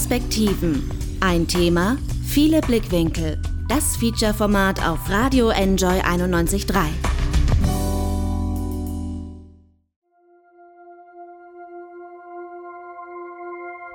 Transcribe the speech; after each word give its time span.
Perspektiven. 0.00 0.90
Ein 1.20 1.46
Thema, 1.46 1.98
viele 2.24 2.62
Blickwinkel. 2.62 3.36
Das 3.68 3.98
Feature-Format 3.98 4.88
auf 4.88 5.10
Radio 5.10 5.50
Enjoy 5.50 6.00
91.3. 6.00 6.86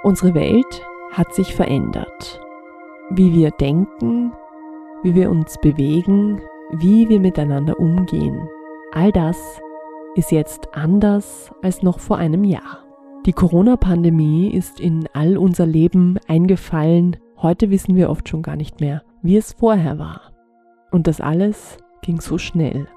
Unsere 0.04 0.36
Welt 0.36 0.83
hat 1.11 1.33
sich 1.33 1.55
verändert. 1.55 2.39
Wie 3.09 3.33
wir 3.33 3.49
denken, 3.49 4.31
wie 5.01 5.15
wir 5.15 5.31
uns 5.31 5.57
bewegen, 5.59 6.39
wie 6.71 7.09
wir 7.09 7.19
miteinander 7.19 7.79
umgehen. 7.79 8.47
All 8.91 9.11
das 9.11 9.37
ist 10.13 10.31
jetzt 10.31 10.67
anders 10.71 11.51
als 11.63 11.81
noch 11.81 11.99
vor 11.99 12.17
einem 12.19 12.43
Jahr. 12.43 12.84
Die 13.26 13.34
Corona-Pandemie 13.34 14.52
ist 14.52 14.80
in 14.80 15.10
all 15.14 15.36
unser 15.36 15.66
Leben 15.66 16.20
eingefallen. 16.28 17.18
Heute 17.38 17.71
wissen 17.71 17.96
wir 17.96 18.11
oft 18.11 18.29
schon 18.29 18.43
gar 18.43 18.56
nicht 18.56 18.82
mehr, 18.82 19.02
wie 19.24 19.36
es 19.36 19.54
vorher 19.54 19.97
war. 19.97 20.32
Und 20.92 21.07
das 21.07 21.21
alles 21.21 21.78
ging 22.04 22.21
so 22.21 22.38
schnell. 22.38 22.88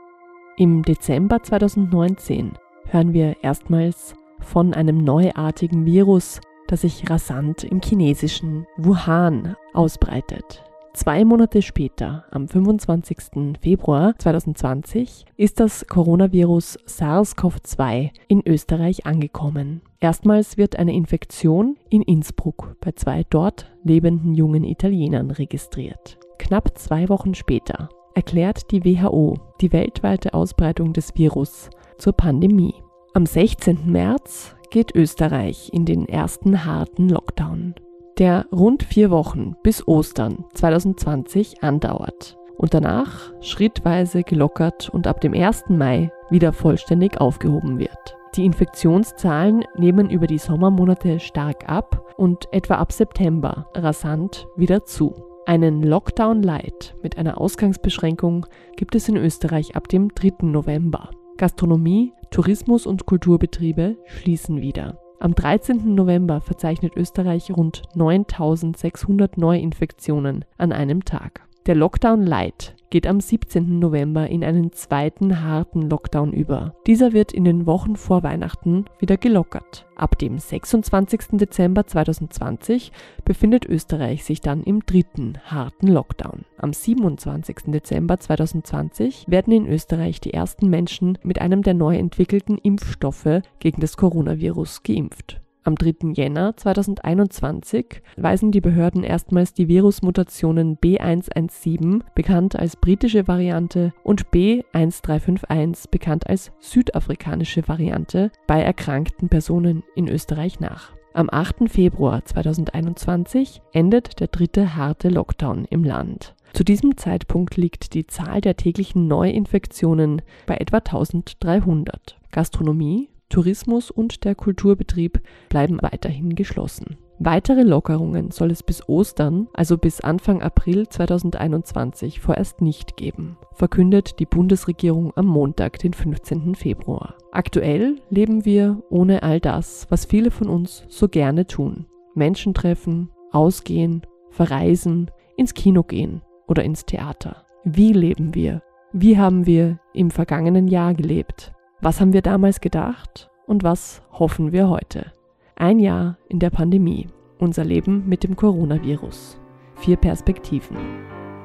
Im 0.58 0.82
Dezember 0.82 1.42
2019 1.42 2.52
hören 2.90 3.14
wir 3.14 3.36
erstmals 3.42 4.16
von 4.40 4.74
einem 4.74 4.98
neuartigen 4.98 5.86
Virus, 5.86 6.42
das 6.66 6.82
sich 6.82 7.08
rasant 7.08 7.64
im 7.64 7.80
chinesischen 7.80 8.66
Wuhan 8.76 9.56
ausbreitet. 9.72 10.62
Zwei 10.98 11.24
Monate 11.24 11.62
später, 11.62 12.24
am 12.32 12.48
25. 12.48 13.56
Februar 13.60 14.18
2020, 14.18 15.26
ist 15.36 15.60
das 15.60 15.86
Coronavirus 15.86 16.76
SARS-CoV-2 16.86 18.10
in 18.26 18.42
Österreich 18.44 19.06
angekommen. 19.06 19.80
Erstmals 20.00 20.56
wird 20.56 20.74
eine 20.74 20.92
Infektion 20.92 21.76
in 21.88 22.02
Innsbruck 22.02 22.74
bei 22.80 22.90
zwei 22.90 23.22
dort 23.30 23.70
lebenden 23.84 24.34
jungen 24.34 24.64
Italienern 24.64 25.30
registriert. 25.30 26.18
Knapp 26.36 26.76
zwei 26.76 27.08
Wochen 27.08 27.36
später 27.36 27.90
erklärt 28.16 28.72
die 28.72 28.84
WHO 28.84 29.38
die 29.60 29.72
weltweite 29.72 30.34
Ausbreitung 30.34 30.94
des 30.94 31.14
Virus 31.14 31.70
zur 31.98 32.14
Pandemie. 32.14 32.74
Am 33.14 33.24
16. 33.24 33.82
März 33.86 34.56
geht 34.70 34.96
Österreich 34.96 35.70
in 35.72 35.84
den 35.84 36.08
ersten 36.08 36.64
harten 36.64 37.08
Lockdown 37.08 37.76
der 38.18 38.46
rund 38.52 38.82
vier 38.82 39.10
Wochen 39.10 39.54
bis 39.62 39.86
Ostern 39.86 40.44
2020 40.54 41.62
andauert 41.62 42.36
und 42.56 42.74
danach 42.74 43.32
schrittweise 43.40 44.24
gelockert 44.24 44.90
und 44.90 45.06
ab 45.06 45.20
dem 45.20 45.32
1. 45.32 45.68
Mai 45.68 46.10
wieder 46.28 46.52
vollständig 46.52 47.20
aufgehoben 47.20 47.78
wird. 47.78 48.16
Die 48.34 48.44
Infektionszahlen 48.44 49.64
nehmen 49.76 50.10
über 50.10 50.26
die 50.26 50.38
Sommermonate 50.38 51.20
stark 51.20 51.68
ab 51.68 52.14
und 52.16 52.46
etwa 52.52 52.74
ab 52.74 52.92
September 52.92 53.68
rasant 53.74 54.46
wieder 54.56 54.84
zu. 54.84 55.14
Einen 55.46 55.82
Lockdown 55.82 56.42
Light 56.42 56.94
mit 57.02 57.16
einer 57.16 57.40
Ausgangsbeschränkung 57.40 58.46
gibt 58.76 58.94
es 58.94 59.08
in 59.08 59.16
Österreich 59.16 59.76
ab 59.76 59.88
dem 59.88 60.14
3. 60.14 60.46
November. 60.46 61.10
Gastronomie, 61.38 62.12
Tourismus 62.30 62.84
und 62.84 63.06
Kulturbetriebe 63.06 63.96
schließen 64.06 64.60
wieder. 64.60 64.98
Am 65.20 65.34
13. 65.34 65.96
November 65.96 66.40
verzeichnet 66.40 66.96
Österreich 66.96 67.50
rund 67.50 67.82
9600 67.94 69.36
Neuinfektionen 69.36 70.44
an 70.58 70.70
einem 70.70 71.04
Tag. 71.04 71.47
Der 71.68 71.74
Lockdown 71.74 72.22
Light 72.22 72.74
geht 72.88 73.06
am 73.06 73.20
17. 73.20 73.78
November 73.78 74.26
in 74.26 74.42
einen 74.42 74.72
zweiten 74.72 75.42
harten 75.42 75.90
Lockdown 75.90 76.32
über. 76.32 76.74
Dieser 76.86 77.12
wird 77.12 77.30
in 77.30 77.44
den 77.44 77.66
Wochen 77.66 77.96
vor 77.96 78.22
Weihnachten 78.22 78.86
wieder 78.98 79.18
gelockert. 79.18 79.84
Ab 79.94 80.18
dem 80.18 80.38
26. 80.38 81.32
Dezember 81.32 81.86
2020 81.86 82.90
befindet 83.26 83.66
Österreich 83.66 84.24
sich 84.24 84.40
dann 84.40 84.62
im 84.62 84.80
dritten 84.86 85.34
harten 85.44 85.88
Lockdown. 85.88 86.46
Am 86.56 86.72
27. 86.72 87.56
Dezember 87.66 88.18
2020 88.18 89.26
werden 89.28 89.52
in 89.52 89.66
Österreich 89.66 90.22
die 90.22 90.32
ersten 90.32 90.70
Menschen 90.70 91.18
mit 91.22 91.38
einem 91.38 91.62
der 91.62 91.74
neu 91.74 91.98
entwickelten 91.98 92.56
Impfstoffe 92.56 93.42
gegen 93.58 93.82
das 93.82 93.98
Coronavirus 93.98 94.84
geimpft. 94.84 95.42
Am 95.68 95.74
3. 95.74 96.14
Jänner 96.14 96.56
2021 96.56 98.00
weisen 98.16 98.52
die 98.52 98.62
Behörden 98.62 99.02
erstmals 99.04 99.52
die 99.52 99.68
Virusmutationen 99.68 100.78
B117, 100.78 102.00
bekannt 102.14 102.58
als 102.58 102.76
britische 102.76 103.28
Variante, 103.28 103.92
und 104.02 104.28
B1351, 104.28 105.90
bekannt 105.90 106.26
als 106.26 106.52
südafrikanische 106.60 107.68
Variante, 107.68 108.32
bei 108.46 108.62
erkrankten 108.62 109.28
Personen 109.28 109.82
in 109.94 110.08
Österreich 110.08 110.58
nach. 110.58 110.92
Am 111.12 111.28
8. 111.30 111.68
Februar 111.68 112.24
2021 112.24 113.60
endet 113.74 114.20
der 114.20 114.28
dritte 114.28 114.74
harte 114.74 115.10
Lockdown 115.10 115.66
im 115.66 115.84
Land. 115.84 116.34
Zu 116.54 116.64
diesem 116.64 116.96
Zeitpunkt 116.96 117.58
liegt 117.58 117.92
die 117.92 118.06
Zahl 118.06 118.40
der 118.40 118.56
täglichen 118.56 119.06
Neuinfektionen 119.06 120.22
bei 120.46 120.56
etwa 120.56 120.78
1300. 120.78 122.16
Gastronomie, 122.30 123.10
Tourismus 123.28 123.90
und 123.90 124.24
der 124.24 124.34
Kulturbetrieb 124.34 125.20
bleiben 125.48 125.78
weiterhin 125.80 126.34
geschlossen. 126.34 126.96
Weitere 127.20 127.62
Lockerungen 127.62 128.30
soll 128.30 128.52
es 128.52 128.62
bis 128.62 128.88
Ostern, 128.88 129.48
also 129.52 129.76
bis 129.76 130.00
Anfang 130.00 130.40
April 130.40 130.88
2021, 130.88 132.20
vorerst 132.20 132.62
nicht 132.62 132.96
geben, 132.96 133.36
verkündet 133.54 134.20
die 134.20 134.26
Bundesregierung 134.26 135.12
am 135.16 135.26
Montag, 135.26 135.80
den 135.80 135.94
15. 135.94 136.54
Februar. 136.54 137.16
Aktuell 137.32 137.96
leben 138.08 138.44
wir 138.44 138.84
ohne 138.88 139.24
all 139.24 139.40
das, 139.40 139.88
was 139.90 140.04
viele 140.04 140.30
von 140.30 140.48
uns 140.48 140.84
so 140.88 141.08
gerne 141.08 141.46
tun. 141.48 141.86
Menschen 142.14 142.54
treffen, 142.54 143.10
ausgehen, 143.32 144.02
verreisen, 144.30 145.10
ins 145.36 145.54
Kino 145.54 145.82
gehen 145.82 146.22
oder 146.46 146.62
ins 146.62 146.86
Theater. 146.86 147.44
Wie 147.64 147.92
leben 147.92 148.36
wir? 148.36 148.62
Wie 148.92 149.18
haben 149.18 149.44
wir 149.44 149.80
im 149.92 150.12
vergangenen 150.12 150.68
Jahr 150.68 150.94
gelebt? 150.94 151.52
Was 151.80 152.00
haben 152.00 152.12
wir 152.12 152.22
damals 152.22 152.60
gedacht 152.60 153.30
und 153.46 153.62
was 153.62 154.02
hoffen 154.10 154.50
wir 154.50 154.68
heute? 154.68 155.12
Ein 155.54 155.78
Jahr 155.78 156.18
in 156.28 156.40
der 156.40 156.50
Pandemie, 156.50 157.06
unser 157.38 157.64
Leben 157.64 158.08
mit 158.08 158.24
dem 158.24 158.34
Coronavirus. 158.34 159.38
Vier 159.76 159.96
Perspektiven. 159.96 160.76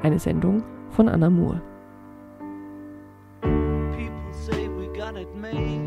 Eine 0.02 0.18
Sendung 0.18 0.64
von 0.90 1.08
Anna 1.08 1.30
Moore. 1.30 1.62
People 3.42 4.32
say 4.32 4.68
we 4.70 4.88
got 4.98 5.16
it 5.16 5.30
made 5.36 5.83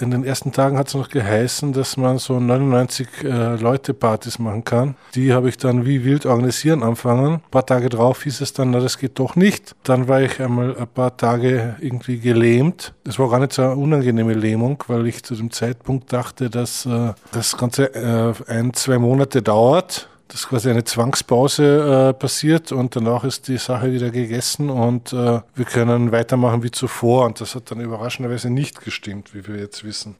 in 0.00 0.10
den 0.10 0.24
ersten 0.24 0.52
Tagen 0.52 0.78
hat 0.78 0.88
es 0.88 0.94
noch 0.94 1.08
geheißen, 1.08 1.72
dass 1.72 1.96
man 1.96 2.18
so 2.18 2.38
99 2.38 3.08
äh, 3.24 3.56
Leute 3.56 3.94
Partys 3.94 4.38
machen 4.38 4.64
kann. 4.64 4.94
Die 5.14 5.32
habe 5.32 5.48
ich 5.48 5.58
dann 5.58 5.86
wie 5.86 6.04
wild 6.04 6.26
organisieren 6.26 6.82
anfangen. 6.82 7.34
Ein 7.34 7.50
paar 7.50 7.66
Tage 7.66 7.88
drauf 7.88 8.22
hieß 8.24 8.40
es 8.40 8.52
dann, 8.52 8.70
na 8.70 8.80
das 8.80 8.98
geht 8.98 9.18
doch 9.18 9.36
nicht. 9.36 9.74
Dann 9.82 10.08
war 10.08 10.22
ich 10.22 10.40
einmal 10.40 10.76
ein 10.76 10.86
paar 10.88 11.16
Tage 11.16 11.76
irgendwie 11.80 12.18
gelähmt. 12.18 12.94
Das 13.04 13.18
war 13.18 13.30
gar 13.30 13.40
nicht 13.40 13.52
so 13.52 13.62
eine 13.62 13.76
unangenehme 13.76 14.34
Lähmung, 14.34 14.82
weil 14.88 15.06
ich 15.06 15.22
zu 15.22 15.34
dem 15.34 15.50
Zeitpunkt 15.50 16.12
dachte, 16.12 16.50
dass 16.50 16.86
äh, 16.86 17.12
das 17.32 17.56
Ganze 17.56 17.94
äh, 17.94 18.34
ein, 18.48 18.72
zwei 18.74 18.98
Monate 18.98 19.42
dauert 19.42 20.08
dass 20.28 20.48
quasi 20.48 20.70
eine 20.70 20.84
Zwangspause 20.84 22.10
äh, 22.10 22.14
passiert 22.14 22.72
und 22.72 22.96
danach 22.96 23.24
ist 23.24 23.48
die 23.48 23.58
Sache 23.58 23.92
wieder 23.92 24.10
gegessen 24.10 24.70
und 24.70 25.12
äh, 25.12 25.40
wir 25.54 25.64
können 25.64 26.12
weitermachen 26.12 26.62
wie 26.62 26.70
zuvor. 26.70 27.26
Und 27.26 27.40
das 27.40 27.54
hat 27.54 27.70
dann 27.70 27.80
überraschenderweise 27.80 28.50
nicht 28.50 28.82
gestimmt, 28.82 29.34
wie 29.34 29.46
wir 29.46 29.56
jetzt 29.56 29.84
wissen. 29.84 30.16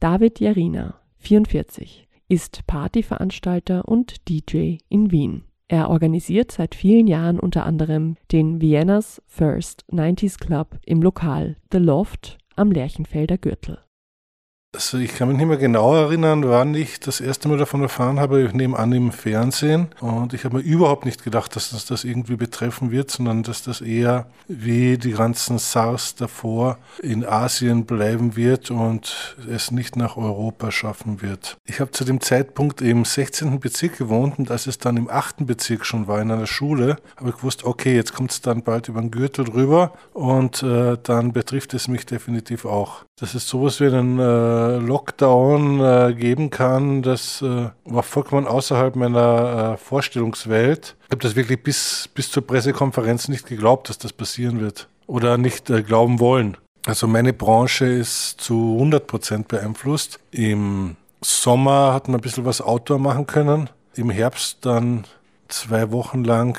David 0.00 0.40
Jarina, 0.40 1.00
44, 1.18 2.08
ist 2.28 2.66
Partyveranstalter 2.66 3.86
und 3.86 4.28
DJ 4.28 4.78
in 4.88 5.10
Wien. 5.10 5.44
Er 5.68 5.90
organisiert 5.90 6.52
seit 6.52 6.74
vielen 6.74 7.06
Jahren 7.06 7.40
unter 7.40 7.64
anderem 7.64 8.16
den 8.32 8.60
Viennas 8.60 9.22
First 9.26 9.84
90s 9.90 10.38
Club 10.38 10.78
im 10.84 11.02
Lokal 11.02 11.56
The 11.72 11.78
Loft 11.78 12.38
am 12.54 12.70
Lerchenfelder 12.70 13.38
Gürtel. 13.38 13.83
Also 14.74 14.98
ich 14.98 15.14
kann 15.14 15.28
mich 15.28 15.36
nicht 15.36 15.46
mehr 15.46 15.56
genau 15.56 15.94
erinnern, 15.94 16.48
wann 16.48 16.74
ich 16.74 16.98
das 16.98 17.20
erste 17.20 17.48
Mal 17.48 17.58
davon 17.58 17.82
erfahren 17.82 18.18
habe. 18.18 18.42
Ich 18.42 18.52
nehme 18.52 18.76
an 18.76 18.92
im 18.92 19.12
Fernsehen. 19.12 19.88
Und 20.00 20.34
ich 20.34 20.44
habe 20.44 20.56
mir 20.56 20.62
überhaupt 20.62 21.04
nicht 21.04 21.22
gedacht, 21.22 21.54
dass 21.54 21.70
das 21.70 21.86
das 21.86 22.02
irgendwie 22.02 22.34
betreffen 22.34 22.90
wird, 22.90 23.10
sondern 23.10 23.44
dass 23.44 23.62
das 23.62 23.80
eher 23.80 24.26
wie 24.48 24.98
die 24.98 25.12
ganzen 25.12 25.58
SARS 25.58 26.16
davor 26.16 26.78
in 27.02 27.24
Asien 27.24 27.86
bleiben 27.86 28.34
wird 28.34 28.72
und 28.72 29.36
es 29.48 29.70
nicht 29.70 29.94
nach 29.96 30.16
Europa 30.16 30.72
schaffen 30.72 31.22
wird. 31.22 31.56
Ich 31.66 31.80
habe 31.80 31.92
zu 31.92 32.04
dem 32.04 32.20
Zeitpunkt 32.20 32.82
im 32.82 33.04
16. 33.04 33.60
Bezirk 33.60 33.96
gewohnt 33.96 34.38
und 34.40 34.50
als 34.50 34.66
es 34.66 34.78
dann 34.78 34.96
im 34.96 35.08
8. 35.08 35.46
Bezirk 35.46 35.86
schon 35.86 36.08
war 36.08 36.20
in 36.20 36.32
einer 36.32 36.46
Schule, 36.46 36.96
habe 37.16 37.30
ich 37.30 37.36
gewusst, 37.36 37.64
okay, 37.64 37.94
jetzt 37.94 38.12
kommt 38.12 38.32
es 38.32 38.40
dann 38.40 38.62
bald 38.62 38.88
über 38.88 39.00
den 39.00 39.12
Gürtel 39.12 39.44
drüber 39.44 39.92
und 40.12 40.62
äh, 40.64 40.98
dann 41.00 41.32
betrifft 41.32 41.74
es 41.74 41.86
mich 41.86 42.06
definitiv 42.06 42.64
auch. 42.64 43.04
Das 43.16 43.36
ist 43.36 43.46
sowas 43.46 43.78
wie 43.80 43.86
einen 43.86 44.18
äh, 44.18 44.63
Lockdown 44.78 45.80
äh, 45.80 46.14
geben 46.14 46.50
kann, 46.50 47.02
das 47.02 47.42
äh, 47.42 47.70
war 47.84 48.02
vollkommen 48.02 48.46
außerhalb 48.46 48.96
meiner 48.96 49.74
äh, 49.74 49.76
Vorstellungswelt. 49.76 50.96
Ich 51.06 51.10
habe 51.10 51.22
das 51.22 51.36
wirklich 51.36 51.62
bis, 51.62 52.08
bis 52.14 52.30
zur 52.30 52.46
Pressekonferenz 52.46 53.28
nicht 53.28 53.46
geglaubt, 53.46 53.88
dass 53.88 53.98
das 53.98 54.12
passieren 54.12 54.60
wird 54.60 54.88
oder 55.06 55.38
nicht 55.38 55.70
äh, 55.70 55.82
glauben 55.82 56.20
wollen. 56.20 56.56
Also 56.86 57.06
meine 57.06 57.32
Branche 57.32 57.86
ist 57.86 58.40
zu 58.40 58.74
100 58.74 59.06
Prozent 59.06 59.48
beeinflusst. 59.48 60.20
Im 60.30 60.96
Sommer 61.22 61.94
hat 61.94 62.08
man 62.08 62.18
ein 62.18 62.20
bisschen 62.20 62.44
was 62.44 62.60
Outdoor 62.60 62.98
machen 62.98 63.26
können. 63.26 63.70
Im 63.94 64.10
Herbst 64.10 64.58
dann 64.62 65.04
zwei 65.54 65.90
Wochen 65.92 66.24
lang 66.24 66.52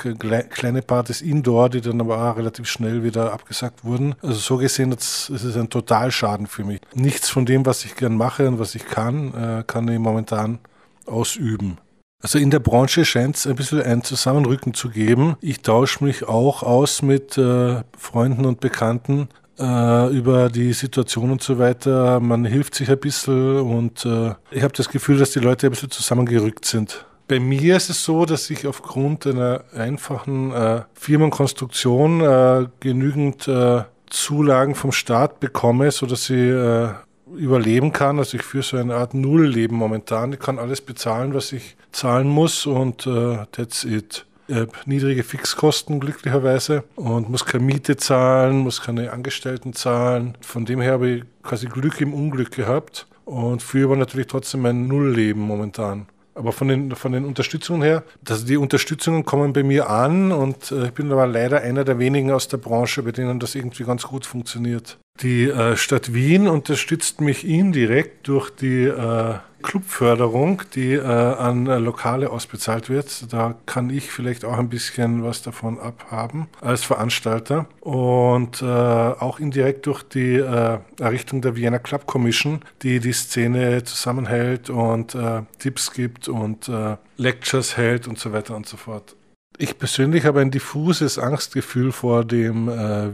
kleine 0.50 0.82
Partys 0.82 1.22
Indoor, 1.22 1.68
die 1.68 1.80
dann 1.80 2.00
aber 2.00 2.18
auch 2.18 2.36
relativ 2.36 2.66
schnell 2.68 3.02
wieder 3.02 3.32
abgesagt 3.32 3.84
wurden. 3.84 4.14
Also 4.22 4.34
so 4.34 4.56
gesehen 4.56 4.92
ist 4.92 5.30
es 5.30 5.56
ein 5.56 5.70
Totalschaden 5.70 6.46
für 6.46 6.64
mich. 6.64 6.80
Nichts 6.94 7.28
von 7.28 7.46
dem, 7.46 7.66
was 7.66 7.84
ich 7.84 7.96
gern 7.96 8.16
mache 8.16 8.48
und 8.48 8.58
was 8.58 8.74
ich 8.74 8.86
kann, 8.86 9.34
äh, 9.34 9.64
kann 9.66 9.88
ich 9.88 9.98
momentan 9.98 10.58
ausüben. 11.06 11.78
Also 12.22 12.38
in 12.38 12.50
der 12.50 12.60
Branche 12.60 13.04
scheint 13.04 13.36
es 13.36 13.46
ein 13.46 13.56
bisschen 13.56 13.82
ein 13.82 14.02
Zusammenrücken 14.02 14.74
zu 14.74 14.88
geben. 14.88 15.36
Ich 15.40 15.60
tausche 15.60 16.02
mich 16.02 16.26
auch 16.26 16.62
aus 16.62 17.02
mit 17.02 17.36
äh, 17.38 17.82
Freunden 17.96 18.46
und 18.46 18.60
Bekannten 18.60 19.28
äh, 19.58 20.16
über 20.16 20.48
die 20.48 20.72
Situation 20.72 21.30
und 21.30 21.42
so 21.42 21.58
weiter. 21.58 22.20
Man 22.20 22.44
hilft 22.44 22.74
sich 22.74 22.90
ein 22.90 22.98
bisschen 22.98 23.60
und 23.60 24.04
äh, 24.04 24.34
ich 24.50 24.62
habe 24.62 24.74
das 24.74 24.88
Gefühl, 24.88 25.18
dass 25.18 25.30
die 25.30 25.40
Leute 25.40 25.66
ein 25.66 25.70
bisschen 25.70 25.90
zusammengerückt 25.90 26.64
sind. 26.64 27.06
Bei 27.28 27.40
mir 27.40 27.76
ist 27.76 27.90
es 27.90 28.04
so, 28.04 28.24
dass 28.24 28.50
ich 28.50 28.68
aufgrund 28.68 29.26
einer 29.26 29.64
einfachen 29.74 30.52
äh, 30.52 30.82
Firmenkonstruktion 30.94 32.20
äh, 32.20 32.66
genügend 32.78 33.48
äh, 33.48 33.82
Zulagen 34.08 34.76
vom 34.76 34.92
Staat 34.92 35.40
bekomme, 35.40 35.90
sodass 35.90 36.30
ich 36.30 36.38
äh, 36.38 36.88
überleben 37.36 37.92
kann. 37.92 38.20
Also 38.20 38.36
ich 38.36 38.44
führe 38.44 38.62
so 38.62 38.76
eine 38.76 38.94
Art 38.94 39.14
Nullleben 39.14 39.76
momentan. 39.76 40.32
Ich 40.32 40.38
kann 40.38 40.60
alles 40.60 40.80
bezahlen, 40.80 41.34
was 41.34 41.52
ich 41.52 41.76
zahlen 41.90 42.28
muss 42.28 42.64
und 42.64 43.08
äh, 43.08 43.38
that's 43.50 43.82
it. 43.82 44.24
Ich 44.46 44.54
habe 44.54 44.70
niedrige 44.84 45.24
Fixkosten 45.24 45.98
glücklicherweise 45.98 46.84
und 46.94 47.28
muss 47.28 47.44
keine 47.44 47.64
Miete 47.64 47.96
zahlen, 47.96 48.58
muss 48.58 48.80
keine 48.80 49.10
Angestellten 49.10 49.72
zahlen. 49.72 50.38
Von 50.40 50.64
dem 50.64 50.80
her 50.80 50.92
habe 50.92 51.08
ich 51.08 51.24
quasi 51.42 51.66
Glück 51.66 52.00
im 52.00 52.14
Unglück 52.14 52.52
gehabt 52.52 53.08
und 53.24 53.60
führe 53.60 53.86
aber 53.86 53.96
natürlich 53.96 54.28
trotzdem 54.28 54.62
mein 54.62 54.86
Nullleben 54.86 55.42
momentan. 55.42 56.06
Aber 56.36 56.52
von 56.52 56.68
den, 56.68 56.94
von 56.94 57.12
den 57.12 57.24
Unterstützungen 57.24 57.82
her, 57.82 58.02
also 58.28 58.46
die 58.46 58.58
Unterstützungen 58.58 59.24
kommen 59.24 59.54
bei 59.54 59.62
mir 59.62 59.88
an 59.88 60.32
und 60.32 60.70
äh, 60.70 60.86
ich 60.86 60.92
bin 60.92 61.10
aber 61.10 61.26
leider 61.26 61.62
einer 61.62 61.82
der 61.82 61.98
wenigen 61.98 62.30
aus 62.30 62.46
der 62.46 62.58
Branche, 62.58 63.02
bei 63.02 63.12
denen 63.12 63.40
das 63.40 63.54
irgendwie 63.54 63.84
ganz 63.84 64.02
gut 64.02 64.26
funktioniert. 64.26 64.98
Die 65.22 65.44
äh, 65.44 65.76
Stadt 65.76 66.12
Wien 66.12 66.46
unterstützt 66.46 67.20
mich 67.20 67.46
indirekt 67.46 68.28
durch 68.28 68.50
die 68.50 68.84
äh, 68.84 69.34
Clubförderung, 69.66 70.62
die 70.74 70.92
äh, 70.92 71.02
an 71.02 71.66
äh, 71.66 71.78
Lokale 71.78 72.30
ausbezahlt 72.30 72.88
wird. 72.88 73.32
Da 73.32 73.56
kann 73.66 73.90
ich 73.90 74.10
vielleicht 74.10 74.44
auch 74.44 74.58
ein 74.58 74.68
bisschen 74.68 75.24
was 75.24 75.42
davon 75.42 75.80
abhaben 75.80 76.48
als 76.60 76.84
Veranstalter. 76.84 77.66
Und 77.80 78.62
äh, 78.62 78.64
auch 78.64 79.40
indirekt 79.40 79.86
durch 79.86 80.02
die 80.04 80.34
äh, 80.34 80.78
Errichtung 81.00 81.40
der 81.40 81.56
Vienna 81.56 81.78
Club 81.78 82.06
Commission, 82.06 82.60
die 82.82 83.00
die 83.00 83.12
Szene 83.12 83.82
zusammenhält 83.84 84.70
und 84.70 85.16
Tipps 85.58 85.92
gibt 85.92 86.28
und 86.28 86.70
Lectures 87.16 87.76
hält 87.76 88.06
und 88.06 88.18
so 88.18 88.32
weiter 88.32 88.54
und 88.54 88.66
so 88.66 88.76
fort. 88.76 89.16
Ich 89.58 89.78
persönlich 89.78 90.24
habe 90.24 90.40
ein 90.40 90.50
diffuses 90.50 91.18
Angstgefühl 91.18 91.92
vor 91.92 92.24
dem 92.24 92.68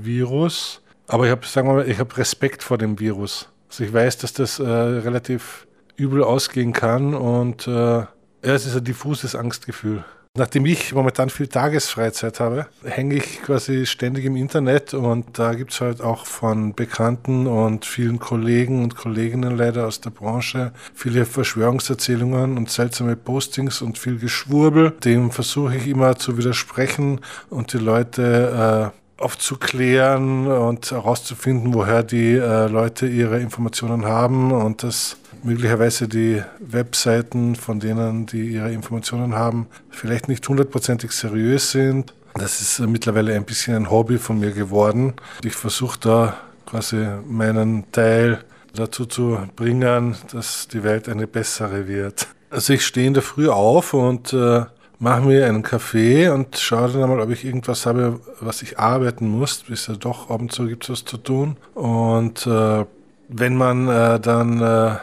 Virus 0.05 0.82
aber 1.13 1.27
ich 1.27 1.31
habe, 1.31 1.47
sagen 1.47 1.69
wir 1.69 1.75
mal, 1.75 1.89
ich 1.89 1.99
habe 1.99 2.17
Respekt 2.17 2.63
vor 2.63 2.79
dem 2.79 2.99
Virus. 2.99 3.51
Also 3.69 3.85
ich 3.85 3.93
weiß, 3.93 4.17
dass 4.17 4.33
das 4.33 4.59
äh, 4.59 4.65
relativ 4.65 5.67
übel 5.97 6.25
ausgehen 6.25 6.73
kann 6.73 7.13
und 7.15 7.69
äh, 7.69 7.71
ja, 7.71 8.09
es 8.41 8.65
ist 8.65 8.77
ein 8.77 8.85
diffuses 8.85 9.35
Angstgefühl. 9.35 10.07
Nachdem 10.35 10.65
ich 10.65 10.95
momentan 10.95 11.29
viel 11.29 11.49
Tagesfreizeit 11.49 12.41
habe, 12.41 12.67
hänge 12.85 13.17
ich 13.17 13.43
quasi 13.43 13.85
ständig 13.85 14.25
im 14.25 14.37
Internet 14.37 14.95
und 14.95 15.39
da 15.39 15.53
gibt 15.53 15.75
es 15.75 15.83
halt 15.83 16.01
auch 16.01 16.25
von 16.25 16.75
Bekannten 16.75 17.47
und 17.47 17.85
vielen 17.85 18.19
Kollegen 18.19 18.83
und 18.83 18.97
Kolleginnen 18.97 19.55
leider 19.55 19.87
aus 19.87 20.01
der 20.01 20.09
Branche 20.09 20.73
viele 20.95 21.27
Verschwörungserzählungen 21.27 22.57
und 22.57 22.71
seltsame 22.71 23.17
Postings 23.17 23.83
und 23.83 23.99
viel 23.99 24.19
Geschwurbel. 24.19 24.93
Dem 25.05 25.31
versuche 25.31 25.77
ich 25.77 25.87
immer 25.87 26.17
zu 26.17 26.39
widersprechen 26.39 27.21
und 27.51 27.75
die 27.75 27.79
Leute 27.79 28.93
äh, 28.95 29.02
aufzuklären 29.17 30.47
und 30.47 30.91
herauszufinden, 30.91 31.75
woher 31.75 32.03
die 32.03 32.35
äh, 32.35 32.67
Leute 32.67 33.07
ihre 33.07 33.41
Informationen 33.41 34.05
haben 34.05 34.53
und 34.53 34.83
dass 34.83 35.17
möglicherweise 35.43 36.09
die 36.09 36.43
Webseiten, 36.61 37.57
von 37.57 37.81
denen 37.81 38.27
die 38.27 38.49
ihre 38.49 38.73
Informationen 38.73 39.35
haben, 39.35 39.67
vielleicht 39.91 40.29
nicht 40.29 40.49
hundertprozentig 40.49 41.13
seriös 41.13 41.71
sind. 41.71 42.15
Das 42.35 42.61
ist 42.61 42.79
äh, 42.79 42.87
mittlerweile 42.87 43.35
ein 43.35 43.45
bisschen 43.45 43.77
ein 43.77 43.91
Hobby 43.91 44.19
von 44.19 44.39
mir 44.41 44.53
geworden. 44.53 45.15
Ich 45.45 45.55
versuche 45.55 45.99
da 46.01 46.37
quasi 46.67 47.07
meinen 47.27 47.91
Teil 47.93 48.45
dazu 48.75 49.05
zu 49.05 49.39
bringen, 49.55 50.17
dass 50.33 50.69
die 50.69 50.83
Welt 50.83 51.09
eine 51.09 51.27
bessere 51.27 51.87
wird. 51.87 52.27
Also 52.51 52.73
ich 52.73 52.87
stehe 52.87 53.07
in 53.07 53.15
der 53.15 53.23
Früh 53.23 53.49
auf 53.49 53.95
und 53.95 54.33
äh, 54.33 54.65
mache 55.03 55.23
mir 55.23 55.47
einen 55.47 55.63
Kaffee 55.63 56.29
und 56.29 56.57
schaue 56.57 56.93
dann 56.93 57.03
einmal, 57.03 57.21
ob 57.21 57.31
ich 57.31 57.45
irgendwas 57.45 57.87
habe, 57.87 58.21
was 58.41 58.63
ich 58.63 58.79
arbeiten 58.79 59.29
muss. 59.29 59.65
Ist 59.69 59.89
ja 59.89 59.95
doch, 59.95 60.31
ab 60.31 60.41
und 60.41 60.53
zu 60.53 60.67
gibt 60.67 60.85
es 60.85 60.91
was 60.91 61.05
zu 61.05 61.17
tun. 61.17 61.57
Und 61.75 62.47
äh, 62.47 62.85
wenn 63.29 63.57
man 63.57 63.89
äh, 63.89 64.21
dann 64.21 64.61
äh, 64.61 64.95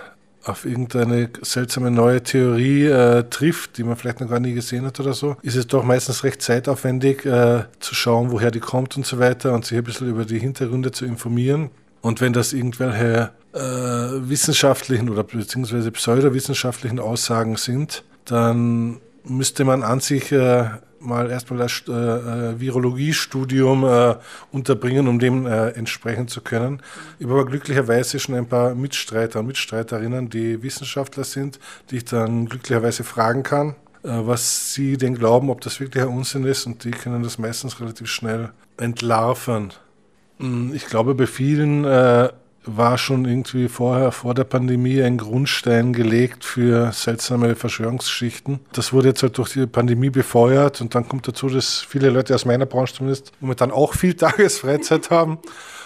auf 0.45 0.65
irgendeine 0.65 1.29
seltsame 1.41 1.91
neue 1.91 2.23
Theorie 2.23 2.85
äh, 2.85 3.23
trifft, 3.29 3.77
die 3.77 3.83
man 3.83 3.97
vielleicht 3.97 4.21
noch 4.21 4.29
gar 4.29 4.39
nie 4.39 4.53
gesehen 4.53 4.85
hat 4.85 5.01
oder 5.01 5.13
so, 5.13 5.35
ist 5.41 5.57
es 5.57 5.67
doch 5.67 5.83
meistens 5.83 6.23
recht 6.23 6.41
zeitaufwendig 6.41 7.25
äh, 7.25 7.65
zu 7.81 7.93
schauen, 7.93 8.31
woher 8.31 8.51
die 8.51 8.61
kommt 8.61 8.95
und 8.95 9.05
so 9.05 9.19
weiter 9.19 9.53
und 9.53 9.65
sich 9.65 9.77
ein 9.77 9.83
bisschen 9.83 10.09
über 10.09 10.23
die 10.23 10.39
Hintergründe 10.39 10.93
zu 10.93 11.05
informieren. 11.05 11.71
Und 11.99 12.21
wenn 12.21 12.31
das 12.31 12.53
irgendwelche 12.53 13.31
äh, 13.53 13.59
wissenschaftlichen 13.59 15.09
oder 15.09 15.23
beziehungsweise 15.23 15.91
pseudowissenschaftlichen 15.91 16.99
Aussagen 16.99 17.57
sind, 17.57 18.05
dann 18.23 19.01
müsste 19.29 19.63
man 19.63 19.83
an 19.83 19.99
sich 19.99 20.31
äh, 20.31 20.69
mal 20.99 21.29
erstmal 21.29 21.59
das 21.59 21.83
äh, 21.87 21.91
äh, 21.91 22.59
Virologiestudium 22.59 23.83
äh, 23.83 24.15
unterbringen, 24.51 25.07
um 25.07 25.19
dem 25.19 25.45
äh, 25.45 25.69
entsprechen 25.69 26.27
zu 26.27 26.41
können. 26.41 26.81
Ich 27.19 27.25
habe 27.25 27.35
aber 27.39 27.45
glücklicherweise 27.45 28.19
schon 28.19 28.35
ein 28.35 28.47
paar 28.47 28.75
Mitstreiter 28.75 29.39
und 29.39 29.47
Mitstreiterinnen, 29.47 30.29
die 30.29 30.61
Wissenschaftler 30.61 31.23
sind, 31.23 31.59
die 31.89 31.97
ich 31.97 32.05
dann 32.05 32.47
glücklicherweise 32.47 33.03
fragen 33.03 33.43
kann, 33.43 33.75
äh, 34.03 34.09
was 34.09 34.73
sie 34.73 34.97
denn 34.97 35.15
glauben, 35.15 35.49
ob 35.49 35.61
das 35.61 35.79
wirklich 35.79 36.03
ein 36.03 36.09
Unsinn 36.09 36.45
ist 36.45 36.65
und 36.65 36.83
die 36.83 36.91
können 36.91 37.23
das 37.23 37.37
meistens 37.37 37.79
relativ 37.79 38.07
schnell 38.07 38.49
entlarven. 38.77 39.73
Hm, 40.39 40.73
ich 40.73 40.85
glaube, 40.85 41.15
bei 41.15 41.27
vielen 41.27 41.85
äh, 41.85 42.29
war 42.65 42.97
schon 42.97 43.25
irgendwie 43.25 43.67
vorher, 43.67 44.11
vor 44.11 44.33
der 44.33 44.43
Pandemie, 44.43 45.01
ein 45.01 45.17
Grundstein 45.17 45.93
gelegt 45.93 46.43
für 46.43 46.91
seltsame 46.91 47.55
Verschwörungsgeschichten. 47.55 48.59
Das 48.73 48.93
wurde 48.93 49.09
jetzt 49.09 49.23
halt 49.23 49.37
durch 49.37 49.53
die 49.53 49.65
Pandemie 49.65 50.09
befeuert 50.09 50.81
und 50.81 50.93
dann 50.95 51.07
kommt 51.07 51.27
dazu, 51.27 51.49
dass 51.49 51.79
viele 51.79 52.09
Leute 52.09 52.35
aus 52.35 52.45
meiner 52.45 52.65
Branche 52.65 52.95
zumindest 52.95 53.31
momentan 53.39 53.71
auch 53.71 53.93
viel 53.93 54.13
Tagesfreizeit 54.19 55.09
haben 55.09 55.39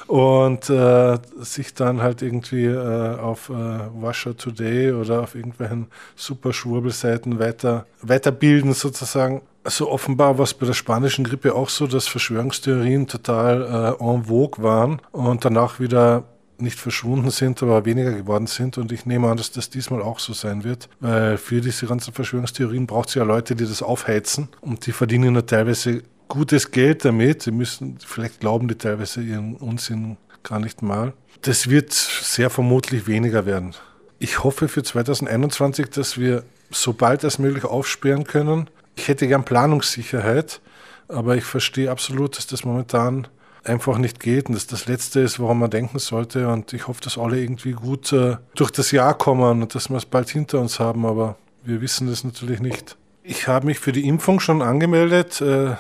und 0.08 0.70
äh, 0.70 1.18
sich 1.40 1.74
dann 1.74 2.02
halt 2.02 2.22
irgendwie 2.22 2.66
äh, 2.66 3.18
auf 3.18 3.50
äh, 3.50 3.54
Washer 3.54 4.36
Today 4.36 4.92
oder 4.92 5.22
auf 5.22 5.36
irgendwelchen 5.36 5.88
super 6.16 6.54
Schwurbelseiten 6.54 7.40
weiter, 7.40 7.86
weiterbilden 8.02 8.74
sozusagen. 8.74 9.42
Also 9.64 9.90
offenbar 9.90 10.38
war 10.38 10.44
es 10.44 10.54
bei 10.54 10.66
der 10.66 10.74
spanischen 10.74 11.24
Grippe 11.24 11.56
auch 11.56 11.70
so, 11.70 11.88
dass 11.88 12.08
Verschwörungstheorien 12.08 13.08
total 13.08 13.96
äh, 14.00 14.04
en 14.04 14.26
vogue 14.26 14.62
waren 14.62 15.02
und 15.12 15.46
danach 15.46 15.80
wieder 15.80 16.26
nicht 16.58 16.80
verschwunden 16.80 17.30
sind, 17.32 17.62
aber 17.64 17.86
weniger 17.86 18.12
geworden 18.12 18.48
sind. 18.48 18.78
Und 18.78 18.92
ich 18.92 19.06
nehme 19.06 19.30
an, 19.30 19.38
dass 19.38 19.52
das 19.52 19.70
diesmal 19.70 20.02
auch 20.02 20.20
so 20.20 20.34
sein 20.34 20.64
wird, 20.64 20.90
weil 21.00 21.38
für 21.38 21.62
diese 21.62 21.88
ganzen 21.88 22.14
Verschwörungstheorien 22.14 22.88
braucht 22.88 23.10
es 23.10 23.16
ja 23.16 23.24
Leute, 23.24 23.56
die 23.56 23.66
das 23.66 23.82
aufheizen 23.82 24.50
und 24.62 24.86
die 24.86 24.92
verdienen 24.92 25.34
nur 25.34 25.46
teilweise 25.46 26.04
gutes 26.28 26.72
Geld 26.72 27.06
damit. 27.06 27.44
Sie 27.44 27.52
müssen, 27.52 27.98
vielleicht 28.06 28.40
glauben 28.40 28.68
die 28.68 28.76
teilweise 28.76 29.22
ihren 29.22 29.56
Unsinn 29.56 30.18
gar 30.44 30.60
nicht 30.60 30.82
mal. 30.82 31.14
Das 31.42 31.70
wird 31.70 31.92
sehr 31.92 32.50
vermutlich 32.50 33.08
weniger 33.08 33.46
werden. 33.46 33.76
Ich 34.20 34.44
hoffe 34.44 34.68
für 34.68 34.84
2021, 34.84 35.90
dass 35.90 36.18
wir 36.18 36.44
so 36.72 36.94
bald 36.94 37.24
als 37.24 37.40
möglich 37.40 37.66
aufsperren 37.66 38.24
können. 38.24 38.70
Ich 38.96 39.08
hätte 39.08 39.28
gern 39.28 39.44
Planungssicherheit, 39.44 40.62
aber 41.08 41.36
ich 41.36 41.44
verstehe 41.44 41.92
absolut, 41.92 42.38
dass 42.38 42.48
das 42.48 42.64
momentan 42.64 43.28
einfach 43.64 43.98
nicht 43.98 44.20
geht 44.20 44.48
und 44.48 44.56
das 44.56 44.68
das 44.68 44.88
Letzte 44.88 45.22
ist, 45.22 45.40
woran 45.40 45.60
man 45.60 45.70
denken 45.70 46.00
sollte. 46.00 46.48
Und 46.50 46.74
ich 46.74 46.88
hoffe, 46.88 47.02
dass 47.02 47.18
alle 47.18 47.40
irgendwie 47.40 47.72
gut 47.72 48.12
äh, 48.12 48.38
durch 48.56 48.72
das 48.72 48.92
Jahr 48.92 49.18
kommen 49.18 49.62
und 49.62 49.76
dass 49.76 49.90
wir 49.90 49.98
es 49.98 50.06
bald 50.06 50.30
hinter 50.30 50.60
uns 50.60 50.80
haben, 50.80 51.06
aber 51.06 51.38
wir 51.64 51.82
wissen 51.82 52.08
das 52.08 52.24
natürlich 52.24 52.60
nicht. 52.60 52.98
Ich 53.26 53.48
habe 53.48 53.68
mich 53.68 53.80
für 53.80 53.94
die 53.94 54.06
Impfung 54.06 54.42
schon 54.42 54.62
angemeldet 54.62 55.40
äh, 55.40 55.76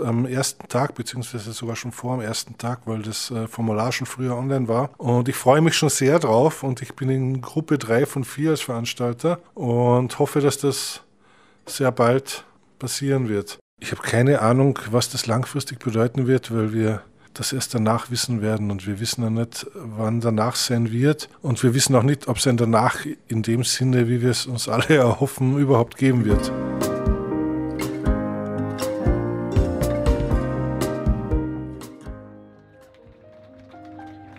am 0.00 0.26
ersten 0.26 0.68
Tag, 0.68 0.94
beziehungsweise 0.94 1.52
sogar 1.52 1.74
schon 1.74 1.90
vor 1.90 2.16
dem 2.16 2.24
ersten 2.24 2.56
Tag, 2.56 2.82
weil 2.84 3.02
das 3.02 3.32
äh, 3.32 3.48
Formular 3.48 3.90
schon 3.90 4.06
früher 4.06 4.36
online 4.36 4.68
war. 4.68 4.90
Und 4.98 5.28
ich 5.28 5.34
freue 5.34 5.60
mich 5.60 5.74
schon 5.74 5.88
sehr 5.88 6.20
drauf 6.20 6.62
und 6.62 6.82
ich 6.82 6.94
bin 6.94 7.10
in 7.10 7.40
Gruppe 7.40 7.78
3 7.78 8.06
von 8.06 8.22
4 8.22 8.50
als 8.50 8.60
Veranstalter 8.60 9.40
und 9.54 10.20
hoffe, 10.20 10.40
dass 10.40 10.58
das 10.58 11.00
sehr 11.66 11.90
bald 11.90 12.44
passieren 12.78 13.28
wird. 13.28 13.58
Ich 13.80 13.90
habe 13.90 14.02
keine 14.02 14.40
Ahnung, 14.40 14.78
was 14.92 15.10
das 15.10 15.26
langfristig 15.26 15.80
bedeuten 15.80 16.28
wird, 16.28 16.54
weil 16.54 16.72
wir 16.72 17.02
das 17.34 17.52
erst 17.52 17.74
danach 17.74 18.10
wissen 18.10 18.40
werden. 18.40 18.70
Und 18.70 18.86
wir 18.86 19.00
wissen 19.00 19.22
ja 19.22 19.30
nicht, 19.30 19.66
wann 19.74 20.20
danach 20.20 20.56
sein 20.56 20.90
wird. 20.90 21.28
Und 21.42 21.62
wir 21.62 21.74
wissen 21.74 21.94
auch 21.96 22.02
nicht, 22.02 22.28
ob 22.28 22.38
es 22.38 22.46
ein 22.46 22.56
danach 22.56 23.04
in 23.28 23.42
dem 23.42 23.64
Sinne, 23.64 24.08
wie 24.08 24.22
wir 24.22 24.30
es 24.30 24.46
uns 24.46 24.68
alle 24.68 24.88
erhoffen, 24.96 25.58
überhaupt 25.58 25.96
geben 25.96 26.24
wird. 26.24 26.52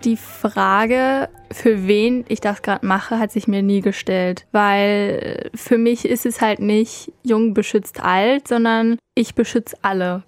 Die 0.05 0.17
Frage, 0.17 1.29
für 1.51 1.87
wen 1.87 2.25
ich 2.27 2.39
das 2.39 2.61
gerade 2.61 2.85
mache, 2.85 3.17
hat 3.17 3.31
sich 3.31 3.47
mir 3.47 3.63
nie 3.63 3.81
gestellt, 3.81 4.45
weil 4.51 5.49
für 5.55 5.79
mich 5.79 6.05
ist 6.05 6.27
es 6.27 6.41
halt 6.41 6.59
nicht 6.59 7.11
jung 7.23 7.55
beschützt 7.55 8.01
alt, 8.01 8.47
sondern 8.47 8.99
ich 9.15 9.33
beschütze 9.33 9.75
alle. 9.81 10.23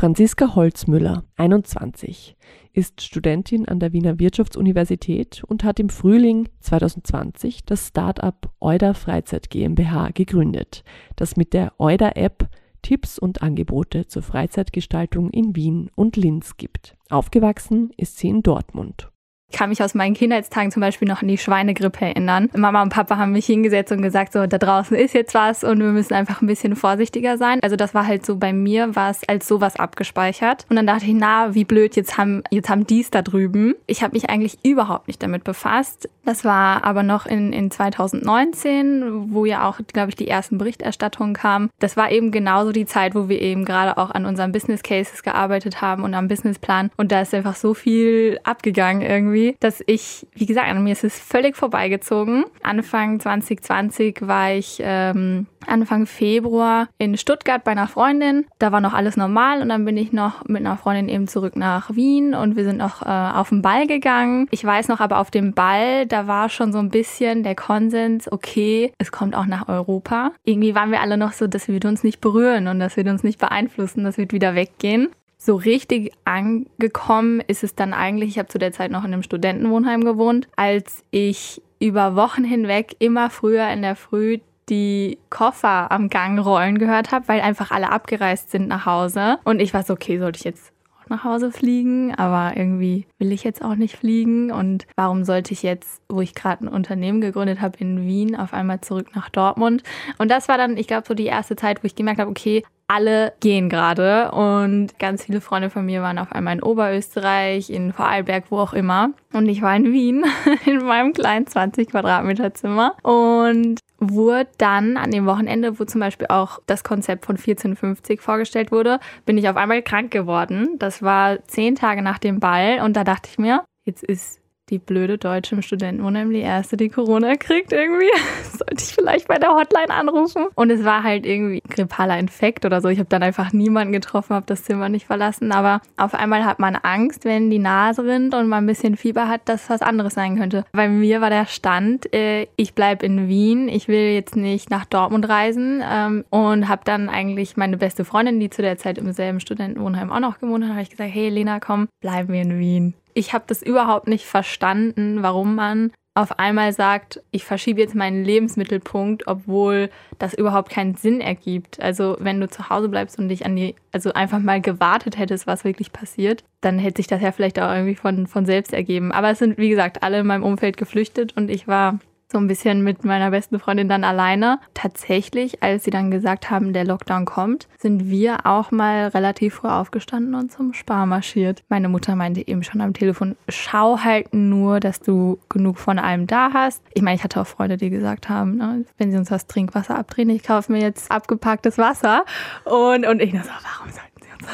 Franziska 0.00 0.54
Holzmüller, 0.54 1.24
21, 1.36 2.34
ist 2.72 3.02
Studentin 3.02 3.68
an 3.68 3.80
der 3.80 3.92
Wiener 3.92 4.18
Wirtschaftsuniversität 4.18 5.44
und 5.46 5.62
hat 5.62 5.78
im 5.78 5.90
Frühling 5.90 6.48
2020 6.60 7.64
das 7.66 7.88
Startup 7.88 8.50
Euda 8.60 8.94
Freizeit 8.94 9.50
GmbH 9.50 10.08
gegründet, 10.14 10.84
das 11.16 11.36
mit 11.36 11.52
der 11.52 11.78
Euda 11.78 12.12
App 12.14 12.48
Tipps 12.80 13.18
und 13.18 13.42
Angebote 13.42 14.06
zur 14.06 14.22
Freizeitgestaltung 14.22 15.28
in 15.30 15.54
Wien 15.54 15.90
und 15.94 16.16
Linz 16.16 16.56
gibt. 16.56 16.96
Aufgewachsen 17.10 17.90
ist 17.98 18.16
sie 18.16 18.28
in 18.28 18.42
Dortmund. 18.42 19.10
Ich 19.50 19.58
kann 19.58 19.68
mich 19.68 19.82
aus 19.82 19.94
meinen 19.94 20.14
Kindheitstagen 20.14 20.70
zum 20.70 20.80
Beispiel 20.80 21.08
noch 21.08 21.22
an 21.22 21.28
die 21.28 21.36
Schweinegrippe 21.36 22.04
erinnern. 22.04 22.48
Mama 22.56 22.82
und 22.82 22.90
Papa 22.90 23.16
haben 23.16 23.32
mich 23.32 23.46
hingesetzt 23.46 23.90
und 23.90 24.00
gesagt, 24.00 24.32
so, 24.32 24.46
da 24.46 24.58
draußen 24.58 24.96
ist 24.96 25.12
jetzt 25.12 25.34
was 25.34 25.64
und 25.64 25.80
wir 25.80 25.88
müssen 25.88 26.14
einfach 26.14 26.40
ein 26.40 26.46
bisschen 26.46 26.76
vorsichtiger 26.76 27.36
sein. 27.36 27.58
Also 27.60 27.74
das 27.74 27.92
war 27.92 28.06
halt 28.06 28.24
so 28.24 28.36
bei 28.36 28.52
mir, 28.52 28.94
war 28.94 29.10
es 29.10 29.28
als 29.28 29.48
sowas 29.48 29.76
abgespeichert. 29.76 30.66
Und 30.70 30.76
dann 30.76 30.86
dachte 30.86 31.06
ich, 31.06 31.14
na, 31.14 31.54
wie 31.54 31.64
blöd, 31.64 31.96
jetzt 31.96 32.16
haben, 32.16 32.44
jetzt 32.50 32.70
haben 32.70 32.86
dies 32.86 33.10
da 33.10 33.22
drüben. 33.22 33.74
Ich 33.86 34.02
habe 34.04 34.12
mich 34.12 34.30
eigentlich 34.30 34.58
überhaupt 34.62 35.08
nicht 35.08 35.22
damit 35.22 35.42
befasst. 35.42 36.08
Das 36.24 36.44
war 36.44 36.84
aber 36.84 37.02
noch 37.02 37.26
in, 37.26 37.52
in 37.52 37.72
2019, 37.72 39.32
wo 39.34 39.44
ja 39.44 39.68
auch, 39.68 39.80
glaube 39.92 40.10
ich, 40.10 40.16
die 40.16 40.28
ersten 40.28 40.58
Berichterstattungen 40.58 41.34
kamen. 41.34 41.70
Das 41.80 41.96
war 41.96 42.12
eben 42.12 42.30
genauso 42.30 42.70
die 42.70 42.86
Zeit, 42.86 43.16
wo 43.16 43.28
wir 43.28 43.42
eben 43.42 43.64
gerade 43.64 43.98
auch 43.98 44.12
an 44.12 44.26
unseren 44.26 44.52
Business 44.52 44.84
Cases 44.84 45.24
gearbeitet 45.24 45.80
haben 45.80 46.04
und 46.04 46.14
am 46.14 46.28
Businessplan. 46.28 46.90
Und 46.96 47.10
da 47.10 47.22
ist 47.22 47.34
einfach 47.34 47.56
so 47.56 47.74
viel 47.74 48.38
abgegangen 48.44 49.02
irgendwie 49.02 49.39
irgendwie, 49.40 49.56
dass 49.60 49.82
ich, 49.86 50.26
wie 50.34 50.46
gesagt, 50.46 50.68
an 50.68 50.82
mir 50.82 50.92
ist 50.92 51.04
es 51.04 51.18
völlig 51.18 51.56
vorbeigezogen. 51.56 52.44
Anfang 52.62 53.20
2020 53.20 54.26
war 54.26 54.52
ich 54.52 54.78
ähm, 54.80 55.46
Anfang 55.66 56.06
Februar 56.06 56.88
in 56.98 57.16
Stuttgart 57.16 57.64
bei 57.64 57.72
einer 57.72 57.88
Freundin. 57.88 58.46
Da 58.58 58.72
war 58.72 58.80
noch 58.80 58.94
alles 58.94 59.16
normal 59.16 59.62
und 59.62 59.68
dann 59.68 59.84
bin 59.84 59.96
ich 59.96 60.12
noch 60.12 60.46
mit 60.46 60.64
einer 60.64 60.76
Freundin 60.76 61.08
eben 61.08 61.28
zurück 61.28 61.56
nach 61.56 61.94
Wien 61.94 62.34
und 62.34 62.56
wir 62.56 62.64
sind 62.64 62.78
noch 62.78 63.02
äh, 63.02 63.08
auf 63.08 63.50
den 63.50 63.62
Ball 63.62 63.86
gegangen. 63.86 64.46
Ich 64.50 64.64
weiß 64.64 64.88
noch 64.88 65.00
aber 65.00 65.18
auf 65.18 65.30
dem 65.30 65.52
Ball, 65.52 66.06
da 66.06 66.26
war 66.26 66.48
schon 66.48 66.72
so 66.72 66.78
ein 66.78 66.90
bisschen 66.90 67.42
der 67.42 67.54
Konsens, 67.54 68.30
okay, 68.30 68.92
es 68.98 69.12
kommt 69.12 69.34
auch 69.34 69.46
nach 69.46 69.68
Europa. 69.68 70.32
Irgendwie 70.44 70.74
waren 70.74 70.90
wir 70.90 71.00
alle 71.00 71.16
noch 71.16 71.32
so, 71.32 71.46
das 71.46 71.68
wird 71.68 71.84
uns 71.84 72.02
nicht 72.02 72.20
berühren 72.20 72.68
und 72.68 72.80
das 72.80 72.96
wird 72.96 73.08
uns 73.08 73.22
nicht 73.22 73.38
beeinflussen, 73.38 74.04
das 74.04 74.18
wird 74.18 74.32
wieder 74.32 74.54
weggehen 74.54 75.08
so 75.42 75.56
richtig 75.56 76.12
angekommen 76.24 77.40
ist 77.46 77.64
es 77.64 77.74
dann 77.74 77.94
eigentlich, 77.94 78.28
ich 78.28 78.38
habe 78.38 78.48
zu 78.48 78.58
der 78.58 78.72
Zeit 78.72 78.90
noch 78.90 79.04
in 79.04 79.12
einem 79.12 79.22
Studentenwohnheim 79.22 80.04
gewohnt, 80.04 80.48
als 80.54 81.02
ich 81.10 81.62
über 81.78 82.14
Wochen 82.14 82.44
hinweg 82.44 82.94
immer 82.98 83.30
früher 83.30 83.66
in 83.70 83.80
der 83.80 83.96
Früh 83.96 84.38
die 84.68 85.18
Koffer 85.30 85.90
am 85.90 86.10
Gang 86.10 86.38
rollen 86.38 86.78
gehört 86.78 87.10
habe, 87.10 87.26
weil 87.26 87.40
einfach 87.40 87.70
alle 87.70 87.90
abgereist 87.90 88.50
sind 88.50 88.68
nach 88.68 88.84
Hause. 88.84 89.38
Und 89.44 89.60
ich 89.60 89.72
war 89.72 89.82
so, 89.82 89.94
okay, 89.94 90.18
sollte 90.18 90.38
ich 90.38 90.44
jetzt 90.44 90.72
auch 91.00 91.08
nach 91.08 91.24
Hause 91.24 91.50
fliegen? 91.50 92.14
Aber 92.14 92.56
irgendwie 92.56 93.06
will 93.18 93.32
ich 93.32 93.42
jetzt 93.42 93.64
auch 93.64 93.74
nicht 93.74 93.96
fliegen. 93.96 94.52
Und 94.52 94.86
warum 94.94 95.24
sollte 95.24 95.54
ich 95.54 95.62
jetzt, 95.62 96.02
wo 96.08 96.20
ich 96.20 96.34
gerade 96.34 96.66
ein 96.66 96.68
Unternehmen 96.68 97.22
gegründet 97.22 97.62
habe 97.62 97.78
in 97.78 98.06
Wien, 98.06 98.36
auf 98.36 98.52
einmal 98.52 98.82
zurück 98.82 99.08
nach 99.16 99.30
Dortmund? 99.30 99.82
Und 100.18 100.30
das 100.30 100.48
war 100.48 100.58
dann, 100.58 100.76
ich 100.76 100.86
glaube, 100.86 101.08
so 101.08 101.14
die 101.14 101.26
erste 101.26 101.56
Zeit, 101.56 101.82
wo 101.82 101.86
ich 101.86 101.96
gemerkt 101.96 102.20
habe, 102.20 102.30
okay, 102.30 102.62
alle 102.90 103.34
gehen 103.38 103.68
gerade 103.68 104.32
und 104.32 104.98
ganz 104.98 105.24
viele 105.24 105.40
Freunde 105.40 105.70
von 105.70 105.86
mir 105.86 106.02
waren 106.02 106.18
auf 106.18 106.32
einmal 106.32 106.54
in 106.54 106.62
Oberösterreich, 106.62 107.70
in 107.70 107.92
Vorarlberg, 107.92 108.46
wo 108.50 108.58
auch 108.58 108.72
immer. 108.72 109.12
Und 109.32 109.48
ich 109.48 109.62
war 109.62 109.76
in 109.76 109.92
Wien 109.92 110.24
in 110.66 110.84
meinem 110.84 111.12
kleinen 111.12 111.46
20 111.46 111.90
Quadratmeter 111.90 112.52
Zimmer 112.52 112.96
und 113.04 113.78
wurde 114.00 114.48
dann 114.58 114.96
an 114.96 115.12
dem 115.12 115.24
Wochenende, 115.26 115.78
wo 115.78 115.84
zum 115.84 116.00
Beispiel 116.00 116.26
auch 116.30 116.58
das 116.66 116.82
Konzept 116.82 117.26
von 117.26 117.36
1450 117.36 118.20
vorgestellt 118.20 118.72
wurde, 118.72 118.98
bin 119.24 119.38
ich 119.38 119.48
auf 119.48 119.56
einmal 119.56 119.82
krank 119.82 120.10
geworden. 120.10 120.76
Das 120.80 121.00
war 121.00 121.44
zehn 121.44 121.76
Tage 121.76 122.02
nach 122.02 122.18
dem 122.18 122.40
Ball 122.40 122.80
und 122.84 122.96
da 122.96 123.04
dachte 123.04 123.28
ich 123.30 123.38
mir, 123.38 123.62
jetzt 123.84 124.02
ist 124.02 124.39
die 124.70 124.78
blöde 124.78 125.18
Deutsche 125.18 125.56
im 125.56 125.62
Studentenwohnheim 125.62 126.30
die 126.30 126.40
erste, 126.40 126.76
die 126.76 126.88
Corona 126.88 127.34
kriegt 127.36 127.72
irgendwie. 127.72 128.10
Sollte 128.56 128.76
ich 128.78 128.94
vielleicht 128.94 129.28
bei 129.28 129.38
der 129.38 129.50
Hotline 129.50 129.90
anrufen. 129.90 130.46
Und 130.54 130.70
es 130.70 130.84
war 130.84 131.02
halt 131.02 131.26
irgendwie 131.26 131.60
grippaler 131.68 132.18
Infekt 132.18 132.64
oder 132.64 132.80
so. 132.80 132.88
Ich 132.88 132.98
habe 132.98 133.08
dann 133.08 133.22
einfach 133.22 133.52
niemanden 133.52 133.92
getroffen, 133.92 134.34
habe 134.34 134.46
das 134.46 134.64
Zimmer 134.64 134.88
nicht 134.88 135.06
verlassen. 135.06 135.52
Aber 135.52 135.80
auf 135.96 136.14
einmal 136.14 136.44
hat 136.44 136.58
man 136.58 136.76
Angst, 136.76 137.24
wenn 137.24 137.50
die 137.50 137.58
Nase 137.58 138.04
rinnt 138.04 138.34
und 138.34 138.48
man 138.48 138.64
ein 138.64 138.66
bisschen 138.66 138.96
Fieber 138.96 139.28
hat, 139.28 139.42
dass 139.46 139.68
was 139.68 139.82
anderes 139.82 140.14
sein 140.14 140.38
könnte. 140.38 140.64
Bei 140.72 140.88
mir 140.88 141.20
war 141.20 141.30
der 141.30 141.46
Stand, 141.46 142.12
äh, 142.14 142.46
ich 142.56 142.74
bleibe 142.74 143.04
in 143.04 143.28
Wien, 143.28 143.68
ich 143.68 143.88
will 143.88 144.12
jetzt 144.12 144.36
nicht 144.36 144.70
nach 144.70 144.84
Dortmund 144.84 145.28
reisen 145.28 145.82
ähm, 145.84 146.24
und 146.30 146.68
habe 146.68 146.82
dann 146.84 147.08
eigentlich 147.08 147.56
meine 147.56 147.76
beste 147.76 148.04
Freundin, 148.04 148.40
die 148.40 148.50
zu 148.50 148.62
der 148.62 148.78
Zeit 148.78 148.98
im 148.98 149.12
selben 149.12 149.40
Studentenwohnheim 149.40 150.10
auch 150.10 150.20
noch 150.20 150.38
gewohnt 150.38 150.64
hat, 150.64 150.70
habe 150.70 150.82
ich 150.82 150.90
gesagt, 150.90 151.10
hey 151.12 151.28
Lena, 151.28 151.60
komm, 151.60 151.88
bleiben 152.00 152.32
wir 152.32 152.42
in 152.42 152.58
Wien 152.58 152.94
ich 153.14 153.32
habe 153.32 153.44
das 153.46 153.62
überhaupt 153.62 154.08
nicht 154.08 154.26
verstanden, 154.26 155.22
warum 155.22 155.54
man 155.54 155.92
auf 156.14 156.38
einmal 156.38 156.72
sagt, 156.72 157.22
ich 157.30 157.44
verschiebe 157.44 157.80
jetzt 157.80 157.94
meinen 157.94 158.24
Lebensmittelpunkt, 158.24 159.28
obwohl 159.28 159.90
das 160.18 160.34
überhaupt 160.34 160.70
keinen 160.70 160.96
Sinn 160.96 161.20
ergibt. 161.20 161.80
Also 161.80 162.16
wenn 162.18 162.40
du 162.40 162.48
zu 162.48 162.68
Hause 162.68 162.88
bleibst 162.88 163.18
und 163.18 163.28
dich 163.28 163.46
an 163.46 163.54
die, 163.54 163.76
also 163.92 164.12
einfach 164.12 164.40
mal 164.40 164.60
gewartet 164.60 165.18
hättest, 165.18 165.46
was 165.46 165.64
wirklich 165.64 165.92
passiert, 165.92 166.42
dann 166.60 166.78
hätte 166.78 166.98
sich 166.98 167.06
das 167.06 167.22
ja 167.22 167.30
vielleicht 167.30 167.60
auch 167.60 167.72
irgendwie 167.72 167.94
von, 167.94 168.26
von 168.26 168.44
selbst 168.44 168.72
ergeben. 168.72 169.12
Aber 169.12 169.30
es 169.30 169.38
sind, 169.38 169.56
wie 169.56 169.70
gesagt, 169.70 170.02
alle 170.02 170.20
in 170.20 170.26
meinem 170.26 170.42
Umfeld 170.42 170.76
geflüchtet 170.76 171.36
und 171.36 171.48
ich 171.48 171.68
war 171.68 172.00
so 172.30 172.38
ein 172.38 172.46
bisschen 172.46 172.82
mit 172.82 173.04
meiner 173.04 173.30
besten 173.30 173.58
Freundin 173.58 173.88
dann 173.88 174.04
alleine. 174.04 174.60
Tatsächlich, 174.74 175.62
als 175.62 175.84
sie 175.84 175.90
dann 175.90 176.10
gesagt 176.10 176.50
haben, 176.50 176.72
der 176.72 176.84
Lockdown 176.84 177.24
kommt, 177.24 177.68
sind 177.78 178.08
wir 178.08 178.46
auch 178.46 178.70
mal 178.70 179.08
relativ 179.08 179.54
früh 179.54 179.68
aufgestanden 179.68 180.34
und 180.34 180.52
zum 180.52 180.72
Spar 180.72 181.06
marschiert. 181.06 181.62
Meine 181.68 181.88
Mutter 181.88 182.14
meinte 182.16 182.46
eben 182.46 182.62
schon 182.62 182.80
am 182.80 182.92
Telefon, 182.92 183.36
schau 183.48 183.98
halt 183.98 184.32
nur, 184.32 184.80
dass 184.80 185.00
du 185.00 185.38
genug 185.48 185.78
von 185.78 185.98
allem 185.98 186.26
da 186.26 186.52
hast. 186.52 186.82
Ich 186.94 187.02
meine, 187.02 187.16
ich 187.16 187.24
hatte 187.24 187.40
auch 187.40 187.46
Freunde, 187.46 187.76
die 187.76 187.90
gesagt 187.90 188.28
haben, 188.28 188.56
ne, 188.56 188.84
wenn 188.98 189.10
sie 189.10 189.18
uns 189.18 189.28
das 189.28 189.46
Trinkwasser 189.46 189.98
abdrehen, 189.98 190.30
ich 190.30 190.42
kaufe 190.42 190.70
mir 190.72 190.80
jetzt 190.80 191.10
abgepacktes 191.10 191.78
Wasser. 191.78 192.24
Und, 192.64 193.06
und 193.06 193.20
ich 193.20 193.32
nur 193.32 193.42
so, 193.42 193.50
warum 193.50 193.90
soll 193.90 194.09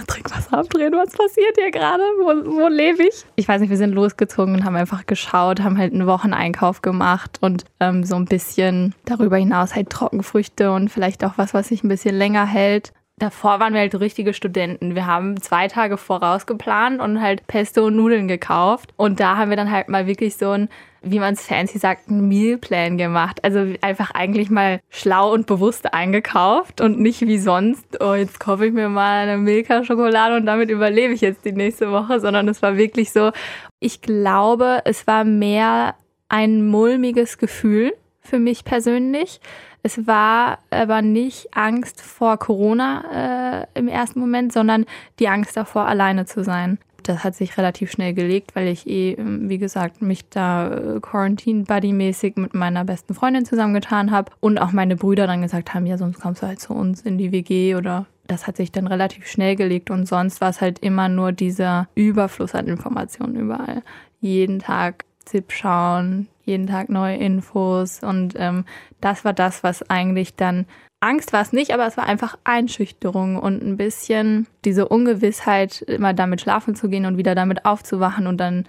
Trinkwasser 0.07 0.59
abdrehen. 0.59 0.93
Was 0.93 1.13
passiert 1.13 1.57
hier 1.57 1.71
gerade? 1.71 2.03
Wo, 2.19 2.61
wo 2.61 2.69
lebe 2.69 3.03
ich? 3.05 3.25
Ich 3.37 3.49
weiß 3.49 3.61
nicht, 3.61 3.71
wir 3.71 3.77
sind 3.77 3.93
losgezogen 3.93 4.55
und 4.55 4.65
haben 4.65 4.77
einfach 4.77 5.07
geschaut, 5.07 5.61
haben 5.61 5.79
halt 5.79 5.93
einen 5.93 6.07
Wocheneinkauf 6.07 6.83
gemacht 6.83 7.39
und 7.41 7.65
ähm, 7.81 8.05
so 8.05 8.17
ein 8.17 8.25
bisschen 8.25 8.95
darüber 9.05 9.37
hinaus 9.37 9.75
halt 9.75 9.91
Trockenfrüchte 9.91 10.73
und 10.73 10.91
vielleicht 10.91 11.25
auch 11.25 11.35
was, 11.37 11.55
was 11.55 11.69
sich 11.69 11.85
ein 11.85 11.89
bisschen 11.89 12.17
länger 12.17 12.47
hält. 12.47 12.93
Davor 13.19 13.61
waren 13.61 13.73
wir 13.73 13.81
halt 13.81 13.99
richtige 13.99 14.35
Studenten. 14.35 14.95
Wir 14.95 15.07
haben 15.07 15.41
zwei 15.41 15.69
Tage 15.69 15.97
voraus 15.97 16.47
geplant 16.47 17.01
und 17.01 17.21
halt 17.21 17.47
Pesto 17.47 17.87
und 17.87 17.97
Nudeln 17.97 18.29
gekauft. 18.29 18.93
Und 18.97 19.21
da 19.21 19.37
haben 19.37 19.49
wir 19.49 19.57
dann 19.57 19.71
halt 19.71 19.89
mal 19.89 20.07
wirklich 20.07 20.37
so 20.37 20.51
ein 20.51 20.69
wie 21.07 21.21
man 21.21 21.35
es 21.35 21.47
fancy 21.47 21.79
sagt, 21.79 22.09
einen 22.09 22.29
Mealplan 22.29 22.99
gemacht. 22.99 23.43
Also 23.45 23.75
einfach 23.81 24.11
eigentlich 24.11 24.51
mal 24.51 24.81
schlau 24.91 25.33
und 25.33 25.47
bewusst 25.47 25.95
eingekauft 25.95 26.81
und 26.81 26.99
nicht 26.99 27.21
wie 27.23 27.39
sonst, 27.39 28.01
oh, 28.01 28.15
jetzt 28.15 28.41
kaufe 28.41 28.67
ich 28.67 28.73
mir 28.73 28.89
mal 28.89 29.23
eine 29.23 29.39
Milka-Schokolade 29.39 30.37
und 30.37 30.47
damit 30.47 30.69
überlebe 30.69 31.15
ich 31.15 31.21
jetzt 31.21 31.45
die 31.45 31.53
nächste 31.53 31.93
Woche, 31.93 32.19
sondern 32.19 32.49
es 32.49 32.61
war 32.61 32.77
wirklich 32.77 33.13
so, 33.13 33.31
ich 33.79 34.03
glaube, 34.03 34.83
es 34.85 35.07
war 35.07 35.25
mehr 35.25 35.95
ein 36.29 36.67
mulmiges 36.67 37.39
Gefühl 37.39 37.95
für 38.21 38.41
mich 38.41 38.65
persönlich. 38.65 39.41
Es 39.87 40.05
war 40.09 40.59
aber 40.71 41.01
nicht 41.01 41.57
Angst 41.57 42.01
vor 42.01 42.39
Corona 42.39 43.63
äh, 43.63 43.79
im 43.79 43.87
ersten 43.87 44.19
Moment, 44.19 44.53
sondern 44.53 44.85
die 45.21 45.29
Angst 45.29 45.57
davor, 45.57 45.87
alleine 45.87 46.27
zu 46.27 46.43
sein 46.43 46.79
das 47.05 47.23
hat 47.23 47.37
sich 47.37 47.57
relativ 47.57 47.93
schnell 47.93 48.15
gelegt, 48.15 48.57
weil 48.57 48.67
ich 48.67 48.89
eh, 48.89 49.13
ähm, 49.13 49.49
wie 49.49 49.59
gesagt, 49.59 50.03
mich 50.03 50.29
da 50.29 50.67
äh, 50.67 51.01
Quarantine-Buddy-mäßig 51.01 52.35
mit 52.35 52.53
meiner 52.53 52.85
besten 52.85 53.15
Freundin 53.15 53.45
zusammengetan 53.45 54.11
habe 54.11 54.33
und 54.41 54.59
auch 54.59 54.73
meine 54.73 54.97
Brüder 54.97 55.29
dann 55.29 55.41
gesagt 55.41 55.73
haben, 55.73 55.87
ja, 55.87 55.99
sonst 55.99 56.19
kommst 56.19 56.43
du 56.43 56.49
halt 56.49 56.59
zu 56.59 56.73
uns 56.75 57.03
in 57.03 57.17
die 57.17 57.31
WG 57.31 57.77
oder 57.77 58.07
das 58.27 58.49
hat 58.49 58.57
sich 58.57 58.73
dann 58.73 58.89
relativ 58.89 59.29
schnell 59.29 59.55
gelegt 59.55 59.91
und 59.91 60.07
sonst 60.07 60.41
war 60.41 60.51
es 60.51 60.61
halt 60.61 60.81
immer 60.81 61.09
nur 61.09 61.31
dieser 61.31 61.87
Überfluss 61.95 62.57
an 62.57 62.67
Informationen 62.67 63.37
überall. 63.37 63.85
Jeden 64.21 64.59
Tag 64.59 65.05
ZIP 65.27 65.53
schauen, 65.53 66.29
jeden 66.45 66.67
Tag 66.67 66.89
neue 66.89 67.17
Infos. 67.17 68.03
Und 68.03 68.35
ähm, 68.37 68.65
das 69.01 69.25
war 69.25 69.33
das, 69.33 69.63
was 69.63 69.89
eigentlich 69.91 70.35
dann 70.35 70.67
Angst 71.01 71.33
war 71.33 71.43
es 71.43 71.53
nicht, 71.53 71.73
aber 71.73 71.87
es 71.87 71.97
war 71.97 72.07
einfach 72.07 72.39
Einschüchterung 72.45 73.37
und 73.37 73.63
ein 73.63 73.77
bisschen 73.77 74.47
diese 74.65 74.89
Ungewissheit, 74.89 75.83
immer 75.83 76.15
damit 76.15 76.41
schlafen 76.41 76.75
zu 76.75 76.89
gehen 76.89 77.05
und 77.05 77.19
wieder 77.19 77.35
damit 77.35 77.67
aufzuwachen 77.67 78.27
und 78.27 78.39
dann 78.39 78.65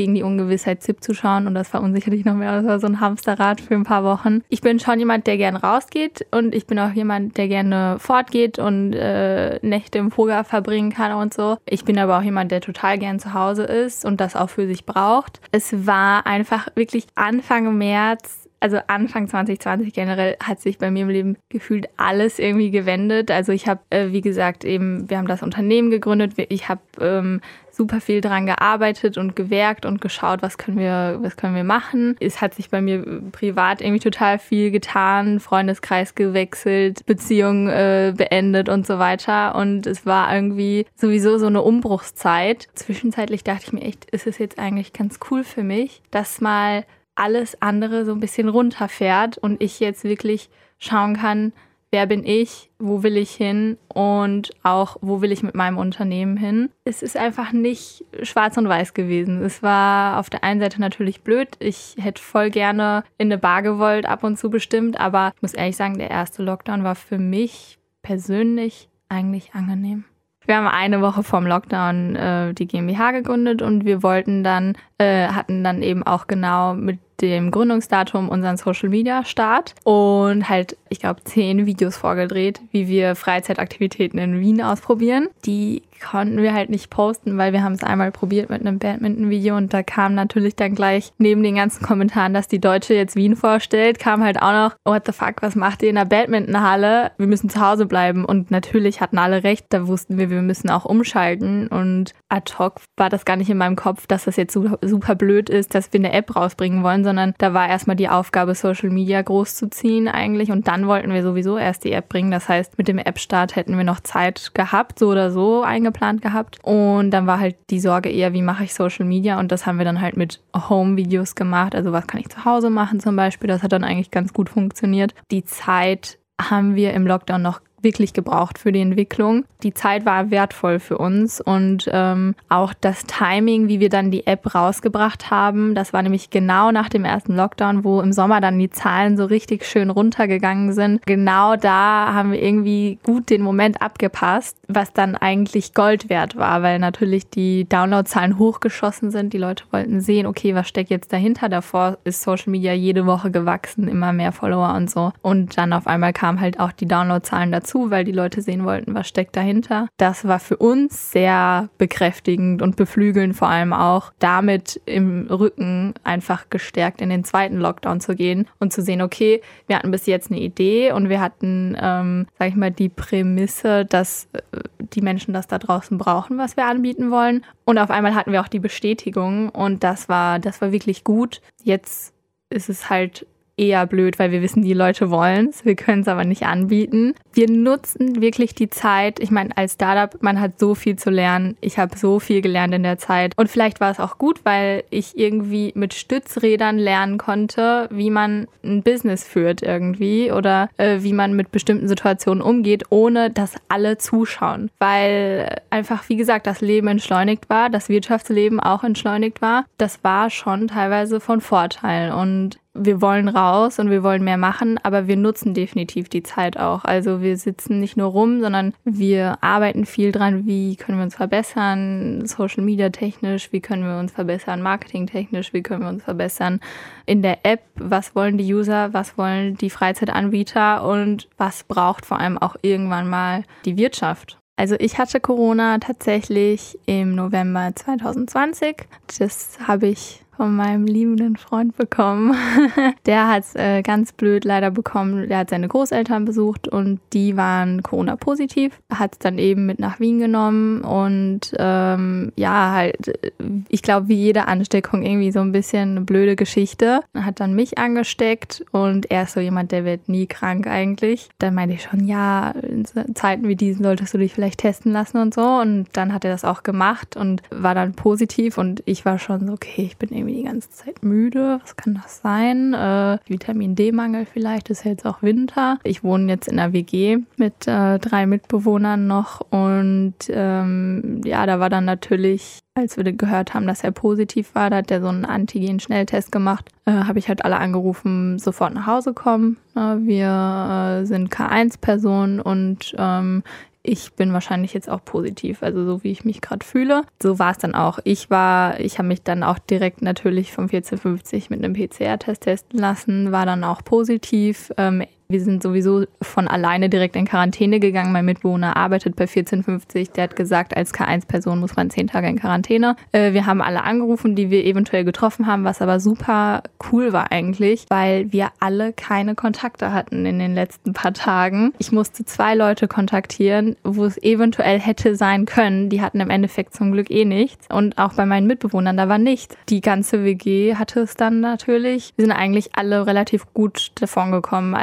gegen 0.00 0.14
die 0.14 0.22
Ungewissheit 0.22 0.82
ZIP 0.82 1.04
zu 1.04 1.12
schauen 1.12 1.46
und 1.46 1.54
das 1.54 1.68
verunsichert 1.68 2.14
dich 2.14 2.24
noch 2.24 2.32
mehr. 2.32 2.56
Das 2.56 2.64
war 2.64 2.80
so 2.80 2.86
ein 2.86 3.00
Hamsterrad 3.00 3.60
für 3.60 3.74
ein 3.74 3.84
paar 3.84 4.02
Wochen. 4.02 4.40
Ich 4.48 4.62
bin 4.62 4.80
schon 4.80 4.98
jemand, 4.98 5.26
der 5.26 5.36
gern 5.36 5.56
rausgeht 5.56 6.24
und 6.30 6.54
ich 6.54 6.66
bin 6.66 6.78
auch 6.78 6.92
jemand, 6.92 7.36
der 7.36 7.48
gerne 7.48 7.98
fortgeht 7.98 8.58
und 8.58 8.94
äh, 8.94 9.58
Nächte 9.60 9.98
im 9.98 10.10
Voger 10.10 10.42
verbringen 10.44 10.90
kann 10.90 11.12
und 11.12 11.34
so. 11.34 11.58
Ich 11.66 11.84
bin 11.84 11.98
aber 11.98 12.16
auch 12.16 12.22
jemand, 12.22 12.50
der 12.50 12.62
total 12.62 12.96
gern 12.96 13.18
zu 13.18 13.34
Hause 13.34 13.64
ist 13.64 14.06
und 14.06 14.22
das 14.22 14.36
auch 14.36 14.48
für 14.48 14.66
sich 14.66 14.86
braucht. 14.86 15.42
Es 15.52 15.86
war 15.86 16.26
einfach 16.26 16.68
wirklich 16.76 17.06
Anfang 17.14 17.76
März 17.76 18.48
also 18.60 18.78
Anfang 18.86 19.26
2020 19.26 19.94
generell 19.94 20.36
hat 20.42 20.60
sich 20.60 20.78
bei 20.78 20.90
mir 20.90 21.02
im 21.02 21.08
Leben 21.08 21.36
gefühlt 21.48 21.88
alles 21.96 22.38
irgendwie 22.38 22.70
gewendet. 22.70 23.30
Also 23.30 23.52
ich 23.52 23.66
habe, 23.66 23.80
äh, 23.88 24.12
wie 24.12 24.20
gesagt, 24.20 24.64
eben, 24.64 25.08
wir 25.08 25.16
haben 25.16 25.26
das 25.26 25.42
Unternehmen 25.42 25.90
gegründet. 25.90 26.34
Ich 26.36 26.68
habe 26.68 26.82
ähm, 27.00 27.40
super 27.70 28.02
viel 28.02 28.20
dran 28.20 28.44
gearbeitet 28.44 29.16
und 29.16 29.34
gewerkt 29.34 29.86
und 29.86 30.02
geschaut, 30.02 30.42
was 30.42 30.58
können 30.58 30.78
wir, 30.78 31.18
was 31.22 31.38
können 31.38 31.54
wir 31.54 31.64
machen. 31.64 32.16
Es 32.20 32.42
hat 32.42 32.52
sich 32.52 32.68
bei 32.68 32.82
mir 32.82 33.02
privat 33.32 33.80
irgendwie 33.80 34.00
total 34.00 34.38
viel 34.38 34.70
getan, 34.70 35.40
Freundeskreis 35.40 36.14
gewechselt, 36.14 37.06
Beziehung 37.06 37.68
äh, 37.68 38.12
beendet 38.14 38.68
und 38.68 38.86
so 38.86 38.98
weiter. 38.98 39.54
Und 39.54 39.86
es 39.86 40.04
war 40.04 40.34
irgendwie 40.34 40.84
sowieso 40.94 41.38
so 41.38 41.46
eine 41.46 41.62
Umbruchszeit. 41.62 42.68
Zwischenzeitlich 42.74 43.42
dachte 43.42 43.64
ich 43.68 43.72
mir 43.72 43.82
echt, 43.82 44.04
ist 44.10 44.26
es 44.26 44.36
jetzt 44.36 44.58
eigentlich 44.58 44.92
ganz 44.92 45.18
cool 45.30 45.44
für 45.44 45.62
mich, 45.62 46.02
dass 46.10 46.42
mal 46.42 46.84
alles 47.20 47.60
andere 47.60 48.04
so 48.04 48.12
ein 48.12 48.20
bisschen 48.20 48.48
runterfährt 48.48 49.38
und 49.38 49.62
ich 49.62 49.78
jetzt 49.78 50.04
wirklich 50.04 50.48
schauen 50.78 51.16
kann, 51.16 51.52
wer 51.90 52.06
bin 52.06 52.24
ich, 52.24 52.70
wo 52.78 53.02
will 53.02 53.16
ich 53.16 53.32
hin 53.32 53.76
und 53.88 54.50
auch, 54.62 54.96
wo 55.00 55.20
will 55.20 55.32
ich 55.32 55.42
mit 55.42 55.54
meinem 55.54 55.76
Unternehmen 55.76 56.36
hin. 56.36 56.70
Es 56.84 57.02
ist 57.02 57.16
einfach 57.16 57.52
nicht 57.52 58.04
schwarz 58.22 58.56
und 58.56 58.68
weiß 58.68 58.94
gewesen. 58.94 59.42
Es 59.42 59.62
war 59.62 60.18
auf 60.18 60.30
der 60.30 60.44
einen 60.44 60.60
Seite 60.60 60.80
natürlich 60.80 61.22
blöd. 61.22 61.48
Ich 61.58 61.96
hätte 61.98 62.22
voll 62.22 62.50
gerne 62.50 63.04
in 63.18 63.28
eine 63.28 63.38
Bar 63.38 63.62
gewollt, 63.62 64.06
ab 64.06 64.24
und 64.24 64.38
zu 64.38 64.50
bestimmt, 64.50 64.98
aber 64.98 65.32
ich 65.36 65.42
muss 65.42 65.54
ehrlich 65.54 65.76
sagen, 65.76 65.98
der 65.98 66.10
erste 66.10 66.42
Lockdown 66.42 66.84
war 66.84 66.94
für 66.94 67.18
mich 67.18 67.78
persönlich 68.02 68.88
eigentlich 69.08 69.54
angenehm. 69.54 70.04
Wir 70.46 70.56
haben 70.56 70.66
eine 70.66 71.02
Woche 71.02 71.22
vorm 71.22 71.46
Lockdown 71.46 72.16
äh, 72.16 72.54
die 72.54 72.66
GmbH 72.66 73.12
gegründet 73.12 73.62
und 73.62 73.84
wir 73.84 74.02
wollten 74.02 74.42
dann, 74.42 74.74
äh, 74.98 75.28
hatten 75.28 75.62
dann 75.62 75.82
eben 75.82 76.02
auch 76.02 76.26
genau 76.26 76.74
mit 76.74 76.98
dem 77.20 77.50
Gründungsdatum 77.50 78.28
unseren 78.28 78.56
Social 78.56 78.88
Media 78.88 79.24
Start 79.24 79.74
und 79.84 80.48
halt, 80.48 80.76
ich 80.88 81.00
glaube, 81.00 81.22
zehn 81.24 81.66
Videos 81.66 81.96
vorgedreht, 81.96 82.60
wie 82.72 82.88
wir 82.88 83.14
Freizeitaktivitäten 83.14 84.18
in 84.18 84.40
Wien 84.40 84.62
ausprobieren. 84.62 85.28
Die 85.44 85.82
konnten 86.00 86.42
wir 86.42 86.54
halt 86.54 86.70
nicht 86.70 86.90
posten, 86.90 87.38
weil 87.38 87.52
wir 87.52 87.62
haben 87.62 87.74
es 87.74 87.84
einmal 87.84 88.10
probiert 88.10 88.50
mit 88.50 88.60
einem 88.60 88.78
Badminton-Video 88.78 89.56
und 89.56 89.72
da 89.72 89.82
kam 89.82 90.14
natürlich 90.14 90.56
dann 90.56 90.74
gleich 90.74 91.12
neben 91.18 91.42
den 91.42 91.56
ganzen 91.56 91.84
Kommentaren, 91.84 92.34
dass 92.34 92.48
die 92.48 92.60
Deutsche 92.60 92.94
jetzt 92.94 93.16
Wien 93.16 93.36
vorstellt, 93.36 93.98
kam 93.98 94.24
halt 94.24 94.40
auch 94.40 94.52
noch, 94.52 94.76
what 94.84 95.04
the 95.06 95.12
fuck, 95.12 95.42
was 95.42 95.54
macht 95.54 95.82
ihr 95.82 95.90
in 95.90 95.96
der 95.96 96.06
Badminton-Halle? 96.06 97.12
Wir 97.18 97.26
müssen 97.26 97.50
zu 97.50 97.60
Hause 97.60 97.86
bleiben 97.86 98.24
und 98.24 98.50
natürlich 98.50 99.00
hatten 99.00 99.18
alle 99.18 99.44
recht, 99.44 99.66
da 99.70 99.86
wussten 99.86 100.18
wir, 100.18 100.30
wir 100.30 100.42
müssen 100.42 100.70
auch 100.70 100.84
umschalten 100.84 101.68
und 101.68 102.14
ad 102.28 102.54
hoc 102.58 102.80
war 102.96 103.10
das 103.10 103.24
gar 103.24 103.36
nicht 103.36 103.50
in 103.50 103.58
meinem 103.58 103.76
Kopf, 103.76 104.06
dass 104.06 104.24
das 104.24 104.36
jetzt 104.36 104.54
super, 104.54 105.14
blöd 105.14 105.50
ist, 105.50 105.74
dass 105.74 105.92
wir 105.92 106.00
eine 106.00 106.12
App 106.12 106.34
rausbringen 106.34 106.82
wollen, 106.82 107.04
sondern 107.10 107.34
da 107.38 107.52
war 107.54 107.68
erstmal 107.68 107.96
die 107.96 108.08
Aufgabe, 108.08 108.54
Social 108.54 108.88
Media 108.90 109.20
groß 109.20 109.56
zu 109.56 109.68
ziehen 109.68 110.06
eigentlich. 110.06 110.52
Und 110.52 110.68
dann 110.68 110.86
wollten 110.86 111.12
wir 111.12 111.24
sowieso 111.24 111.58
erst 111.58 111.82
die 111.82 111.90
App 111.90 112.08
bringen. 112.08 112.30
Das 112.30 112.48
heißt, 112.48 112.78
mit 112.78 112.86
dem 112.86 112.98
App-Start 112.98 113.56
hätten 113.56 113.76
wir 113.76 113.82
noch 113.82 113.98
Zeit 113.98 114.52
gehabt, 114.54 115.00
so 115.00 115.08
oder 115.08 115.32
so 115.32 115.62
eingeplant 115.62 116.22
gehabt. 116.22 116.58
Und 116.62 117.10
dann 117.10 117.26
war 117.26 117.40
halt 117.40 117.56
die 117.70 117.80
Sorge 117.80 118.10
eher, 118.10 118.32
wie 118.32 118.42
mache 118.42 118.62
ich 118.62 118.74
Social 118.74 119.04
Media? 119.04 119.40
Und 119.40 119.50
das 119.50 119.66
haben 119.66 119.78
wir 119.78 119.84
dann 119.84 120.00
halt 120.00 120.16
mit 120.16 120.40
Home-Videos 120.56 121.34
gemacht. 121.34 121.74
Also 121.74 121.90
was 121.90 122.06
kann 122.06 122.20
ich 122.20 122.28
zu 122.28 122.44
Hause 122.44 122.70
machen 122.70 123.00
zum 123.00 123.16
Beispiel? 123.16 123.48
Das 123.48 123.64
hat 123.64 123.72
dann 123.72 123.82
eigentlich 123.82 124.12
ganz 124.12 124.32
gut 124.32 124.48
funktioniert. 124.48 125.12
Die 125.32 125.44
Zeit 125.44 126.18
haben 126.40 126.76
wir 126.76 126.94
im 126.94 127.08
Lockdown 127.08 127.42
noch 127.42 127.60
wirklich 127.82 128.12
gebraucht 128.12 128.58
für 128.58 128.72
die 128.72 128.80
Entwicklung. 128.80 129.44
Die 129.62 129.74
Zeit 129.74 130.06
war 130.06 130.30
wertvoll 130.30 130.78
für 130.78 130.98
uns 130.98 131.40
und 131.40 131.88
ähm, 131.92 132.34
auch 132.48 132.72
das 132.80 133.04
Timing, 133.04 133.68
wie 133.68 133.80
wir 133.80 133.88
dann 133.88 134.10
die 134.10 134.26
App 134.26 134.54
rausgebracht 134.54 135.30
haben, 135.30 135.74
das 135.74 135.92
war 135.92 136.02
nämlich 136.02 136.30
genau 136.30 136.70
nach 136.72 136.88
dem 136.88 137.04
ersten 137.04 137.36
Lockdown, 137.36 137.84
wo 137.84 138.00
im 138.00 138.12
Sommer 138.12 138.40
dann 138.40 138.58
die 138.58 138.70
Zahlen 138.70 139.16
so 139.16 139.24
richtig 139.24 139.64
schön 139.64 139.90
runtergegangen 139.90 140.72
sind. 140.72 141.04
Genau 141.06 141.56
da 141.56 142.12
haben 142.12 142.32
wir 142.32 142.42
irgendwie 142.42 142.98
gut 143.04 143.30
den 143.30 143.42
Moment 143.42 143.82
abgepasst, 143.82 144.56
was 144.68 144.92
dann 144.92 145.16
eigentlich 145.16 145.74
Gold 145.74 146.08
wert 146.08 146.36
war, 146.36 146.62
weil 146.62 146.78
natürlich 146.78 147.28
die 147.28 147.68
Downloadzahlen 147.68 148.38
hochgeschossen 148.38 149.10
sind. 149.10 149.32
Die 149.32 149.38
Leute 149.38 149.64
wollten 149.70 150.00
sehen, 150.00 150.26
okay, 150.26 150.54
was 150.54 150.68
steckt 150.68 150.90
jetzt 150.90 151.12
dahinter? 151.12 151.48
Davor 151.48 151.98
ist 152.04 152.22
Social 152.22 152.50
Media 152.50 152.72
jede 152.72 153.06
Woche 153.06 153.30
gewachsen, 153.30 153.88
immer 153.88 154.12
mehr 154.12 154.32
Follower 154.32 154.74
und 154.74 154.90
so. 154.90 155.12
Und 155.22 155.56
dann 155.58 155.72
auf 155.72 155.86
einmal 155.86 156.12
kamen 156.12 156.40
halt 156.40 156.58
auch 156.60 156.72
die 156.72 156.86
Downloadzahlen 156.86 157.52
dazu 157.52 157.69
dazu, 157.70 157.90
weil 157.90 158.04
die 158.04 158.12
Leute 158.12 158.42
sehen 158.42 158.64
wollten, 158.64 158.94
was 158.94 159.08
steckt 159.08 159.36
dahinter. 159.36 159.88
Das 159.96 160.26
war 160.26 160.40
für 160.40 160.56
uns 160.56 161.12
sehr 161.12 161.68
bekräftigend 161.78 162.62
und 162.62 162.76
beflügelnd 162.76 163.36
vor 163.36 163.48
allem 163.48 163.72
auch, 163.72 164.12
damit 164.18 164.80
im 164.86 165.26
Rücken 165.28 165.94
einfach 166.04 166.50
gestärkt 166.50 167.00
in 167.00 167.10
den 167.10 167.24
zweiten 167.24 167.58
Lockdown 167.58 168.00
zu 168.00 168.14
gehen 168.14 168.46
und 168.58 168.72
zu 168.72 168.82
sehen, 168.82 169.02
okay, 169.02 169.40
wir 169.66 169.76
hatten 169.76 169.90
bis 169.90 170.06
jetzt 170.06 170.30
eine 170.30 170.40
Idee 170.40 170.92
und 170.92 171.08
wir 171.08 171.20
hatten, 171.20 171.76
ähm, 171.80 172.26
sag 172.38 172.48
ich 172.48 172.56
mal, 172.56 172.70
die 172.70 172.88
Prämisse, 172.88 173.84
dass 173.84 174.28
äh, 174.32 174.40
die 174.78 175.02
Menschen 175.02 175.34
das 175.34 175.46
da 175.46 175.58
draußen 175.58 175.98
brauchen, 175.98 176.38
was 176.38 176.56
wir 176.56 176.66
anbieten 176.66 177.10
wollen. 177.10 177.44
Und 177.64 177.78
auf 177.78 177.90
einmal 177.90 178.14
hatten 178.14 178.32
wir 178.32 178.40
auch 178.40 178.48
die 178.48 178.58
Bestätigung 178.58 179.50
und 179.50 179.84
das 179.84 180.08
war, 180.08 180.38
das 180.38 180.60
war 180.60 180.72
wirklich 180.72 181.04
gut. 181.04 181.40
Jetzt 181.62 182.14
ist 182.48 182.68
es 182.68 182.90
halt 182.90 183.26
eher 183.60 183.86
blöd, 183.86 184.18
weil 184.18 184.32
wir 184.32 184.40
wissen, 184.40 184.62
die 184.62 184.72
Leute 184.72 185.10
wollen 185.10 185.48
es. 185.50 185.66
Wir 185.66 185.76
können 185.76 186.00
es 186.00 186.08
aber 186.08 186.24
nicht 186.24 186.44
anbieten. 186.44 187.14
Wir 187.34 187.48
nutzen 187.50 188.22
wirklich 188.22 188.54
die 188.54 188.70
Zeit. 188.70 189.20
Ich 189.20 189.30
meine, 189.30 189.56
als 189.56 189.74
Startup, 189.74 190.20
man 190.22 190.40
hat 190.40 190.58
so 190.58 190.74
viel 190.74 190.96
zu 190.96 191.10
lernen. 191.10 191.56
Ich 191.60 191.78
habe 191.78 191.96
so 191.96 192.18
viel 192.18 192.40
gelernt 192.40 192.74
in 192.74 192.82
der 192.82 192.96
Zeit. 192.96 193.34
Und 193.36 193.50
vielleicht 193.50 193.80
war 193.80 193.90
es 193.90 194.00
auch 194.00 194.16
gut, 194.16 194.40
weil 194.44 194.84
ich 194.88 195.18
irgendwie 195.18 195.72
mit 195.74 195.92
Stützrädern 195.92 196.78
lernen 196.78 197.18
konnte, 197.18 197.88
wie 197.90 198.10
man 198.10 198.48
ein 198.64 198.82
Business 198.82 199.24
führt 199.24 199.62
irgendwie 199.62 200.32
oder 200.32 200.70
äh, 200.78 201.02
wie 201.02 201.12
man 201.12 201.34
mit 201.34 201.52
bestimmten 201.52 201.86
Situationen 201.86 202.42
umgeht, 202.42 202.84
ohne 202.88 203.30
dass 203.30 203.54
alle 203.68 203.98
zuschauen. 203.98 204.70
Weil 204.78 205.60
einfach, 205.68 206.08
wie 206.08 206.16
gesagt, 206.16 206.46
das 206.46 206.62
Leben 206.62 206.88
entschleunigt 206.88 207.50
war, 207.50 207.68
das 207.68 207.90
Wirtschaftsleben 207.90 208.58
auch 208.58 208.84
entschleunigt 208.84 209.42
war. 209.42 209.66
Das 209.76 210.02
war 210.02 210.30
schon 210.30 210.68
teilweise 210.68 211.20
von 211.20 211.42
Vorteil. 211.42 212.12
Und 212.12 212.58
wir 212.72 213.02
wollen 213.02 213.28
raus 213.28 213.78
und 213.78 213.90
wir 213.90 214.02
wollen 214.02 214.22
mehr 214.22 214.36
machen, 214.36 214.78
aber 214.82 215.08
wir 215.08 215.16
nutzen 215.16 215.54
definitiv 215.54 216.08
die 216.08 216.22
Zeit 216.22 216.56
auch. 216.56 216.84
Also 216.84 217.20
wir 217.20 217.36
sitzen 217.36 217.80
nicht 217.80 217.96
nur 217.96 218.08
rum, 218.08 218.40
sondern 218.40 218.74
wir 218.84 219.38
arbeiten 219.40 219.86
viel 219.86 220.12
dran, 220.12 220.46
wie 220.46 220.76
können 220.76 220.98
wir 220.98 221.04
uns 221.04 221.16
verbessern, 221.16 222.26
Social 222.26 222.62
Media 222.62 222.90
technisch, 222.90 223.52
wie 223.52 223.60
können 223.60 223.82
wir 223.82 223.98
uns 223.98 224.12
verbessern, 224.12 224.62
Marketing 224.62 225.06
technisch, 225.06 225.52
wie 225.52 225.62
können 225.62 225.82
wir 225.82 225.88
uns 225.88 226.04
verbessern 226.04 226.60
in 227.06 227.22
der 227.22 227.44
App, 227.44 227.62
was 227.74 228.14
wollen 228.14 228.38
die 228.38 228.54
User, 228.54 228.92
was 228.92 229.18
wollen 229.18 229.56
die 229.56 229.70
Freizeitanbieter 229.70 230.86
und 230.86 231.28
was 231.36 231.64
braucht 231.64 232.06
vor 232.06 232.20
allem 232.20 232.38
auch 232.38 232.54
irgendwann 232.62 233.08
mal 233.08 233.42
die 233.64 233.76
Wirtschaft. 233.76 234.38
Also 234.60 234.76
ich 234.78 234.98
hatte 234.98 235.20
Corona 235.20 235.78
tatsächlich 235.78 236.78
im 236.84 237.14
November 237.14 237.72
2020. 237.74 238.76
Das 239.18 239.58
habe 239.66 239.88
ich 239.88 240.22
von 240.40 240.56
meinem 240.56 240.86
liebenden 240.86 241.36
Freund 241.36 241.76
bekommen. 241.76 242.34
der 243.04 243.28
hat 243.28 243.42
es 243.42 243.54
äh, 243.56 243.82
ganz 243.82 244.12
blöd 244.12 244.46
leider 244.46 244.70
bekommen. 244.70 245.28
Der 245.28 245.36
hat 245.36 245.50
seine 245.50 245.68
Großeltern 245.68 246.24
besucht 246.24 246.66
und 246.66 246.98
die 247.12 247.36
waren 247.36 247.82
Corona-positiv. 247.82 248.80
Hat 248.90 249.12
es 249.12 249.18
dann 249.18 249.36
eben 249.36 249.66
mit 249.66 249.78
nach 249.78 250.00
Wien 250.00 250.18
genommen 250.18 250.80
und 250.80 251.52
ähm, 251.58 252.32
ja, 252.36 252.72
halt, 252.72 253.20
ich 253.68 253.82
glaube, 253.82 254.08
wie 254.08 254.14
jede 254.14 254.48
Ansteckung 254.48 255.02
irgendwie 255.02 255.30
so 255.30 255.40
ein 255.40 255.52
bisschen 255.52 255.90
eine 255.90 256.00
blöde 256.00 256.36
Geschichte. 256.36 257.00
Hat 257.14 257.38
dann 257.38 257.54
mich 257.54 257.76
angesteckt 257.76 258.64
und 258.72 259.10
er 259.10 259.24
ist 259.24 259.34
so 259.34 259.40
jemand, 259.40 259.72
der 259.72 259.84
wird 259.84 260.08
nie 260.08 260.26
krank 260.26 260.66
eigentlich. 260.66 261.28
Dann 261.36 261.54
meinte 261.54 261.74
ich 261.74 261.82
schon, 261.82 262.06
ja, 262.06 262.52
in 262.52 262.86
Zeiten 263.14 263.46
wie 263.46 263.56
diesen 263.56 263.84
solltest 263.84 264.14
du 264.14 264.18
dich 264.18 264.32
vielleicht 264.32 264.60
testen 264.60 264.90
lassen 264.90 265.18
und 265.18 265.34
so. 265.34 265.42
Und 265.42 265.88
dann 265.92 266.14
hat 266.14 266.24
er 266.24 266.30
das 266.30 266.46
auch 266.46 266.62
gemacht 266.62 267.14
und 267.14 267.42
war 267.50 267.74
dann 267.74 267.92
positiv 267.92 268.56
und 268.56 268.82
ich 268.86 269.04
war 269.04 269.18
schon 269.18 269.46
so, 269.46 269.52
okay, 269.52 269.82
ich 269.82 269.98
bin 269.98 270.08
irgendwie 270.10 270.29
irgendwie 270.30 270.42
die 270.42 270.48
ganze 270.48 270.70
Zeit 270.70 271.02
müde. 271.02 271.58
Was 271.62 271.76
kann 271.76 271.94
das 271.94 272.20
sein? 272.20 272.74
Äh, 272.74 273.18
Vitamin 273.26 273.74
D-Mangel 273.74 274.26
vielleicht, 274.26 274.70
ist 274.70 274.84
ja 274.84 274.92
jetzt 274.92 275.06
auch 275.06 275.22
Winter. 275.22 275.78
Ich 275.84 276.02
wohne 276.04 276.30
jetzt 276.30 276.48
in 276.48 276.58
einer 276.58 276.72
WG 276.72 277.18
mit 277.36 277.66
äh, 277.66 277.98
drei 277.98 278.26
Mitbewohnern 278.26 279.06
noch 279.06 279.40
und 279.50 280.14
ähm, 280.28 281.20
ja, 281.24 281.46
da 281.46 281.60
war 281.60 281.70
dann 281.70 281.84
natürlich 281.84 282.60
als 282.74 282.96
wir 282.96 283.12
gehört 283.12 283.52
haben, 283.52 283.66
dass 283.66 283.84
er 283.84 283.90
positiv 283.90 284.54
war, 284.54 284.70
da 284.70 284.76
hat 284.76 284.90
er 284.90 285.02
so 285.02 285.08
einen 285.08 285.24
Antigen-Schnelltest 285.24 286.32
gemacht, 286.32 286.70
äh, 286.86 286.92
habe 286.92 287.18
ich 287.18 287.28
halt 287.28 287.44
alle 287.44 287.58
angerufen, 287.58 288.38
sofort 288.38 288.72
nach 288.72 288.86
Hause 288.86 289.12
kommen. 289.12 289.58
Äh, 289.74 289.80
wir 289.80 291.00
äh, 291.02 291.04
sind 291.04 291.30
K1-Personen 291.30 292.40
und 292.40 292.94
ähm, 292.96 293.42
ich 293.82 294.12
bin 294.12 294.32
wahrscheinlich 294.32 294.74
jetzt 294.74 294.90
auch 294.90 295.04
positiv, 295.04 295.62
also 295.62 295.84
so 295.84 296.04
wie 296.04 296.10
ich 296.10 296.24
mich 296.24 296.40
gerade 296.40 296.64
fühle. 296.64 297.02
So 297.22 297.38
war 297.38 297.52
es 297.52 297.58
dann 297.58 297.74
auch. 297.74 297.98
Ich 298.04 298.30
war, 298.30 298.78
ich 298.78 298.98
habe 298.98 299.08
mich 299.08 299.22
dann 299.22 299.42
auch 299.42 299.58
direkt 299.58 300.02
natürlich 300.02 300.52
vom 300.52 300.64
1450 300.64 301.50
mit 301.50 301.64
einem 301.64 301.72
PCR-Test 301.72 302.42
testen 302.42 302.78
lassen, 302.78 303.32
war 303.32 303.46
dann 303.46 303.64
auch 303.64 303.82
positiv. 303.82 304.70
Ähm, 304.76 305.04
wir 305.30 305.40
sind 305.40 305.62
sowieso 305.62 306.04
von 306.20 306.48
alleine 306.48 306.88
direkt 306.88 307.14
in 307.14 307.24
Quarantäne 307.24 307.78
gegangen. 307.78 308.12
Mein 308.12 308.24
Mitbewohner 308.24 308.76
arbeitet 308.76 309.14
bei 309.14 309.24
1450. 309.24 310.10
Der 310.10 310.24
hat 310.24 310.36
gesagt, 310.36 310.76
als 310.76 310.92
K1-Person 310.92 311.60
muss 311.60 311.76
man 311.76 311.88
zehn 311.88 312.08
Tage 312.08 312.28
in 312.28 312.38
Quarantäne. 312.38 312.96
Äh, 313.12 313.32
wir 313.32 313.46
haben 313.46 313.62
alle 313.62 313.84
angerufen, 313.84 314.34
die 314.34 314.50
wir 314.50 314.64
eventuell 314.64 315.04
getroffen 315.04 315.46
haben, 315.46 315.64
was 315.64 315.80
aber 315.80 316.00
super 316.00 316.64
cool 316.90 317.12
war 317.12 317.30
eigentlich, 317.30 317.86
weil 317.88 318.32
wir 318.32 318.48
alle 318.58 318.92
keine 318.92 319.34
Kontakte 319.36 319.92
hatten 319.92 320.26
in 320.26 320.38
den 320.40 320.54
letzten 320.54 320.92
paar 320.92 321.14
Tagen. 321.14 321.72
Ich 321.78 321.92
musste 321.92 322.24
zwei 322.24 322.54
Leute 322.54 322.88
kontaktieren, 322.88 323.76
wo 323.84 324.04
es 324.04 324.20
eventuell 324.22 324.80
hätte 324.80 325.14
sein 325.14 325.46
können. 325.46 325.88
Die 325.90 326.02
hatten 326.02 326.20
im 326.20 326.30
Endeffekt 326.30 326.74
zum 326.74 326.90
Glück 326.90 327.10
eh 327.10 327.24
nichts. 327.24 327.68
Und 327.70 327.98
auch 327.98 328.14
bei 328.14 328.26
meinen 328.26 328.48
Mitbewohnern, 328.48 328.96
da 328.96 329.08
war 329.08 329.18
nichts. 329.18 329.56
Die 329.68 329.80
ganze 329.80 330.24
WG 330.24 330.74
hatte 330.74 331.00
es 331.00 331.14
dann 331.14 331.40
natürlich. 331.40 332.12
Wir 332.16 332.24
sind 332.24 332.32
eigentlich 332.32 332.70
alle 332.74 333.06
relativ 333.06 333.52
gut 333.54 333.92
davon 334.00 334.32
gekommen. 334.32 334.74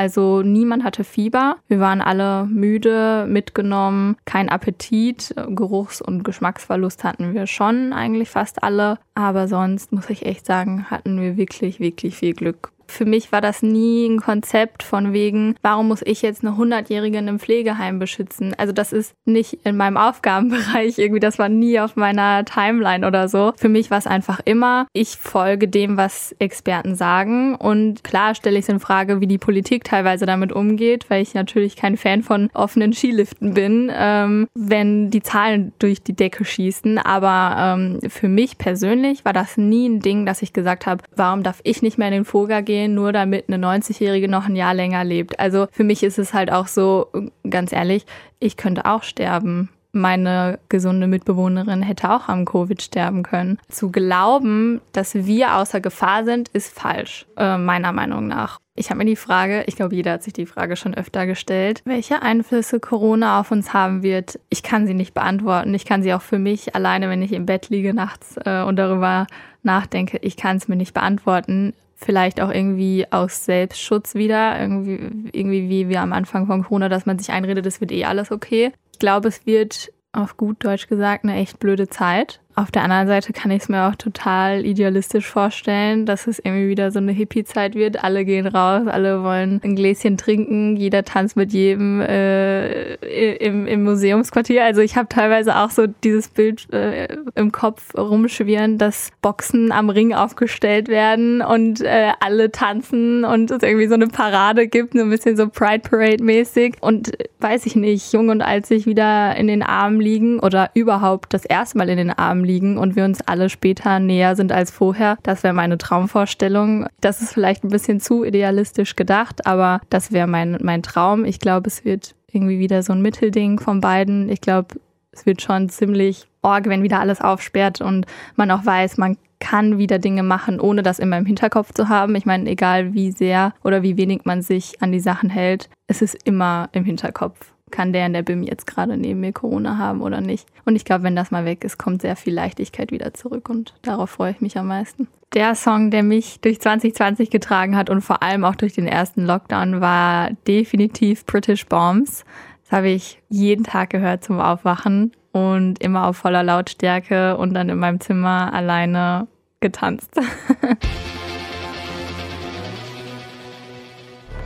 Niemand 0.43 0.84
hatte 0.84 1.04
Fieber. 1.04 1.58
Wir 1.67 1.80
waren 1.80 2.02
alle 2.02 2.45
müde, 2.45 3.26
mitgenommen, 3.28 4.17
kein 4.26 4.50
Appetit, 4.50 5.34
Geruchs- 5.50 6.02
und 6.02 6.23
Geschmacksverlust 6.23 7.04
hatten 7.04 7.34
wir 7.34 7.47
schon 7.47 7.93
eigentlich 7.93 8.30
fast 8.30 8.63
alle. 8.63 9.00
Aber 9.15 9.47
sonst 9.47 9.91
muss 9.91 10.10
ich 10.10 10.26
echt 10.26 10.45
sagen, 10.45 10.86
hatten 10.89 11.19
wir 11.19 11.38
wirklich, 11.38 11.80
wirklich 11.80 12.15
viel 12.15 12.34
Glück. 12.34 12.71
Für 12.88 13.06
mich 13.06 13.32
war 13.32 13.41
das 13.41 13.62
nie 13.62 14.08
ein 14.08 14.19
Konzept 14.19 14.84
von 14.84 15.13
wegen, 15.13 15.56
warum 15.62 15.88
muss 15.89 16.02
ich 16.04 16.21
jetzt 16.21 16.43
eine 16.43 16.56
100-Jährige 16.56 17.17
in 17.17 17.28
einem 17.28 17.39
Pflegeheim 17.39 18.00
beschützen? 18.00 18.56
Also 18.58 18.73
das 18.73 18.93
ist 18.93 19.13
nicht 19.26 19.60
in 19.63 19.78
meinem 19.78 19.97
Aufgabenbereich 19.97 20.97
irgendwie, 20.97 21.19
das 21.19 21.39
war 21.39 21.50
nie 21.50 21.80
auf 21.80 21.95
meiner 21.95 22.45
Timeline 22.45 23.06
oder 23.06 23.28
so. 23.28 23.54
Für 23.58 23.69
mich 23.69 23.91
war 23.91 23.97
es 23.97 24.08
einfach 24.08 24.39
immer, 24.45 24.88
ich 24.93 25.17
folge 25.17 25.67
dem, 25.67 25.97
was 25.97 26.36
Experten 26.39 26.95
sagen 26.95 27.56
und 27.56 28.04
klar 28.04 28.36
stelle 28.36 28.58
ich 28.58 28.65
es 28.65 28.69
in 28.69 28.80
Frage, 28.80 29.21
wie 29.21 29.28
die 29.28 29.38
Politik 29.38 29.84
teilweise 29.84 30.26
damit 30.26 30.52
umgeht, 30.52 31.10
weil 31.10 31.21
ich 31.21 31.34
natürlich 31.34 31.76
kein 31.76 31.97
Fan 31.97 32.23
von 32.23 32.50
offenen 32.54 32.93
Skiliften 32.93 33.54
bin, 33.54 33.91
ähm, 33.93 34.47
wenn 34.54 35.10
die 35.10 35.21
Zahlen 35.21 35.73
durch 35.80 36.02
die 36.02 36.15
Decke 36.15 36.45
schießen. 36.45 36.97
Aber 36.97 37.76
ähm, 37.78 38.00
für 38.10 38.28
mich 38.28 38.58
persönlich 38.58 39.26
war 39.26 39.34
das 39.34 39.58
nie 39.58 39.88
ein 39.88 40.00
Ding, 40.00 40.26
dass 40.26 40.41
ich 40.41 40.54
gesagt 40.54 40.86
habe, 40.86 41.04
warum 41.15 41.43
darf 41.43 41.60
ich 41.63 41.82
nicht 41.82 41.97
mehr 41.97 42.08
in 42.08 42.13
den 42.13 42.26
Foga 42.26 42.62
gehen? 42.62 42.77
Gehen, 42.78 42.94
nur 42.94 43.12
damit 43.12 43.46
eine 43.48 43.66
90-Jährige 43.66 44.30
noch 44.30 44.46
ein 44.46 44.56
Jahr 44.56 44.74
länger 44.74 45.04
lebt. 45.04 45.40
Also 45.40 45.68
für 45.72 45.84
mich 45.84 46.04
ist 46.04 46.20
es 46.20 46.34
halt 46.34 46.52
auch 46.52 46.68
so, 46.68 47.08
ganz 47.50 47.74
ehrlich, 47.74 48.06
ich 48.40 48.56
könnte 48.56 48.86
auch 48.86 49.04
sterben 49.04 49.70
meine 49.98 50.60
gesunde 50.70 51.08
Mitbewohnerin 51.08 51.82
hätte 51.82 52.12
auch 52.12 52.30
am 52.30 52.46
Covid 52.46 52.82
sterben 52.82 53.24
können. 53.24 53.58
Zu 53.68 53.90
glauben, 53.92 54.80
dass 54.92 55.16
wir 55.16 55.56
außer 55.56 55.82
Gefahr 55.82 56.24
sind, 56.24 56.50
ist 56.50 56.78
falsch, 56.78 57.26
äh, 57.36 57.58
meiner 57.58 57.92
Meinung 57.92 58.28
nach. 58.28 58.60
Ich 58.76 58.92
habe 58.92 59.00
mir 59.00 59.06
die 59.06 59.16
Frage, 59.16 59.63
ich 59.66 59.76
glaube, 59.76 59.96
jeder 59.96 60.12
hat 60.12 60.24
sich 60.24 60.34
die 60.34 60.46
Frage 60.46 60.76
schon 60.76 60.94
öfter 60.94 61.26
gestellt, 61.26 61.82
welche 61.86 62.22
Einflüsse 62.22 62.80
Corona 62.80 63.40
auf 63.40 63.50
uns 63.50 63.74
haben 63.74 64.04
wird. 64.04 64.40
Ich 64.50 64.62
kann 64.62 64.86
sie 64.86 64.94
nicht 64.94 65.16
beantworten. 65.16 65.74
Ich 65.74 65.86
kann 65.86 66.04
sie 66.04 66.13
auch 66.13 66.22
für 66.22 66.38
mich 66.38 66.76
alleine, 66.76 67.10
wenn 67.10 67.24
ich 67.24 67.34
im 67.34 67.48
Bett 67.48 67.70
liege 67.70 67.96
nachts 67.96 68.36
äh, 68.46 68.62
und 68.62 68.76
darüber 68.76 69.26
nachdenke, 69.63 70.20
ich 70.22 70.38
kann 70.38 70.58
es 70.58 70.68
mir 70.68 70.76
nicht 70.76 70.94
beantworten 70.94 71.74
vielleicht 71.97 72.39
auch 72.39 72.51
irgendwie 72.51 73.05
aus 73.12 73.43
Selbstschutz 73.43 74.15
wieder, 74.15 74.60
irgendwie, 74.60 75.29
irgendwie 75.31 75.67
wie 75.67 75.89
wir 75.89 76.01
am 76.01 76.13
Anfang 76.13 76.45
von 76.45 76.63
Corona, 76.63 76.89
dass 76.89 77.05
man 77.05 77.17
sich 77.19 77.31
einredet, 77.31 77.65
es 77.65 77.81
wird 77.81 77.91
eh 77.91 78.05
alles 78.05 78.31
okay. 78.31 78.71
Ich 78.93 78.99
glaube, 78.99 79.27
es 79.27 79.45
wird 79.45 79.91
auf 80.13 80.38
gut 80.38 80.63
Deutsch 80.63 80.88
gesagt 80.88 81.23
eine 81.23 81.36
echt 81.36 81.60
blöde 81.60 81.89
Zeit. 81.89 82.39
Auf 82.58 82.72
der 82.72 82.82
anderen 82.82 83.06
Seite 83.06 83.34
kann 83.34 83.52
ich 83.52 83.62
es 83.62 83.70
mir 83.70 83.88
auch 83.88 83.93
total 83.93 84.65
idealistisch 84.65 85.28
vorstellen, 85.28 86.08
dass 86.08 86.26
es 86.26 86.39
irgendwie 86.39 86.70
wieder 86.70 86.89
so 86.89 86.98
eine 86.98 87.12
Hippie-Zeit 87.12 87.76
wird. 87.76 88.04
Alle 88.04 88.26
gehen 88.26 88.48
raus, 88.48 88.88
alle 88.88 89.22
wollen 89.22 89.62
ein 89.63 89.76
Gläschen 89.76 90.17
trinken, 90.17 90.76
jeder 90.76 91.04
tanzt 91.04 91.36
mit 91.36 91.54
jedem 91.54 92.02
äh, 92.02 92.96
im, 93.36 93.67
im 93.67 93.84
Museumsquartier. 93.84 94.63
Also 94.63 94.82
ich 94.82 94.96
habe 94.96 95.08
teilweise 95.08 95.56
auch 95.56 95.70
so 95.70 95.86
dieses 95.86 96.30
Bild 96.30 96.74
äh, 96.74 97.08
im 97.36 97.52
Kopf 97.52 97.93
rumschwirren, 97.96 98.80
dass 98.80 99.12
Boxen 99.22 99.72
am 99.72 99.91
Ring 99.91 100.15
aufgestellt 100.15 100.88
werden 100.88 101.43
und 101.43 101.82
äh, 101.82 102.13
alle 102.22 102.52
tanzen 102.52 103.24
und 103.24 103.52
es 103.52 103.62
irgendwie 103.62 103.88
so 103.88 103.93
eine 103.93 104.08
Parade 104.08 104.67
gibt, 104.67 104.93
so 104.93 105.02
ein 105.02 105.12
bisschen 105.12 105.38
so 105.38 105.48
Pride 105.48 105.88
Parade-mäßig. 105.88 106.78
Und 106.82 107.12
weiß 107.39 107.67
ich 107.67 107.76
nicht, 107.76 108.12
jung 108.13 108.30
und 108.30 108.41
alt 108.41 108.65
sich 108.65 108.88
wieder 108.88 109.36
in 109.36 109.46
den 109.46 109.62
Armen 109.62 110.02
liegen 110.02 110.39
oder 110.39 110.72
überhaupt 110.74 111.36
das 111.36 111.46
erste 111.46 111.78
Mal 111.78 111.89
in 111.89 111.98
den 111.98 112.10
Armen 112.10 112.46
liegen 112.47 112.77
und 112.77 112.95
wir 112.95 113.05
uns 113.05 113.21
alle 113.21 113.49
später 113.49 113.99
näher 113.99 114.36
sind 114.36 114.51
als 114.51 114.71
vorher. 114.71 115.17
Das 115.23 115.43
wäre 115.43 115.53
meine 115.53 115.77
Traumvorstellung. 115.77 116.88
Das 117.01 117.21
ist 117.21 117.33
vielleicht 117.33 117.63
ein 117.63 117.69
bisschen 117.69 117.99
zu 117.99 118.23
idealistisch 118.23 118.95
gedacht, 118.95 119.45
aber 119.45 119.81
das 119.89 120.12
wäre 120.12 120.27
mein, 120.27 120.57
mein 120.62 120.81
Traum. 120.81 121.25
Ich 121.25 121.39
glaube, 121.39 121.67
es 121.67 121.86
wird 121.86 122.15
irgendwie 122.31 122.60
wieder 122.60 122.83
so 122.83 122.93
ein 122.93 123.01
Mittelding 123.01 123.60
von 123.60 123.81
beiden. 123.81 124.29
Ich 124.29 124.41
glaube, 124.41 124.75
es 125.12 125.25
wird 125.25 125.41
schon 125.41 125.69
ziemlich 125.69 126.27
org, 126.41 126.67
wenn 126.67 126.83
wieder 126.83 126.99
alles 126.99 127.21
aufsperrt 127.21 127.81
und 127.81 128.05
man 128.36 128.51
auch 128.51 128.65
weiß, 128.65 128.97
man 128.97 129.17
kann 129.39 129.77
wieder 129.77 129.99
Dinge 129.99 130.23
machen, 130.23 130.60
ohne 130.60 130.83
das 130.83 130.99
immer 130.99 131.17
im 131.17 131.25
Hinterkopf 131.25 131.73
zu 131.73 131.89
haben. 131.89 132.15
Ich 132.15 132.25
meine, 132.25 132.49
egal 132.49 132.93
wie 132.93 133.12
sehr 133.12 133.53
oder 133.63 133.83
wie 133.83 133.97
wenig 133.97 134.21
man 134.23 134.41
sich 134.41 134.81
an 134.81 134.91
die 134.91 134.99
Sachen 134.99 135.29
hält, 135.29 135.69
es 135.88 136.01
ist 136.01 136.17
immer 136.25 136.69
im 136.71 136.86
Hinterkopf 136.86 137.53
kann 137.71 137.93
der 137.93 138.06
in 138.06 138.13
der 138.13 138.21
BIM 138.21 138.43
jetzt 138.43 138.67
gerade 138.67 138.97
neben 138.97 139.19
mir 139.19 139.34
Corona 139.34 139.77
haben 139.77 140.01
oder 140.01 140.21
nicht. 140.21 140.47
Und 140.65 140.75
ich 140.75 140.86
glaube, 140.86 141.03
wenn 141.03 141.15
das 141.15 141.32
mal 141.32 141.45
weg 141.45 141.63
ist, 141.63 141.77
kommt 141.77 142.01
sehr 142.01 142.15
viel 142.15 142.34
Leichtigkeit 142.34 142.91
wieder 142.91 143.13
zurück 143.13 143.49
und 143.49 143.73
darauf 143.82 144.10
freue 144.10 144.32
ich 144.32 144.41
mich 144.41 144.58
am 144.58 144.67
meisten. 144.67 145.08
Der 145.34 145.56
Song, 145.56 145.91
der 145.91 146.03
mich 146.03 146.39
durch 146.39 146.62
2020 146.62 147.30
getragen 147.30 147.75
hat 147.75 147.89
und 147.89 148.01
vor 148.01 148.23
allem 148.23 148.45
auch 148.45 148.56
durch 148.56 148.73
den 148.73 148.88
ersten 148.88 149.25
Lockdown, 149.25 149.82
war 149.82 150.32
definitiv 150.47 151.25
British 151.25 151.65
Bombs. 151.65 152.23
Das 152.63 152.71
habe 152.77 152.89
ich 152.89 153.21
jeden 153.30 153.63
Tag 153.63 153.89
gehört 153.89 154.23
zum 154.23 154.39
Aufwachen 154.39 155.12
und 155.34 155.82
immer 155.82 156.08
auf 156.08 156.17
voller 156.17 156.43
Lautstärke 156.43 157.38
und 157.38 157.53
dann 157.53 157.69
in 157.69 157.77
meinem 157.77 157.99
Zimmer 157.99 158.53
alleine 158.53 159.27
getanzt. 159.60 160.12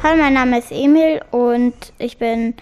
Hallo, 0.03 0.17
mein 0.17 0.33
Name 0.33 0.57
ist 0.57 0.71
Emil 0.71 1.21
und 1.29 1.75
ich 1.99 2.17
bin 2.17 2.55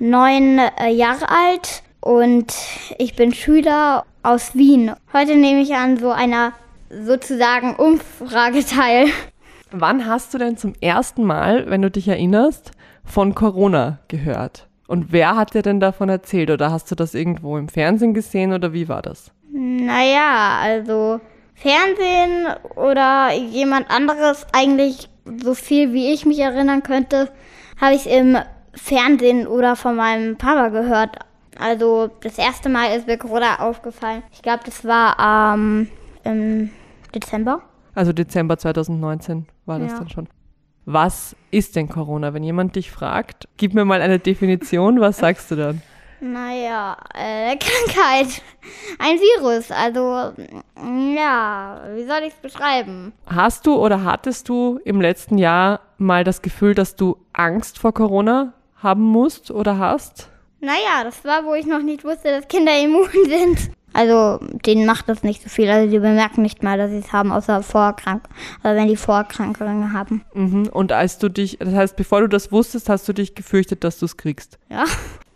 neun 0.00 0.58
äh, 0.58 0.88
Jahre 0.90 1.28
alt 1.28 1.82
und 2.00 2.52
ich 2.98 3.14
bin 3.14 3.32
Schüler 3.32 4.04
aus 4.22 4.54
Wien. 4.54 4.92
Heute 5.12 5.36
nehme 5.36 5.60
ich 5.60 5.74
an 5.74 5.98
so 5.98 6.10
einer 6.10 6.52
sozusagen 6.88 7.76
Umfrage 7.76 8.64
teil. 8.64 9.06
Wann 9.70 10.06
hast 10.06 10.34
du 10.34 10.38
denn 10.38 10.56
zum 10.56 10.72
ersten 10.80 11.22
Mal, 11.24 11.70
wenn 11.70 11.82
du 11.82 11.90
dich 11.90 12.08
erinnerst, 12.08 12.72
von 13.04 13.34
Corona 13.34 13.98
gehört? 14.08 14.66
Und 14.88 15.12
wer 15.12 15.36
hat 15.36 15.54
dir 15.54 15.62
denn 15.62 15.78
davon 15.78 16.08
erzählt? 16.08 16.50
Oder 16.50 16.72
hast 16.72 16.90
du 16.90 16.96
das 16.96 17.14
irgendwo 17.14 17.56
im 17.56 17.68
Fernsehen 17.68 18.12
gesehen 18.12 18.52
oder 18.52 18.72
wie 18.72 18.88
war 18.88 19.02
das? 19.02 19.30
Naja, 19.52 20.58
also 20.60 21.20
Fernsehen 21.54 22.46
oder 22.74 23.32
jemand 23.32 23.90
anderes, 23.90 24.46
eigentlich 24.52 25.08
so 25.42 25.54
viel 25.54 25.92
wie 25.92 26.12
ich 26.12 26.26
mich 26.26 26.40
erinnern 26.40 26.82
könnte, 26.82 27.30
habe 27.80 27.94
ich 27.94 28.10
im 28.10 28.36
Fernsehen 28.82 29.46
oder 29.46 29.76
von 29.76 29.96
meinem 29.96 30.36
Papa 30.36 30.68
gehört. 30.68 31.16
Also 31.58 32.10
das 32.22 32.38
erste 32.38 32.68
Mal 32.68 32.96
ist 32.96 33.06
mir 33.06 33.18
Corona 33.18 33.60
aufgefallen. 33.60 34.22
Ich 34.32 34.42
glaube, 34.42 34.60
das 34.64 34.84
war 34.84 35.54
ähm, 35.54 35.88
im 36.24 36.70
Dezember. 37.14 37.62
Also 37.94 38.12
Dezember 38.12 38.56
2019 38.56 39.46
war 39.66 39.78
das 39.78 39.92
ja. 39.92 39.98
dann 39.98 40.08
schon. 40.08 40.28
Was 40.86 41.36
ist 41.50 41.76
denn 41.76 41.88
Corona? 41.88 42.32
Wenn 42.32 42.42
jemand 42.42 42.74
dich 42.76 42.90
fragt, 42.90 43.46
gib 43.58 43.74
mir 43.74 43.84
mal 43.84 44.00
eine 44.00 44.18
Definition, 44.18 45.00
was 45.00 45.18
sagst 45.18 45.50
du 45.50 45.56
dann? 45.56 45.82
Naja, 46.20 46.96
äh, 47.14 47.56
Krankheit. 47.58 48.42
Ein 48.98 49.18
Virus. 49.18 49.70
Also, 49.70 50.32
ja, 51.16 51.82
wie 51.94 52.04
soll 52.04 52.20
ich 52.26 52.34
es 52.34 52.40
beschreiben? 52.40 53.12
Hast 53.26 53.66
du 53.66 53.74
oder 53.74 54.04
hattest 54.04 54.48
du 54.48 54.80
im 54.84 55.00
letzten 55.00 55.38
Jahr 55.38 55.80
mal 55.98 56.24
das 56.24 56.42
Gefühl, 56.42 56.74
dass 56.74 56.96
du 56.96 57.16
Angst 57.32 57.78
vor 57.78 57.92
Corona 57.92 58.52
haben 58.82 59.02
musst 59.02 59.50
oder 59.50 59.78
hast? 59.78 60.28
Naja, 60.60 61.04
das 61.04 61.24
war, 61.24 61.44
wo 61.44 61.54
ich 61.54 61.66
noch 61.66 61.82
nicht 61.82 62.04
wusste, 62.04 62.30
dass 62.30 62.48
Kinder 62.48 62.78
immun 62.78 63.08
sind. 63.26 63.70
Also 63.92 64.38
denen 64.64 64.86
macht 64.86 65.08
das 65.08 65.22
nicht 65.22 65.42
so 65.42 65.48
viel. 65.48 65.68
Also 65.68 65.90
die 65.90 65.98
bemerken 65.98 66.42
nicht 66.42 66.62
mal, 66.62 66.78
dass 66.78 66.90
sie 66.90 66.98
es 66.98 67.12
haben, 67.12 67.32
außer 67.32 67.62
Vorkrank 67.62 68.22
oder 68.62 68.76
wenn 68.76 68.88
die 68.88 68.96
Vorerkrankungen 68.96 69.92
haben. 69.92 70.24
Mhm. 70.34 70.68
Und 70.68 70.92
als 70.92 71.18
du 71.18 71.28
dich, 71.28 71.58
das 71.58 71.74
heißt, 71.74 71.96
bevor 71.96 72.20
du 72.20 72.28
das 72.28 72.52
wusstest, 72.52 72.88
hast 72.88 73.08
du 73.08 73.12
dich 73.12 73.34
gefürchtet, 73.34 73.82
dass 73.82 73.98
du 73.98 74.06
es 74.06 74.16
kriegst. 74.16 74.58
Ja. 74.68 74.84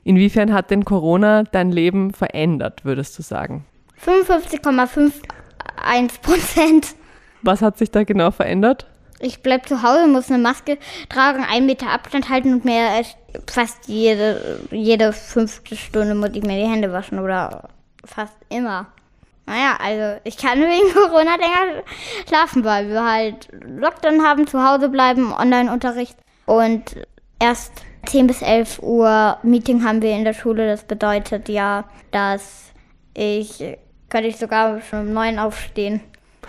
Inwiefern 0.05 0.53
hat 0.53 0.71
denn 0.71 0.85
Corona 0.85 1.45
dein 1.45 1.73
Leben 1.73 2.13
verändert, 2.13 2.85
würdest 2.85 3.19
du 3.19 3.23
sagen? 3.23 3.65
55,51 4.05 6.21
Prozent. 6.21 6.95
Was 7.43 7.63
hat 7.63 7.79
sich 7.79 7.91
da 7.91 8.05
genau 8.05 8.31
verändert? 8.31 8.87
Ich 9.21 9.43
bleib 9.43 9.67
zu 9.67 9.83
Hause, 9.83 10.07
muss 10.07 10.31
eine 10.31 10.43
Maske 10.43 10.79
tragen, 11.09 11.45
einen 11.45 11.67
Meter 11.67 11.91
Abstand 11.91 12.29
halten 12.29 12.53
und 12.53 12.65
mir 12.65 13.01
fast 13.49 13.89
jede, 13.89 14.61
jede 14.71 15.13
fünfte 15.13 15.77
Stunde 15.77 16.15
muss 16.15 16.31
ich 16.35 16.43
mir 16.43 16.57
die 16.63 16.71
Hände 16.71 16.93
waschen 16.93 17.19
oder 17.19 17.69
fast 18.05 18.37
immer. 18.49 18.87
Naja, 19.47 19.77
also 19.79 20.21
ich 20.25 20.37
kann 20.37 20.59
wegen 20.61 20.93
Corona 20.95 21.37
länger 21.37 21.83
schlafen, 22.29 22.65
weil 22.65 22.89
wir 22.89 23.05
halt 23.05 23.49
Lockdown 23.67 24.23
haben, 24.23 24.47
zu 24.47 24.63
Hause 24.67 24.89
bleiben, 24.89 25.33
Online-Unterricht 25.33 26.17
und 26.47 26.97
erst 27.39 27.73
10 28.07 28.27
bis 28.27 28.43
11 28.43 28.81
Uhr 28.83 29.39
Meeting 29.43 29.85
haben 29.85 30.03
wir 30.03 30.13
in 30.13 30.25
der 30.25 30.35
Schule. 30.35 30.67
Das 30.67 30.85
bedeutet 30.85 31.49
ja, 31.49 31.85
dass 32.11 32.73
ich, 33.15 33.59
könnte 34.11 34.29
ich 34.29 34.37
sogar 34.37 34.81
schon 34.83 35.09
um 35.09 35.13
9 35.13 35.39
aufstehen. 35.39 36.01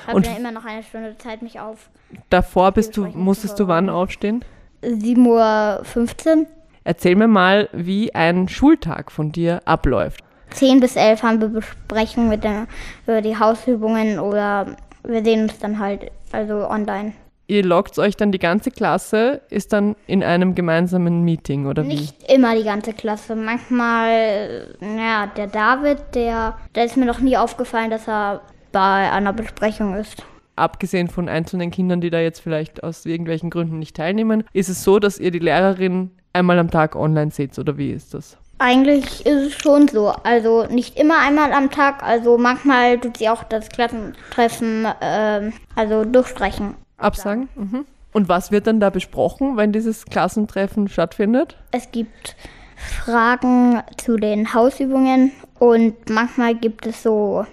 Habe 0.06 0.17
Und- 0.17 0.28
dann 0.28 0.38
immer 0.38 0.52
noch 0.52 0.65
eine 0.65 0.84
Stunde 0.84 1.17
Zeit, 1.17 1.41
mich 1.41 1.60
auf. 1.60 1.89
Davor 2.30 2.71
bist 2.71 2.95
du, 2.98 3.06
musstest 3.08 3.60
du 3.60 3.67
wann 3.67 3.89
aufstehen? 3.89 4.43
7.15 4.84 6.38
Uhr. 6.38 6.45
Erzähl 6.86 7.15
mir 7.15 7.28
mal, 7.28 7.67
wie 7.74 8.13
ein 8.13 8.48
Schultag 8.48 9.12
von 9.12 9.32
dir 9.32 9.60
abläuft. 9.65 10.24
10 10.52 10.80
bis 10.80 10.95
11 10.95 11.24
haben 11.24 11.41
wir 11.41 11.48
Besprechungen 11.50 12.30
mit 12.30 12.43
der, 12.43 12.67
über 13.08 13.21
die 13.21 13.38
Hausübungen 13.38 14.19
oder 14.19 14.78
wir 15.04 15.24
sehen 15.24 15.43
uns 15.43 15.58
dann 15.58 15.80
halt 15.80 16.12
also 16.32 16.69
online. 16.69 17.13
Ihr 17.48 17.63
loggt 17.63 17.98
euch 17.98 18.15
dann 18.15 18.32
die 18.32 18.39
ganze 18.39 18.69
Klasse, 18.69 19.41
ist 19.50 19.74
dann 19.74 19.95
in 20.06 20.24
einem 20.24 20.54
gemeinsamen 20.54 21.24
Meeting 21.24 21.65
oder 21.65 21.84
wie? 21.84 21.95
Nicht 21.95 22.32
immer 22.32 22.56
die 22.56 22.63
ganze 22.63 22.93
Klasse. 22.93 23.36
Manchmal, 23.36 24.76
ja, 24.80 25.28
der 25.36 25.48
David, 25.48 25.98
der, 26.13 26.56
da 26.74 26.84
ist 26.84 26.98
mir 26.98 27.06
noch 27.06 27.19
nie 27.19 27.36
aufgefallen, 27.36 27.89
dass 27.89 28.08
er 28.08 28.41
bei 28.71 29.12
einer 29.12 29.34
Besprechung 29.34 29.95
ist. 29.95 30.24
Abgesehen 30.56 31.08
von 31.08 31.30
einzelnen 31.30 31.71
Kindern, 31.71 32.00
die 32.00 32.12
da 32.12 32.19
jetzt 32.19 32.41
vielleicht 32.41 32.84
aus 32.84 33.06
irgendwelchen 33.06 33.50
Gründen 33.50 33.80
nicht 33.80 33.95
teilnehmen, 33.95 34.43
ist 34.54 34.69
es 34.69 34.84
so, 34.84 35.00
dass 35.00 35.19
ihr 35.19 35.32
die 35.32 35.39
Lehrerin 35.39 36.12
einmal 36.36 36.60
am 36.60 36.69
Tag 36.69 36.95
online 36.95 37.32
seht 37.32 37.58
oder 37.58 37.78
wie 37.78 37.91
ist 37.91 38.13
das? 38.13 38.38
Eigentlich 38.58 39.26
ist 39.26 39.48
es 39.48 39.54
schon 39.54 39.88
so. 39.88 40.10
Also 40.10 40.65
nicht 40.65 40.98
immer 40.98 41.19
einmal 41.19 41.52
am 41.52 41.71
Tag. 41.71 42.04
Also 42.04 42.38
manchmal 42.38 43.00
tut 43.00 43.17
sie 43.17 43.30
auch 43.30 43.43
das 43.43 43.69
Klassentreffen, 43.69 44.88
ähm, 45.02 45.54
also 45.76 46.06
durchstreichen. 46.06 46.76
Absagen? 46.98 47.50
Mhm. 47.56 47.86
Und 48.13 48.30
was 48.30 48.52
wird 48.52 48.67
dann 48.67 48.80
da 48.80 48.89
besprochen, 48.91 49.58
wenn 49.58 49.74
dieses 49.74 50.06
Klassentreffen 50.06 50.88
stattfindet? 50.88 51.58
Es 51.71 51.91
gibt 51.91 52.38
Fragen 52.78 53.82
zu 53.98 54.15
den 54.15 54.54
Hausübungen 54.54 55.32
und 55.60 56.10
manchmal 56.10 56.56
gibt 56.56 56.86
es 56.86 57.04
so 57.04 57.45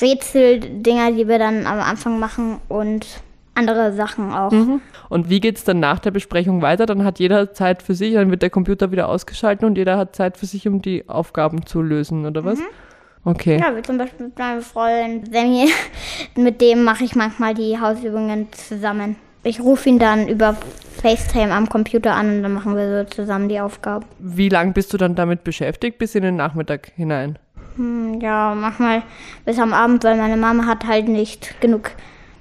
Rätseldinger, 0.00 1.12
die 1.12 1.28
wir 1.28 1.38
dann 1.38 1.66
am 1.66 1.80
Anfang 1.80 2.18
machen 2.18 2.60
und 2.68 3.06
andere 3.58 3.92
Sachen 3.92 4.32
auch. 4.32 4.52
Und 5.08 5.28
wie 5.28 5.40
geht 5.40 5.56
es 5.58 5.64
dann 5.64 5.80
nach 5.80 5.98
der 5.98 6.10
Besprechung 6.12 6.62
weiter? 6.62 6.86
Dann 6.86 7.04
hat 7.04 7.18
jeder 7.18 7.52
Zeit 7.52 7.82
für 7.82 7.94
sich, 7.94 8.14
dann 8.14 8.30
wird 8.30 8.42
der 8.42 8.50
Computer 8.50 8.90
wieder 8.92 9.08
ausgeschaltet 9.08 9.64
und 9.64 9.76
jeder 9.76 9.98
hat 9.98 10.14
Zeit 10.16 10.36
für 10.36 10.46
sich, 10.46 10.66
um 10.68 10.80
die 10.80 11.08
Aufgaben 11.08 11.66
zu 11.66 11.82
lösen, 11.82 12.24
oder 12.24 12.44
was? 12.44 12.58
Okay. 13.24 13.58
Ja, 13.60 13.76
wie 13.76 13.82
zum 13.82 13.98
Beispiel 13.98 14.26
mit 14.26 14.38
meinem 14.38 14.62
Freund 14.62 15.32
Sammy. 15.32 15.68
Mit 16.36 16.60
dem 16.60 16.84
mache 16.84 17.04
ich 17.04 17.14
manchmal 17.14 17.52
die 17.52 17.78
Hausübungen 17.78 18.46
zusammen. 18.52 19.16
Ich 19.42 19.60
rufe 19.60 19.88
ihn 19.88 19.98
dann 19.98 20.28
über 20.28 20.56
FaceTime 21.02 21.52
am 21.52 21.68
Computer 21.68 22.14
an 22.14 22.36
und 22.38 22.42
dann 22.42 22.52
machen 22.54 22.76
wir 22.76 23.04
so 23.04 23.10
zusammen 23.10 23.48
die 23.48 23.60
Aufgaben. 23.60 24.04
Wie 24.18 24.48
lange 24.48 24.72
bist 24.72 24.92
du 24.92 24.96
dann 24.96 25.14
damit 25.14 25.44
beschäftigt? 25.44 25.98
Bis 25.98 26.14
in 26.14 26.22
den 26.22 26.36
Nachmittag 26.36 26.92
hinein? 26.96 27.38
Hm, 27.76 28.20
Ja, 28.20 28.54
manchmal 28.56 29.02
bis 29.44 29.58
am 29.58 29.72
Abend, 29.72 30.04
weil 30.04 30.16
meine 30.16 30.36
Mama 30.36 30.66
hat 30.66 30.86
halt 30.86 31.08
nicht 31.08 31.60
genug 31.60 31.90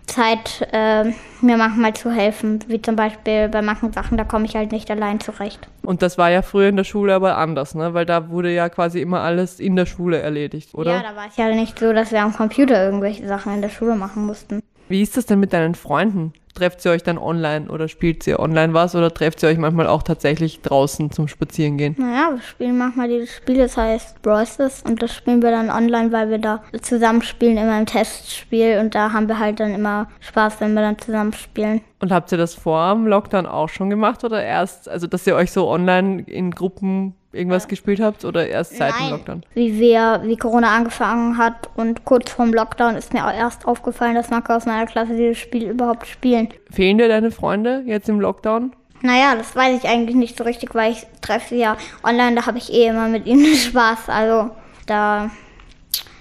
Zeit, 0.07 0.67
äh, 0.71 1.03
mir 1.41 1.57
manchmal 1.57 1.93
zu 1.93 2.11
helfen. 2.11 2.59
Wie 2.67 2.81
zum 2.81 2.95
Beispiel 2.95 3.49
bei 3.49 3.61
manchen 3.61 3.93
Sachen, 3.93 4.17
da 4.17 4.23
komme 4.23 4.45
ich 4.45 4.55
halt 4.55 4.71
nicht 4.71 4.89
allein 4.89 5.19
zurecht. 5.19 5.67
Und 5.83 6.01
das 6.01 6.17
war 6.17 6.31
ja 6.31 6.41
früher 6.41 6.69
in 6.69 6.77
der 6.77 6.83
Schule 6.83 7.13
aber 7.13 7.37
anders, 7.37 7.75
ne? 7.75 7.93
Weil 7.93 8.05
da 8.05 8.29
wurde 8.29 8.51
ja 8.51 8.69
quasi 8.69 9.01
immer 9.01 9.21
alles 9.21 9.59
in 9.59 9.75
der 9.75 9.85
Schule 9.85 10.19
erledigt, 10.19 10.73
oder? 10.73 10.91
Ja, 10.91 11.03
da 11.03 11.15
war 11.15 11.27
es 11.27 11.37
ja 11.37 11.49
nicht 11.49 11.77
so, 11.77 11.93
dass 11.93 12.11
wir 12.11 12.21
am 12.21 12.33
Computer 12.33 12.83
irgendwelche 12.83 13.27
Sachen 13.27 13.53
in 13.53 13.61
der 13.61 13.69
Schule 13.69 13.95
machen 13.95 14.25
mussten. 14.25 14.61
Wie 14.89 15.01
ist 15.01 15.17
das 15.17 15.25
denn 15.25 15.39
mit 15.39 15.53
deinen 15.53 15.75
Freunden? 15.75 16.33
Trefft 16.57 16.83
ihr 16.85 16.91
euch 16.91 17.03
dann 17.03 17.19
online 17.19 17.69
oder 17.69 17.87
spielt 17.87 18.25
ihr 18.25 18.39
online 18.39 18.73
was 18.73 18.95
oder 18.95 19.13
trefft 19.13 19.43
ihr 19.43 19.49
euch 19.49 19.59
manchmal 19.59 19.85
auch 19.85 20.01
tatsächlich 20.01 20.61
draußen 20.61 21.11
zum 21.11 21.27
Spazierengehen? 21.27 21.95
Naja, 21.99 22.31
wir 22.33 22.41
spielen 22.41 22.79
manchmal 22.79 23.07
dieses 23.09 23.31
Spiel, 23.31 23.59
das 23.59 23.77
heißt 23.77 24.23
Brawl 24.23 24.47
Stars 24.47 24.81
und 24.81 24.99
das 24.99 25.13
spielen 25.13 25.43
wir 25.43 25.51
dann 25.51 25.69
online, 25.69 26.11
weil 26.11 26.31
wir 26.31 26.39
da 26.39 26.63
zusammen 26.81 27.21
spielen, 27.21 27.57
immer 27.57 27.77
im 27.77 27.85
Testspiel 27.85 28.79
und 28.79 28.95
da 28.95 29.13
haben 29.13 29.27
wir 29.27 29.37
halt 29.37 29.59
dann 29.59 29.75
immer 29.75 30.07
Spaß, 30.19 30.59
wenn 30.59 30.73
wir 30.73 30.81
dann 30.81 30.97
zusammen 30.97 31.33
spielen. 31.33 31.81
Und 31.99 32.11
habt 32.11 32.31
ihr 32.31 32.37
das 32.37 32.53
vor 32.53 32.93
dem 32.93 33.07
Lockdown 33.07 33.47
auch 33.47 33.69
schon 33.69 33.89
gemacht 33.89 34.23
oder 34.23 34.43
erst, 34.43 34.87
also 34.87 35.07
dass 35.07 35.25
ihr 35.25 35.35
euch 35.35 35.51
so 35.51 35.67
online 35.67 36.21
in 36.21 36.51
Gruppen 36.51 37.15
irgendwas 37.31 37.67
gespielt 37.67 37.99
habt 37.99 38.23
oder 38.23 38.47
erst 38.47 38.77
seit 38.77 38.93
dem 38.93 39.01
Nein. 39.01 39.09
Lockdown? 39.11 39.43
Wie 39.53 39.79
wir, 39.79 40.21
wie 40.23 40.37
Corona 40.37 40.75
angefangen 40.75 41.37
hat 41.37 41.69
und 41.75 42.05
kurz 42.05 42.31
vorm 42.31 42.53
Lockdown 42.53 42.95
ist 42.95 43.13
mir 43.13 43.25
auch 43.25 43.33
erst 43.33 43.65
aufgefallen, 43.65 44.15
dass 44.15 44.29
manche 44.29 44.55
aus 44.55 44.65
meiner 44.65 44.85
Klasse 44.85 45.15
dieses 45.15 45.37
Spiel 45.37 45.69
überhaupt 45.69 46.07
spielen. 46.07 46.49
Fehlen 46.69 46.97
dir 46.97 47.07
deine 47.07 47.31
Freunde 47.31 47.83
jetzt 47.85 48.09
im 48.09 48.19
Lockdown? 48.19 48.73
Naja, 49.01 49.35
das 49.35 49.55
weiß 49.55 49.77
ich 49.83 49.89
eigentlich 49.89 50.15
nicht 50.15 50.37
so 50.37 50.43
richtig, 50.43 50.73
weil 50.73 50.91
ich 50.91 51.05
treffe 51.21 51.49
sie 51.49 51.61
ja 51.61 51.77
online, 52.03 52.35
da 52.35 52.45
habe 52.45 52.57
ich 52.57 52.73
eh 52.73 52.87
immer 52.87 53.07
mit 53.07 53.25
ihnen 53.25 53.45
Spaß. 53.55 54.09
Also 54.09 54.51
da, 54.87 55.29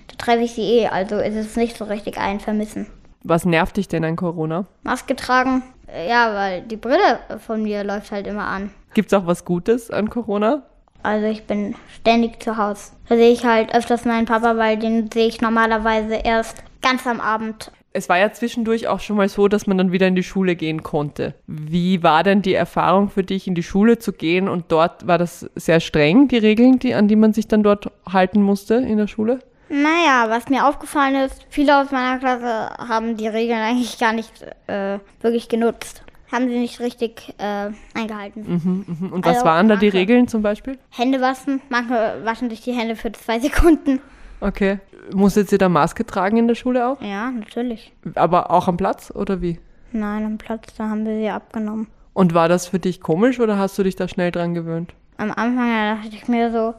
da 0.08 0.16
treffe 0.18 0.42
ich 0.42 0.52
sie 0.52 0.80
eh, 0.80 0.88
also 0.88 1.16
ist 1.16 1.36
es 1.36 1.56
nicht 1.56 1.76
so 1.76 1.84
richtig 1.84 2.18
ein 2.18 2.40
Vermissen. 2.40 2.86
Was 3.28 3.44
nervt 3.44 3.76
dich 3.76 3.88
denn 3.88 4.04
an 4.04 4.14
Corona? 4.14 4.66
Maske 4.84 5.16
tragen, 5.16 5.64
ja, 6.08 6.32
weil 6.32 6.62
die 6.62 6.76
Brille 6.76 7.18
von 7.44 7.60
mir 7.60 7.82
läuft 7.82 8.12
halt 8.12 8.28
immer 8.28 8.46
an. 8.46 8.70
Gibt's 8.94 9.12
auch 9.12 9.26
was 9.26 9.44
Gutes 9.44 9.90
an 9.90 10.08
Corona? 10.10 10.62
Also 11.02 11.26
ich 11.26 11.42
bin 11.44 11.74
ständig 11.92 12.40
zu 12.40 12.56
Hause. 12.56 12.92
Da 13.08 13.16
sehe 13.16 13.32
ich 13.32 13.44
halt 13.44 13.74
öfters 13.74 14.04
meinen 14.04 14.26
Papa, 14.26 14.56
weil 14.56 14.78
den 14.78 15.10
sehe 15.10 15.26
ich 15.26 15.40
normalerweise 15.40 16.14
erst 16.14 16.62
ganz 16.82 17.04
am 17.04 17.20
Abend. 17.20 17.72
Es 17.92 18.08
war 18.08 18.16
ja 18.16 18.30
zwischendurch 18.30 18.86
auch 18.86 19.00
schon 19.00 19.16
mal 19.16 19.28
so, 19.28 19.48
dass 19.48 19.66
man 19.66 19.76
dann 19.76 19.90
wieder 19.90 20.06
in 20.06 20.14
die 20.14 20.22
Schule 20.22 20.54
gehen 20.54 20.84
konnte. 20.84 21.34
Wie 21.48 22.04
war 22.04 22.22
denn 22.22 22.42
die 22.42 22.54
Erfahrung 22.54 23.08
für 23.08 23.24
dich, 23.24 23.48
in 23.48 23.56
die 23.56 23.64
Schule 23.64 23.98
zu 23.98 24.12
gehen? 24.12 24.48
Und 24.48 24.66
dort 24.68 25.08
war 25.08 25.18
das 25.18 25.50
sehr 25.56 25.80
streng, 25.80 26.28
die 26.28 26.38
Regeln, 26.38 26.78
die, 26.78 26.94
an 26.94 27.08
die 27.08 27.16
man 27.16 27.32
sich 27.32 27.48
dann 27.48 27.64
dort 27.64 27.90
halten 28.08 28.40
musste 28.40 28.74
in 28.74 28.98
der 28.98 29.08
Schule? 29.08 29.40
Naja, 29.68 30.26
was 30.28 30.48
mir 30.48 30.66
aufgefallen 30.66 31.16
ist, 31.16 31.44
viele 31.48 31.80
aus 31.80 31.90
meiner 31.90 32.18
Klasse 32.18 32.70
haben 32.78 33.16
die 33.16 33.28
Regeln 33.28 33.58
eigentlich 33.60 33.98
gar 33.98 34.12
nicht 34.12 34.30
äh, 34.68 34.98
wirklich 35.20 35.48
genutzt. 35.48 36.02
Haben 36.30 36.48
sie 36.48 36.58
nicht 36.58 36.80
richtig 36.80 37.34
äh, 37.38 37.70
eingehalten. 37.94 38.84
Mhm. 38.98 39.12
Und 39.12 39.24
was 39.24 39.36
Also, 39.36 39.46
waren 39.46 39.68
da 39.68 39.76
die 39.76 39.88
Regeln 39.88 40.28
zum 40.28 40.42
Beispiel? 40.42 40.78
Hände 40.90 41.20
waschen, 41.20 41.60
manche 41.68 42.20
waschen 42.24 42.50
sich 42.50 42.60
die 42.62 42.72
Hände 42.72 42.96
für 42.96 43.12
zwei 43.12 43.38
Sekunden. 43.40 44.00
Okay. 44.40 44.78
Musstet 45.14 45.52
ihr 45.52 45.58
da 45.58 45.68
Maske 45.68 46.04
tragen 46.04 46.36
in 46.36 46.48
der 46.48 46.56
Schule 46.56 46.86
auch? 46.88 47.00
Ja, 47.00 47.30
natürlich. 47.30 47.92
Aber 48.16 48.50
auch 48.50 48.66
am 48.66 48.76
Platz 48.76 49.12
oder 49.14 49.40
wie? 49.40 49.60
Nein, 49.92 50.24
am 50.24 50.36
Platz, 50.36 50.74
da 50.76 50.88
haben 50.88 51.06
wir 51.06 51.16
sie 51.16 51.28
abgenommen. 51.30 51.86
Und 52.12 52.34
war 52.34 52.48
das 52.48 52.66
für 52.66 52.78
dich 52.80 53.00
komisch 53.00 53.38
oder 53.38 53.56
hast 53.56 53.78
du 53.78 53.84
dich 53.84 53.94
da 53.94 54.08
schnell 54.08 54.32
dran 54.32 54.52
gewöhnt? 54.54 54.94
Am 55.18 55.30
Anfang 55.30 55.70
da 55.70 55.94
dachte 55.94 56.08
ich 56.14 56.26
mir 56.28 56.50
so, 56.50 56.74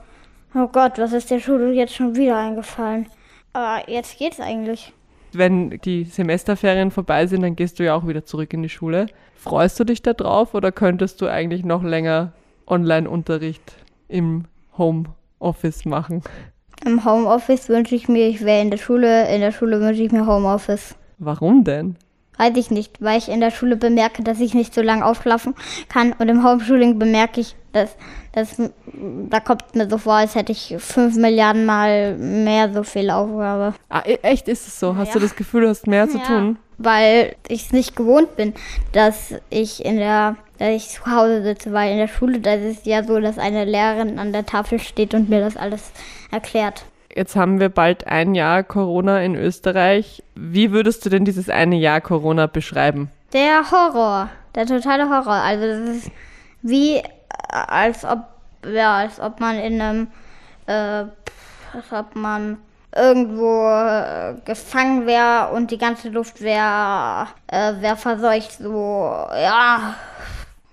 oh 0.58 0.68
Gott, 0.68 0.98
was 0.98 1.14
ist 1.14 1.32
der 1.32 1.40
Schule 1.40 1.72
jetzt 1.72 1.96
schon 1.96 2.16
wieder 2.16 2.38
eingefallen? 2.38 3.08
Aber 3.54 3.90
jetzt 3.90 4.18
geht's 4.18 4.40
eigentlich. 4.40 4.94
Wenn 5.34 5.70
die 5.82 6.06
Semesterferien 6.06 6.92
vorbei 6.92 7.28
sind, 7.28 7.42
dann 7.42 7.56
gehst 7.56 7.80
du 7.80 7.84
ja 7.84 7.96
auch 7.96 8.08
wieder 8.08 8.26
zurück 8.26 8.54
in 8.54 8.64
die 8.64 8.70
Schule. 8.70 9.08
Freust 9.36 9.80
du 9.80 9.84
dich 9.84 10.02
da 10.02 10.14
drauf 10.14 10.54
oder 10.54 10.72
könntest 10.72 11.22
du 11.22 11.28
eigentlich 11.28 11.64
noch 11.64 11.84
länger 11.84 12.34
Online-Unterricht 12.66 13.74
im 14.08 14.46
Homeoffice 14.78 15.86
machen? 15.86 16.24
Im 16.86 17.04
Homeoffice 17.04 17.70
wünsche 17.70 17.96
ich 17.96 18.08
mir, 18.08 18.28
ich 18.28 18.44
wäre 18.44 18.62
in 18.62 18.72
der 18.72 18.78
Schule. 18.78 19.28
In 19.34 19.42
der 19.42 19.52
Schule 19.52 19.80
wünsche 19.82 20.04
ich 20.04 20.12
mir 20.12 20.26
Homeoffice. 20.26 20.96
Warum 21.18 21.64
denn? 21.64 21.96
Weiß 22.38 22.56
ich 22.56 22.70
nicht, 22.70 23.02
weil 23.02 23.18
ich 23.18 23.30
in 23.30 23.40
der 23.40 23.50
Schule 23.50 23.78
bemerke, 23.78 24.22
dass 24.22 24.40
ich 24.40 24.54
nicht 24.54 24.74
so 24.74 24.82
lange 24.82 25.04
aufschlafen 25.04 25.56
kann. 25.90 26.14
Und 26.14 26.30
im 26.30 26.44
Homeschooling 26.44 27.00
bemerke 27.00 27.42
ich, 27.42 27.56
dass, 27.72 27.96
dass 28.38 28.56
da 29.30 29.40
kommt 29.40 29.76
mir 29.76 29.90
so 29.90 29.98
vor, 29.98 30.14
als 30.14 30.36
hätte 30.36 30.52
ich 30.52 30.76
fünf 30.80 31.16
Milliarden 31.16 31.66
Mal 31.66 32.16
mehr 32.18 32.72
so 32.72 32.84
viel 32.84 33.10
Aufgabe. 33.10 33.74
Ah, 33.90 34.04
e- 34.06 34.20
echt 34.22 34.48
ist 34.48 34.68
es 34.68 34.80
so? 34.80 34.96
Hast 34.96 35.14
du 35.16 35.20
Ja. 35.20 35.24
das 35.26 35.36
Gefühl, 35.36 35.62
du 35.62 35.70
hast 35.70 35.88
mehr 35.88 36.08
zu 36.08 36.20
tun? 36.20 36.58
Weil 36.78 37.36
ich 37.48 37.66
es 37.66 37.72
nicht 37.74 37.96
gewohnt 37.96 38.36
bin, 38.36 38.54
dass 38.92 39.34
ich 39.50 39.84
in 39.84 39.98
der, 39.98 40.36
dass 40.60 40.70
ich 40.70 40.88
zu 40.90 41.06
Hause 41.08 41.42
sitze, 41.44 41.74
weil 41.74 41.92
in 41.92 41.98
der 41.98 42.08
Schule, 42.08 42.40
da 42.40 42.54
ist 42.54 42.80
es 42.80 42.86
ja 42.86 43.04
so, 43.04 43.20
dass 43.20 43.40
eine 43.40 43.66
Lehrerin 43.66 44.20
an 44.20 44.32
der 44.32 44.46
Tafel 44.46 44.80
steht 44.80 45.14
und 45.16 45.28
mir 45.30 45.40
das 45.42 45.58
alles 45.58 45.92
erklärt. 46.32 46.86
Jetzt 47.16 47.36
haben 47.36 47.60
wir 47.60 47.70
bald 47.70 48.06
ein 48.06 48.36
Jahr 48.36 48.62
Corona 48.64 49.22
in 49.24 49.34
Österreich. 49.36 50.22
Wie 50.36 50.72
würdest 50.72 51.04
du 51.04 51.10
denn 51.10 51.26
dieses 51.26 51.50
eine 51.50 51.76
Jahr 51.78 52.00
Corona 52.00 52.46
beschreiben? 52.46 53.10
Der 53.34 53.72
Horror, 53.72 54.30
der 54.54 54.68
totale 54.68 55.10
Horror. 55.10 55.34
Also 55.34 55.66
das 55.66 55.80
ist 55.98 56.12
wie 56.62 57.02
als 57.50 58.06
ob 58.06 58.20
ja, 58.66 58.98
als 58.98 59.20
ob 59.20 59.40
man 59.40 59.58
in 59.58 59.82
einem 59.82 60.08
äh, 60.66 61.06
als 61.74 61.92
ob 61.92 62.16
man 62.16 62.58
irgendwo 62.96 63.68
äh, 63.70 64.36
gefangen 64.46 65.06
wäre 65.06 65.52
und 65.54 65.72
die 65.72 65.78
ganze 65.78 66.10
Luft 66.10 66.42
wäre 66.42 67.28
äh, 67.48 67.74
wär 67.80 67.96
verseucht. 67.96 68.54
So, 68.54 69.28
ja. 69.34 69.96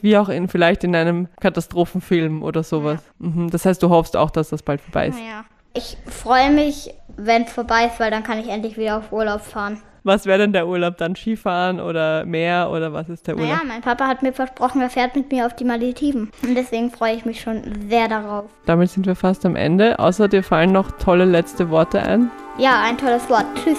Wie 0.00 0.16
auch 0.16 0.28
in 0.28 0.48
vielleicht 0.48 0.84
in 0.84 0.94
einem 0.94 1.28
Katastrophenfilm 1.40 2.42
oder 2.42 2.62
sowas. 2.62 3.00
Ja. 3.20 3.28
Mhm. 3.28 3.50
Das 3.50 3.64
heißt, 3.64 3.82
du 3.82 3.90
hoffst 3.90 4.16
auch, 4.16 4.30
dass 4.30 4.50
das 4.50 4.62
bald 4.62 4.80
vorbei 4.80 5.08
ist. 5.08 5.18
Ja. 5.18 5.44
Ich 5.74 5.96
freue 6.06 6.50
mich, 6.50 6.94
wenn 7.16 7.42
es 7.42 7.52
vorbei 7.52 7.86
ist, 7.86 7.98
weil 7.98 8.10
dann 8.10 8.22
kann 8.22 8.38
ich 8.38 8.48
endlich 8.48 8.76
wieder 8.76 8.98
auf 8.98 9.12
Urlaub 9.12 9.40
fahren. 9.40 9.82
Was 10.06 10.26
wäre 10.26 10.40
denn 10.40 10.52
der 10.52 10.68
Urlaub 10.68 10.98
dann? 10.98 11.16
Skifahren 11.16 11.80
oder 11.80 12.26
Meer 12.26 12.68
oder 12.70 12.92
was 12.92 13.08
ist 13.08 13.26
der 13.26 13.36
Urlaub? 13.36 13.48
Naja, 13.48 13.62
mein 13.66 13.80
Papa 13.80 14.06
hat 14.06 14.22
mir 14.22 14.34
versprochen, 14.34 14.82
er 14.82 14.90
fährt 14.90 15.16
mit 15.16 15.32
mir 15.32 15.46
auf 15.46 15.56
die 15.56 15.64
Malediven. 15.64 16.30
Und 16.42 16.54
deswegen 16.54 16.90
freue 16.90 17.14
ich 17.14 17.24
mich 17.24 17.40
schon 17.40 17.62
sehr 17.88 18.06
darauf. 18.06 18.44
Damit 18.66 18.90
sind 18.90 19.06
wir 19.06 19.16
fast 19.16 19.46
am 19.46 19.56
Ende. 19.56 19.98
Außer 19.98 20.28
dir 20.28 20.42
fallen 20.42 20.72
noch 20.72 20.90
tolle 20.98 21.24
letzte 21.24 21.70
Worte 21.70 22.02
ein. 22.02 22.30
Ja, 22.58 22.82
ein 22.82 22.98
tolles 22.98 23.30
Wort. 23.30 23.46
Tschüss. 23.54 23.78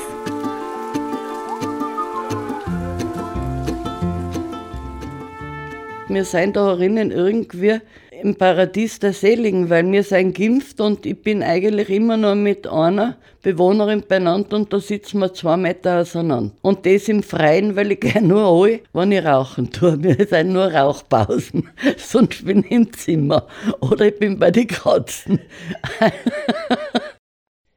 Wir 6.07 6.25
sind 6.25 6.55
da 6.55 6.69
herinnen 6.69 7.11
irgendwie 7.11 7.81
im 8.25 8.35
Paradies 8.35 8.97
der 8.97 9.13
Seligen, 9.13 9.69
weil 9.69 9.91
wir 9.91 10.01
sind 10.01 10.35
geimpft 10.35 10.81
und 10.81 11.05
ich 11.05 11.21
bin 11.21 11.43
eigentlich 11.43 11.91
immer 11.91 12.17
nur 12.17 12.33
mit 12.33 12.65
einer 12.65 13.17
Bewohnerin 13.43 14.03
beieinander 14.07 14.55
und 14.55 14.73
da 14.73 14.79
sitzen 14.79 15.19
wir 15.19 15.31
zwei 15.31 15.55
Meter 15.55 15.99
auseinander. 15.99 16.55
Und 16.63 16.87
das 16.87 17.07
im 17.07 17.21
Freien, 17.21 17.75
weil 17.75 17.91
ich 17.91 17.99
gehe 17.99 18.23
nur 18.23 18.65
an, 18.65 18.79
wenn 18.93 19.11
ich 19.11 19.23
rauchen 19.23 19.71
tue. 19.71 20.01
Wir 20.03 20.25
sind 20.25 20.53
nur 20.53 20.73
Rauchpausen. 20.73 21.69
Sonst 21.97 22.45
bin 22.45 22.63
ich 22.63 22.71
im 22.71 22.91
Zimmer. 22.93 23.45
Oder 23.79 24.07
ich 24.07 24.17
bin 24.17 24.39
bei 24.39 24.49
den 24.49 24.67
Katzen. 24.67 25.39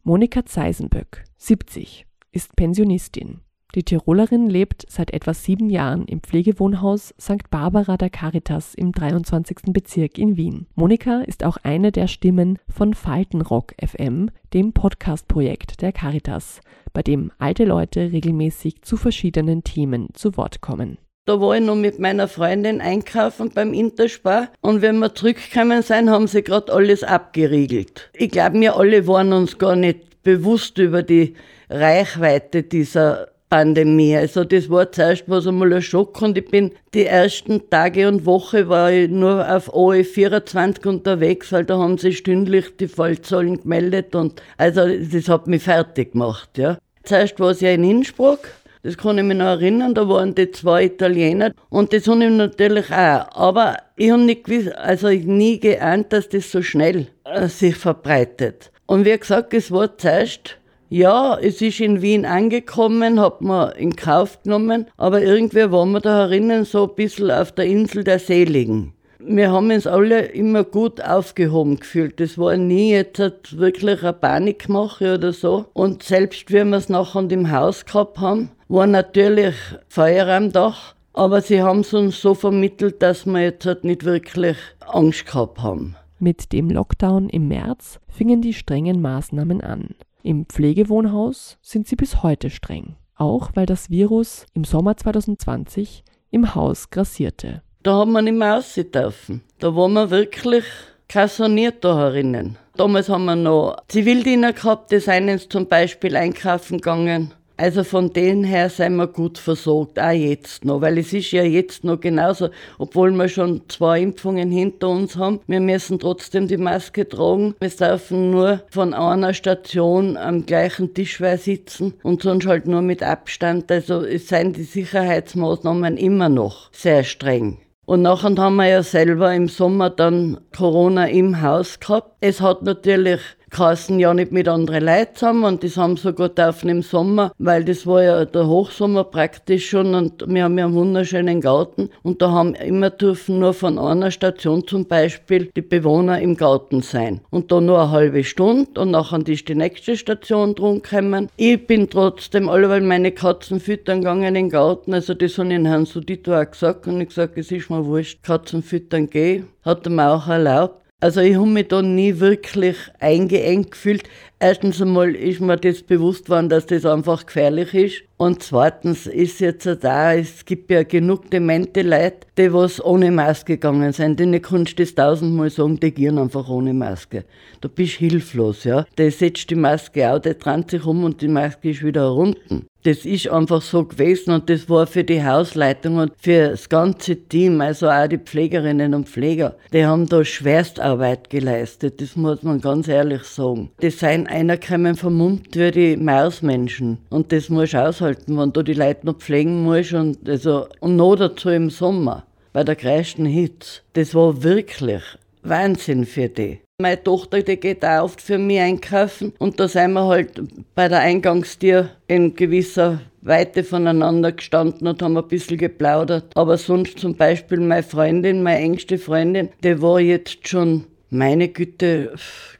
Monika 0.02 0.46
Zeisenböck, 0.46 1.24
70, 1.37 2.06
ist 2.32 2.56
Pensionistin. 2.56 3.40
Die 3.74 3.83
Tirolerin 3.83 4.48
lebt 4.48 4.87
seit 4.88 5.12
etwa 5.12 5.35
sieben 5.35 5.68
Jahren 5.68 6.07
im 6.07 6.22
Pflegewohnhaus 6.22 7.14
St. 7.20 7.50
Barbara 7.50 7.98
der 7.98 8.09
Caritas 8.09 8.74
im 8.74 8.92
23. 8.92 9.74
Bezirk 9.74 10.16
in 10.16 10.38
Wien. 10.38 10.66
Monika 10.74 11.20
ist 11.20 11.44
auch 11.44 11.59
eine 11.62 11.92
der 11.92 12.07
Stimmen 12.07 12.59
von 12.70 12.94
Faltenrock 12.94 13.74
FM, 13.85 14.31
dem 14.54 14.72
Podcast-Projekt 14.72 15.83
der 15.83 15.92
Caritas, 15.92 16.62
bei 16.94 17.02
dem 17.02 17.31
alte 17.38 17.66
Leute 17.66 18.11
regelmäßig 18.11 18.81
zu 18.81 18.96
verschiedenen 18.96 19.64
Themen 19.64 20.09
zu 20.14 20.38
Wort 20.38 20.62
kommen. 20.62 20.96
Da 21.26 21.38
war 21.38 21.54
ich 21.54 21.62
noch 21.62 21.76
mit 21.76 21.98
meiner 21.98 22.26
Freundin 22.26 22.81
einkaufen 22.81 23.50
beim 23.54 23.74
Interspar 23.74 24.48
und 24.62 24.81
wenn 24.81 24.98
wir 24.98 25.14
zurückgekommen 25.14 25.83
sind, 25.83 26.09
haben 26.09 26.26
sie 26.26 26.42
gerade 26.42 26.72
alles 26.72 27.04
abgeriegelt. 27.04 28.09
Ich 28.14 28.31
glaube, 28.31 28.59
wir 28.59 28.76
alle 28.76 29.07
waren 29.07 29.35
uns 29.35 29.59
gar 29.59 29.76
nicht 29.76 30.22
bewusst 30.22 30.78
über 30.78 31.02
die 31.02 31.35
Reichweite 31.68 32.62
dieser 32.62 33.28
Pandemie. 33.48 34.16
Also 34.16 34.44
das 34.44 34.68
war 34.68 34.90
zuerst 34.92 35.24
was 35.26 35.46
einmal 35.46 35.72
ein 35.72 35.82
Schock 35.82 36.20
und 36.22 36.37
ich 36.37 36.48
bin 36.50 36.72
die 36.94 37.06
ersten 37.06 37.68
Tage 37.70 38.08
und 38.08 38.26
Woche 38.26 38.68
war 38.68 38.92
ich 38.92 39.11
nur 39.11 39.48
auf 39.48 39.72
OE24 39.72 40.87
unterwegs, 40.87 41.52
weil 41.52 41.64
da 41.64 41.78
haben 41.78 41.98
sie 41.98 42.12
stündlich 42.12 42.76
die 42.76 42.88
Fallzahlen 42.88 43.61
gemeldet 43.62 44.14
und 44.14 44.42
also 44.56 44.82
das 44.87 45.28
hat 45.28 45.46
mich 45.46 45.62
fertig 45.62 46.12
gemacht, 46.12 46.58
ja. 46.58 46.78
Zuerst 47.04 47.40
war 47.40 47.50
es 47.50 47.61
ja 47.61 47.70
in 47.70 47.84
Innsbruck, 47.84 48.48
das 48.82 48.96
kann 48.96 49.18
ich 49.18 49.24
mich 49.24 49.37
noch 49.37 49.46
erinnern, 49.46 49.94
da 49.94 50.08
waren 50.08 50.34
die 50.34 50.50
zwei 50.50 50.84
Italiener 50.84 51.52
und 51.70 51.92
das 51.92 52.06
habe 52.06 52.24
ich 52.24 52.30
natürlich 52.30 52.90
auch. 52.92 53.28
Aber 53.32 53.76
ich 53.96 54.11
habe 54.11 54.22
nicht 54.22 54.44
gewusst, 54.44 54.76
also 54.76 55.08
ich 55.08 55.24
nie 55.24 55.58
geahnt, 55.58 56.12
dass 56.12 56.28
das 56.28 56.50
so 56.50 56.62
schnell 56.62 57.06
äh, 57.24 57.48
sich 57.48 57.76
verbreitet. 57.76 58.70
Und 58.87 59.04
wie 59.04 59.18
gesagt, 59.18 59.52
es 59.54 59.70
war 59.70 59.96
zuerst 59.98 60.58
ja, 60.90 61.38
es 61.38 61.61
ist 61.61 61.81
in 61.81 62.01
Wien 62.01 62.24
angekommen, 62.24 63.20
hat 63.20 63.42
man 63.42 63.72
in 63.72 63.94
Kauf 63.94 64.42
genommen, 64.42 64.87
aber 64.96 65.22
irgendwie 65.22 65.70
waren 65.70 65.92
wir 65.92 66.01
da 66.01 66.24
herinnen 66.24 66.64
so 66.64 66.88
ein 66.88 66.94
bisschen 66.94 67.31
auf 67.31 67.53
der 67.53 67.66
Insel 67.66 68.05
der 68.05 68.18
Seligen. 68.18 68.94
Wir 69.20 69.51
haben 69.51 69.70
uns 69.70 69.87
alle 69.87 70.27
immer 70.27 70.64
gut 70.64 71.03
aufgehoben 71.03 71.81
gefühlt. 71.81 72.20
Das 72.20 72.38
war 72.38 72.57
nie 72.57 72.92
jetzt 72.92 73.59
wirklich 73.59 74.03
eine 74.03 74.12
Panikmache 74.14 75.14
oder 75.14 75.33
so. 75.33 75.66
Und 75.74 76.05
selbst 76.05 76.51
wie 76.51 76.64
wir 76.64 76.77
es 76.77 76.88
nachher 76.88 77.31
im 77.31 77.51
Haus 77.51 77.85
gehabt 77.85 78.18
haben, 78.18 78.51
war 78.68 78.87
natürlich 78.87 79.57
Feuer 79.88 80.29
am 80.29 80.53
Dach. 80.53 80.94
Aber 81.12 81.42
sie 81.42 81.62
haben 81.62 81.81
es 81.81 81.92
uns 81.92 82.22
so 82.22 82.35
vermittelt, 82.35 83.03
dass 83.03 83.27
wir 83.27 83.42
jetzt 83.42 83.66
halt 83.66 83.83
nicht 83.85 84.05
wirklich 84.05 84.57
Angst 84.87 85.27
gehabt 85.27 85.59
haben. 85.59 85.96
Mit 86.20 86.53
dem 86.53 86.70
Lockdown 86.70 87.29
im 87.29 87.48
März 87.48 87.98
fingen 88.09 88.40
die 88.40 88.55
strengen 88.55 89.03
Maßnahmen 89.03 89.61
an. 89.61 89.96
Im 90.28 90.44
Pflegewohnhaus 90.44 91.56
sind 91.62 91.88
sie 91.88 91.96
bis 91.96 92.22
heute 92.22 92.50
streng, 92.50 92.96
auch 93.16 93.52
weil 93.54 93.64
das 93.64 93.88
Virus 93.88 94.44
im 94.52 94.64
Sommer 94.64 94.94
2020 94.94 96.04
im 96.30 96.54
Haus 96.54 96.90
grassierte. 96.90 97.62
Da 97.82 97.94
haben 97.94 98.12
wir 98.12 98.20
nicht 98.20 98.36
mehr 98.36 98.56
raus 98.56 98.74
dürfen. 98.74 99.40
Da 99.58 99.74
waren 99.74 99.94
wir 99.94 100.10
wirklich 100.10 100.64
kassoniert 101.08 101.82
da 101.82 101.96
herinnen. 101.96 102.58
Damals 102.76 103.08
haben 103.08 103.24
wir 103.24 103.36
noch 103.36 103.78
Zivildiener 103.88 104.52
gehabt, 104.52 104.92
die 104.92 105.00
sind 105.00 105.50
zum 105.50 105.66
Beispiel 105.66 106.14
einkaufen 106.14 106.76
gegangen. 106.76 107.32
Also 107.61 107.83
von 107.83 108.12
denen 108.12 108.44
her 108.44 108.71
sind 108.71 108.94
wir 108.94 109.09
gut 109.09 109.37
versorgt, 109.37 109.99
auch 109.99 110.12
jetzt 110.12 110.64
noch, 110.64 110.81
weil 110.81 110.97
es 110.97 111.12
ist 111.12 111.33
ja 111.33 111.42
jetzt 111.42 111.83
noch 111.83 111.99
genauso, 111.99 112.51
obwohl 112.79 113.11
wir 113.11 113.29
schon 113.29 113.62
zwei 113.66 114.01
Impfungen 114.01 114.53
hinter 114.53 114.88
uns 114.88 115.16
haben, 115.16 115.40
wir 115.49 115.59
müssen 115.59 115.99
trotzdem 115.99 116.47
die 116.47 116.57
Maske 116.57 117.09
tragen. 117.09 117.57
Wir 117.59 117.71
dürfen 117.71 118.31
nur 118.31 118.62
von 118.71 118.94
einer 118.94 119.35
Station 119.35 120.16
am 120.16 120.47
gleichen 120.47 120.94
Tisch 120.94 121.18
sitzen 121.18 121.94
und 122.05 122.23
sonst 122.23 122.47
halt 122.47 122.68
nur 122.68 122.83
mit 122.83 123.03
Abstand. 123.03 123.73
Also 123.73 124.05
es 124.05 124.29
sind 124.29 124.57
die 124.57 124.62
Sicherheitsmaßnahmen 124.62 125.97
immer 125.97 126.29
noch 126.29 126.71
sehr 126.73 127.03
streng. 127.03 127.59
Und 127.87 128.03
nachher 128.03 128.37
haben 128.37 128.57
wir 128.57 128.68
ja 128.68 128.83
selber 128.85 129.35
im 129.35 129.49
Sommer 129.49 129.90
dann 129.90 130.38
Corona 130.57 131.09
im 131.09 131.42
Haus 131.42 131.81
gehabt. 131.81 132.18
Es 132.21 132.40
hat 132.40 132.62
natürlich 132.62 133.21
geheißen, 133.50 133.98
ja 133.98 134.14
nicht 134.14 134.32
mit 134.32 134.48
anderen 134.48 134.84
Leuten 134.84 135.14
zusammen 135.14 135.44
und 135.44 135.64
das 135.64 135.76
haben 135.76 135.96
sie 135.96 136.02
sogar 136.02 136.28
dürfen 136.28 136.68
im 136.68 136.82
Sommer, 136.82 137.32
weil 137.38 137.64
das 137.64 137.87
war 137.87 138.02
ja 138.02 138.24
der 138.24 138.46
Hochsommer 138.46 139.04
praktisch 139.04 139.70
schon 139.70 139.94
und 139.94 140.24
wir 140.26 140.44
haben 140.44 140.58
ja 140.58 140.66
einen 140.66 140.74
wunderschönen 140.74 141.40
Garten 141.40 141.90
und 142.02 142.22
da 142.22 142.30
haben 142.30 142.54
immer 142.54 142.90
dürfen 142.90 143.38
nur 143.38 143.54
von 143.54 143.78
einer 143.78 144.11
Station 144.11 144.66
zum 144.66 144.87
Beispiel 144.87 145.50
die 145.56 145.62
Bewohner 145.62 146.20
im 146.20 146.37
Garten 146.37 146.82
sein 146.82 147.20
und 147.30 147.50
da 147.52 147.61
nur 147.61 147.80
eine 147.80 147.90
halbe 147.90 148.24
Stunde 148.24 148.80
und 148.80 148.90
nachher 148.90 149.26
ist 149.28 149.48
die 149.48 149.54
nächste 149.54 149.96
Station 149.96 150.54
drum 150.54 150.82
gekommen. 150.82 151.28
Ich 151.37 151.66
bin 151.66 151.88
trotzdem 151.90 152.48
alle, 152.48 152.80
meine 152.80 153.12
Katzen 153.12 153.61
füttern 153.61 154.00
gegangen 154.00 154.24
in 154.24 154.34
den 154.34 154.50
Garten, 154.50 154.94
also 154.94 155.14
das 155.14 155.38
habe 155.38 155.52
ich 155.52 155.64
Herrn 155.64 155.87
Sudito 155.87 156.34
auch 156.34 156.50
gesagt 156.50 156.87
und 156.87 157.00
ich 157.00 157.08
gesagt, 157.08 157.37
es 157.37 157.50
ist 157.50 157.70
mir 157.70 157.84
wurscht, 157.84 158.22
Katzen 158.22 158.62
füttern 158.62 159.08
geh, 159.11 159.42
hat 159.64 159.87
er 159.87 159.90
mir 159.90 160.11
auch 160.11 160.28
erlaubt. 160.28 160.88
Also 161.00 161.20
ich 161.20 161.37
habe 161.37 161.46
mich 161.46 161.68
da 161.68 161.80
nie 161.80 162.18
wirklich 162.18 162.76
eingeengt 162.98 163.70
gefühlt. 163.70 164.02
Erstens 164.40 164.81
einmal 164.81 165.16
ist 165.16 165.40
mir 165.40 165.57
das 165.57 165.83
bewusst 165.83 166.31
worden, 166.31 166.48
dass 166.48 166.66
das 166.66 166.87
einfach 166.87 167.27
gefährlich 167.27 167.74
ist. 167.74 168.03
Und 168.18 168.40
zweitens 168.40 169.09
ist 169.09 169.40
jetzt 169.40 169.66
da, 169.81 170.14
es 170.14 170.44
gibt 170.44 170.70
ja 170.70 170.85
genug 170.85 171.29
demente 171.31 171.83
Leute, 171.83 172.27
die 172.37 172.53
was 172.53 172.85
ohne 172.85 173.11
Maske 173.11 173.55
gegangen 173.55 173.92
sind. 173.92 174.20
Denen 174.20 174.40
kannst 174.40 174.79
du 174.79 174.85
das 174.85 174.94
tausendmal 174.94 175.51
sagen, 175.51 175.81
die 175.81 175.92
gehen 175.92 176.18
einfach 176.18 176.48
ohne 176.48 176.72
Maske. 176.72 177.24
Du 177.61 177.68
bist 177.68 177.94
hilflos, 177.94 178.62
ja. 178.62 178.87
Der 178.96 179.11
setzt 179.11 179.51
die 179.51 179.57
Maske 179.57 180.09
auf, 180.09 180.22
der 180.22 180.35
dreht 180.35 180.70
sich 180.70 180.85
um 180.85 181.03
und 181.03 181.20
die 181.20 181.29
Maske 181.29 181.70
ist 181.70 181.85
wieder 181.85 182.03
herunter. 182.03 182.62
Das 182.85 183.05
ist 183.05 183.29
einfach 183.29 183.61
so 183.61 183.85
gewesen 183.85 184.33
und 184.33 184.48
das 184.48 184.70
war 184.70 184.87
für 184.87 185.03
die 185.03 185.24
Hausleitung 185.24 185.96
und 185.96 186.12
für 186.16 186.51
das 186.51 186.68
ganze 186.68 187.16
Team, 187.16 187.61
also 187.61 187.88
auch 187.88 188.07
die 188.07 188.18
Pflegerinnen 188.18 188.94
und 188.94 189.09
Pfleger, 189.09 189.57
die 189.72 189.85
haben 189.85 190.07
da 190.07 190.24
Schwerstarbeit 190.24 191.29
geleistet, 191.29 192.01
das 192.01 192.14
muss 192.14 192.44
man 192.44 192.61
ganz 192.61 192.87
ehrlich 192.87 193.24
sagen. 193.24 193.70
Die 193.83 193.90
sind 193.90 194.27
einer 194.28 194.58
kommen 194.58 194.94
vermummt 194.94 195.56
wie 195.56 195.70
die 195.70 195.96
Mausmenschen 195.96 196.98
und 197.10 197.32
das 197.32 197.48
musst 197.48 197.74
du 197.74 197.84
aushalten, 197.84 198.38
wenn 198.38 198.52
du 198.52 198.62
die 198.62 198.74
Leute 198.74 199.06
noch 199.06 199.18
pflegen 199.18 199.64
musst 199.64 199.92
und, 199.92 200.28
also, 200.28 200.66
und 200.80 200.96
noch 200.96 201.16
dazu 201.16 201.48
im 201.48 201.70
Sommer 201.70 202.24
bei 202.52 202.64
der 202.64 202.76
größten 202.76 203.26
Hitze. 203.26 203.80
Das 203.94 204.14
war 204.14 204.42
wirklich 204.42 205.02
Wahnsinn 205.42 206.04
für 206.04 206.28
die. 206.28 206.60
Meine 206.80 207.02
Tochter, 207.02 207.42
die 207.42 207.56
geht 207.56 207.84
auch 207.84 208.04
oft 208.04 208.20
für 208.20 208.38
mich 208.38 208.60
einkaufen 208.60 209.32
und 209.38 209.58
da 209.58 209.66
sind 209.66 209.94
wir 209.94 210.06
halt 210.06 210.40
bei 210.76 210.88
der 210.88 211.00
Eingangstür 211.00 211.90
in 212.06 212.35
gewisser 212.35 213.00
Weite 213.20 213.64
voneinander 213.64 214.33
gestanden 214.33 214.87
und 214.87 215.02
haben 215.02 215.16
ein 215.16 215.26
bisschen 215.26 215.58
geplaudert. 215.58 216.31
Aber 216.37 216.56
sonst 216.56 217.00
zum 217.00 217.16
Beispiel 217.16 217.58
meine 217.58 217.83
Freundin, 217.83 218.42
meine 218.42 218.60
engste 218.60 218.98
Freundin, 218.98 219.48
die 219.64 219.83
war 219.83 219.98
jetzt 219.98 220.46
schon, 220.46 220.85
meine 221.11 221.48
Güte, 221.48 222.15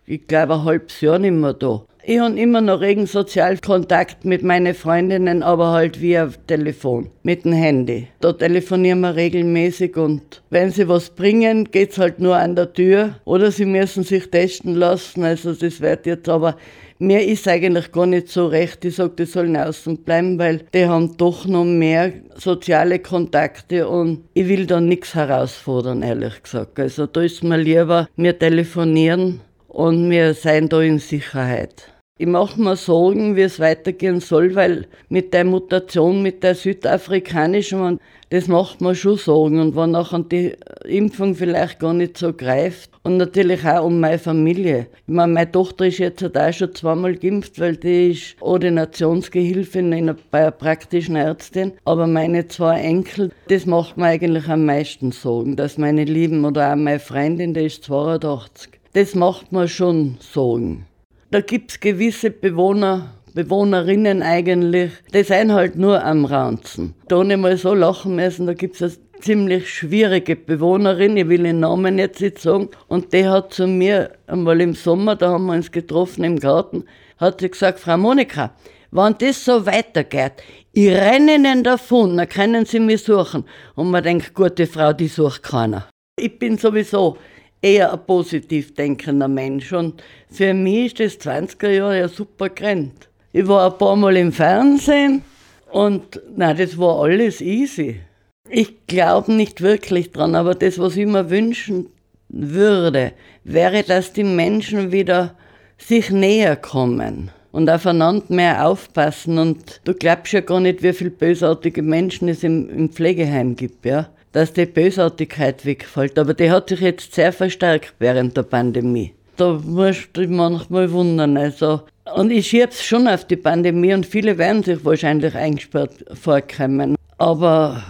ich 0.07 0.27
glaube 0.27 0.55
ein 0.55 0.65
halbes 0.65 1.01
Jahr 1.01 1.19
nicht 1.19 1.33
mehr 1.33 1.53
da. 1.53 1.85
Ich 2.05 2.19
habe 2.19 2.41
immer 2.41 2.63
noch 2.63 2.81
regen 2.81 3.07
Sozialkontakt 3.07 4.25
mit 4.25 4.43
meinen 4.43 4.75
Freundinnen, 4.75 5.43
aber 5.43 5.73
halt 5.73 6.01
via 6.01 6.31
Telefon, 6.47 7.11
mit 7.23 7.45
dem 7.45 7.53
Handy. 7.53 8.09
Da 8.21 8.33
telefonieren 8.33 9.01
wir 9.01 9.15
regelmäßig 9.15 9.95
und 9.99 10.43
wenn 10.49 10.71
sie 10.71 10.89
was 10.89 11.11
bringen, 11.11 11.71
geht's 11.71 11.99
halt 11.99 12.19
nur 12.19 12.37
an 12.37 12.57
der 12.57 12.73
Tür 12.73 13.17
oder 13.27 13.51
sie 13.51 13.67
müssen 13.67 14.05
sich 14.05 14.31
testen 14.31 14.75
lassen. 14.75 15.23
Also 15.23 15.53
das 15.53 15.83
wird 15.83 16.07
jetzt 16.07 16.31
aber 16.31 16.57
mir 16.99 17.25
ist 17.25 17.47
eigentlich 17.49 17.93
gar 17.93 18.07
nicht 18.07 18.29
so 18.29 18.47
recht. 18.47 18.85
Ich 18.85 18.97
sage, 18.97 19.15
die 19.19 19.25
sollen 19.25 19.57
außen 19.57 19.99
bleiben, 19.99 20.39
weil 20.39 20.65
die 20.75 20.87
haben 20.87 21.17
doch 21.17 21.47
noch 21.47 21.65
mehr 21.65 22.13
soziale 22.37 22.99
Kontakte 22.99 23.89
und 23.89 24.25
ich 24.35 24.49
will 24.49 24.67
da 24.67 24.81
nichts 24.81 25.15
herausfordern, 25.15 26.03
ehrlich 26.03 26.43
gesagt. 26.43 26.79
Also 26.79 27.07
da 27.07 27.23
ist 27.23 27.43
mir 27.43 27.59
lieber, 27.59 28.09
wir 28.17 28.39
telefonieren 28.39 29.41
und 29.69 30.11
wir 30.11 30.35
sind 30.35 30.73
da 30.73 30.81
in 30.81 30.99
Sicherheit. 30.99 31.98
Ich 32.21 32.27
mache 32.27 32.61
mir 32.61 32.75
Sorgen, 32.75 33.37
wie 33.37 33.43
es 33.43 33.61
weitergehen 33.61 34.19
soll, 34.19 34.57
weil 34.57 34.89
mit 35.09 35.33
der 35.33 35.45
Mutation, 35.45 36.21
mit 36.21 36.43
der 36.43 36.57
südafrikanischen, 36.57 38.01
das 38.31 38.49
macht 38.49 38.81
mir 38.81 38.97
schon 38.97 39.17
Sorgen. 39.17 39.61
Und 39.61 39.77
wenn 39.77 39.93
nachher 39.93 40.19
die 40.19 40.57
Impfung 40.85 41.37
vielleicht 41.37 41.79
gar 41.79 41.95
nicht 41.95 42.19
so 42.19 42.33
greift. 42.33 42.91
Und 43.05 43.19
natürlich 43.19 43.65
auch 43.65 43.85
um 43.85 44.01
meine 44.01 44.19
Familie. 44.19 44.89
Ich 45.07 45.15
meine, 45.15 45.33
meine 45.33 45.53
Tochter 45.53 45.87
ist 45.87 45.99
jetzt 45.99 46.21
halt 46.21 46.37
auch 46.37 46.53
schon 46.53 46.75
zweimal 46.75 47.15
geimpft, 47.15 47.61
weil 47.61 47.77
die 47.77 48.11
ist 48.11 48.35
Ordinationsgehilfin 48.41 50.17
bei 50.33 50.39
einer 50.39 50.51
praktischen 50.51 51.15
Ärztin. 51.15 51.75
Aber 51.85 52.09
meine 52.09 52.49
zwei 52.49 52.81
Enkel, 52.81 53.31
das 53.47 53.65
macht 53.65 53.97
mir 53.97 54.07
eigentlich 54.07 54.49
am 54.49 54.65
meisten 54.65 55.13
Sorgen, 55.13 55.55
dass 55.55 55.79
meine 55.79 56.03
Lieben 56.03 56.45
oder 56.45 56.73
auch 56.73 56.77
meine 56.77 56.99
Freundin, 56.99 57.55
die 57.55 57.67
ist 57.67 57.85
82, 57.85 58.71
das 58.95 59.15
macht 59.15 59.53
mir 59.53 59.69
schon 59.69 60.17
Sorgen. 60.19 60.88
Da 61.31 61.43
gibt 61.43 61.73
es 61.73 61.81
gewisse 61.81 62.31
Bewohner, 62.31 63.11
Bewohnerinnen 63.35 64.23
eigentlich, 64.23 64.93
die 65.13 65.23
sind 65.23 65.53
halt 65.53 65.77
nur 65.77 66.03
am 66.03 66.25
Ranzen. 66.25 66.95
Da 67.07 67.23
nicht 67.23 67.37
mal 67.37 67.59
so 67.59 67.75
lachen 67.75 68.17
müssen, 68.17 68.47
da 68.47 68.55
gibt 68.55 68.81
es 68.81 68.99
eine 68.99 69.21
ziemlich 69.21 69.69
schwierige 69.69 70.37
Bewohnerin, 70.37 71.19
ich 71.19 71.29
will 71.29 71.43
den 71.43 71.61
Namen 71.61 71.99
jetzt 71.99 72.23
nicht 72.23 72.39
sagen, 72.39 72.71
und 72.87 73.13
die 73.13 73.29
hat 73.29 73.53
zu 73.53 73.67
mir 73.67 74.13
einmal 74.27 74.59
im 74.63 74.73
Sommer, 74.73 75.17
da 75.17 75.33
haben 75.33 75.45
wir 75.45 75.53
uns 75.53 75.71
getroffen 75.71 76.25
im 76.25 76.41
Garten, 76.41 76.85
hat 77.19 77.43
sie 77.43 77.51
gesagt, 77.51 77.81
Frau 77.81 77.99
Monika, 77.99 78.55
wenn 78.91 79.15
das 79.19 79.45
so 79.45 79.67
weitergeht, 79.67 80.33
ich 80.73 80.89
renne 80.89 81.35
ihnen 81.35 81.63
davon, 81.63 82.17
dann 82.17 82.29
können 82.31 82.65
sie 82.65 82.81
mich 82.81 83.03
suchen. 83.03 83.45
Und 83.75 83.91
man 83.91 84.03
denkt, 84.03 84.33
gute 84.33 84.67
Frau, 84.67 84.95
die 84.95 85.09
sucht 85.09 85.43
keiner. 85.43 85.91
Ich 86.19 86.39
bin 86.39 86.57
sowieso 86.57 87.19
eher 87.63 87.93
ein 87.93 88.07
positiv 88.07 88.75
denkender 88.75 89.29
Mensch. 89.29 89.73
Und 89.73 90.03
für 90.31 90.55
mich 90.55 90.99
ist 91.01 91.25
das 91.25 91.35
20er 91.35 91.71
Jahre 91.71 91.99
ja 91.99 92.09
super 92.09 92.49
gerannt. 92.49 93.09
Ich 93.33 93.47
war 93.47 93.71
ein 93.71 93.79
paar 93.79 93.97
Mal 93.97 94.17
im 94.17 94.33
Fernsehen 94.33 95.23
und 95.71 96.21
na, 96.35 96.55
das 96.55 96.79
war 96.79 97.03
alles 97.03 97.41
easy. 97.41 98.01
Ich 98.49 98.87
glaube 98.87 99.33
nicht 99.33 99.61
wirklich 99.61 100.13
dran, 100.13 100.35
aber 100.35 100.55
das, 100.55 100.79
was 100.79 100.97
ich 100.97 101.07
mir 101.07 101.29
wünschen 101.29 101.91
würde, 102.31 103.13
wäre, 103.45 103.83
dass 103.83 104.13
die 104.13 104.25
Menschen 104.25 104.93
wieder 104.93 105.35
sich 105.77 106.11
näher 106.11 106.57
kommen 106.57 107.31
und 107.53 107.69
aufeinander 107.69 108.25
mehr 108.29 108.67
aufpassen. 108.67 109.39
Und 109.39 109.83
du 109.85 109.93
glaubst 109.93 110.33
ja 110.33 110.41
gar 110.41 110.61
nicht, 110.61 110.83
wie 110.83 110.95
viele 110.95 111.11
bösartige 111.11 111.83
Menschen 111.83 112.29
es 112.29 112.43
im, 112.43 112.71
im 112.71 112.91
Pflegeheim 112.91 113.55
gibt, 113.55 113.85
ja 113.85 114.09
dass 114.33 114.53
die 114.53 114.67
Bösartigkeit 114.67 115.65
wegfällt. 115.65 116.19
Aber 116.19 116.35
die 116.35 116.51
hat 116.51 116.69
sich 116.69 116.81
jetzt 116.81 117.15
sehr 117.15 117.33
verstärkt 117.33 117.95
während 117.99 118.37
der 118.37 118.43
Pandemie. 118.43 119.13
Da 119.37 119.61
musst 119.65 120.09
du 120.13 120.23
dich 120.23 120.31
manchmal 120.31 120.91
wundern. 120.91 121.37
Also, 121.37 121.83
und 122.17 122.31
ich 122.31 122.49
schiebe 122.49 122.69
es 122.71 122.83
schon 122.83 123.07
auf 123.07 123.25
die 123.27 123.37
Pandemie 123.37 123.95
und 123.95 124.07
viele 124.07 124.37
werden 124.39 124.63
sich 124.63 124.85
wahrscheinlich 124.85 125.35
eingesperrt 125.35 126.05
vorkommen. 126.15 126.97
Aber 127.19 127.83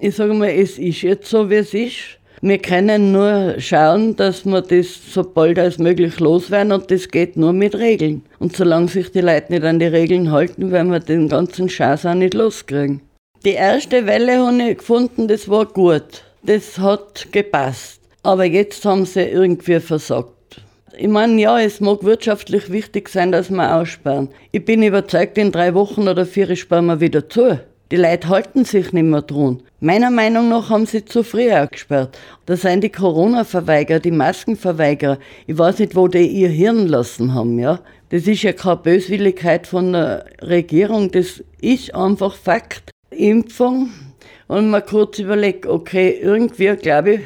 ich 0.00 0.14
sage 0.14 0.34
mal, 0.34 0.50
es 0.50 0.78
ist 0.78 1.02
jetzt 1.02 1.28
so, 1.28 1.50
wie 1.50 1.56
es 1.56 1.74
ist. 1.74 2.18
Wir 2.42 2.58
können 2.58 3.12
nur 3.12 3.54
schauen, 3.58 4.14
dass 4.14 4.44
wir 4.44 4.60
das 4.60 5.12
so 5.12 5.22
bald 5.22 5.58
als 5.58 5.78
möglich 5.78 6.20
loswerden 6.20 6.70
und 6.70 6.90
das 6.90 7.08
geht 7.08 7.36
nur 7.36 7.54
mit 7.54 7.74
Regeln. 7.74 8.22
Und 8.38 8.54
solange 8.54 8.88
sich 8.88 9.10
die 9.10 9.22
Leute 9.22 9.52
nicht 9.52 9.64
an 9.64 9.78
die 9.78 9.86
Regeln 9.86 10.30
halten, 10.30 10.70
werden 10.70 10.92
wir 10.92 11.00
den 11.00 11.28
ganzen 11.28 11.70
Scheiß 11.70 12.04
auch 12.04 12.14
nicht 12.14 12.34
loskriegen. 12.34 13.00
Die 13.46 13.52
erste 13.52 14.06
Welle 14.06 14.44
habe 14.44 14.70
ich 14.70 14.78
gefunden, 14.78 15.28
das 15.28 15.48
war 15.48 15.66
gut. 15.66 16.24
Das 16.42 16.78
hat 16.80 17.28
gepasst. 17.30 18.00
Aber 18.24 18.44
jetzt 18.44 18.84
haben 18.84 19.06
sie 19.06 19.22
irgendwie 19.22 19.78
versagt. 19.78 20.32
Ich 20.98 21.06
meine, 21.06 21.40
ja, 21.40 21.60
es 21.60 21.78
mag 21.78 22.02
wirtschaftlich 22.02 22.72
wichtig 22.72 23.08
sein, 23.08 23.30
dass 23.30 23.48
wir 23.48 23.76
aussperren. 23.76 24.30
Ich 24.50 24.64
bin 24.64 24.82
überzeugt, 24.82 25.38
in 25.38 25.52
drei 25.52 25.74
Wochen 25.74 26.08
oder 26.08 26.26
vier 26.26 26.56
sperren 26.56 26.86
wir 26.86 27.00
wieder 27.00 27.28
zu. 27.28 27.60
Die 27.92 27.96
Leute 27.96 28.30
halten 28.30 28.64
sich 28.64 28.92
nicht 28.92 29.04
mehr 29.04 29.22
dran. 29.22 29.62
Meiner 29.78 30.10
Meinung 30.10 30.48
nach 30.48 30.68
haben 30.68 30.86
sie 30.86 31.04
zu 31.04 31.22
früh 31.22 31.48
gesperrt. 31.70 32.18
Da 32.46 32.56
sind 32.56 32.82
die 32.82 32.90
Corona-Verweigerer, 32.90 34.00
die 34.00 34.10
Maskenverweigerer. 34.10 35.18
Ich 35.46 35.56
weiß 35.56 35.78
nicht, 35.78 35.94
wo 35.94 36.08
die 36.08 36.26
ihr 36.26 36.48
Hirn 36.48 36.88
lassen 36.88 37.32
haben, 37.32 37.60
ja. 37.60 37.78
Das 38.08 38.26
ist 38.26 38.42
ja 38.42 38.52
keine 38.52 38.78
Böswilligkeit 38.78 39.68
von 39.68 39.92
der 39.92 40.24
Regierung, 40.42 41.12
das 41.12 41.44
ist 41.60 41.94
einfach 41.94 42.34
Fakt. 42.34 42.90
Impfung 43.18 43.90
und 44.48 44.70
mal 44.70 44.82
kurz 44.82 45.18
überlegt, 45.18 45.66
okay, 45.66 46.18
irgendwie 46.22 46.74
glaube 46.76 47.14
ich, 47.14 47.20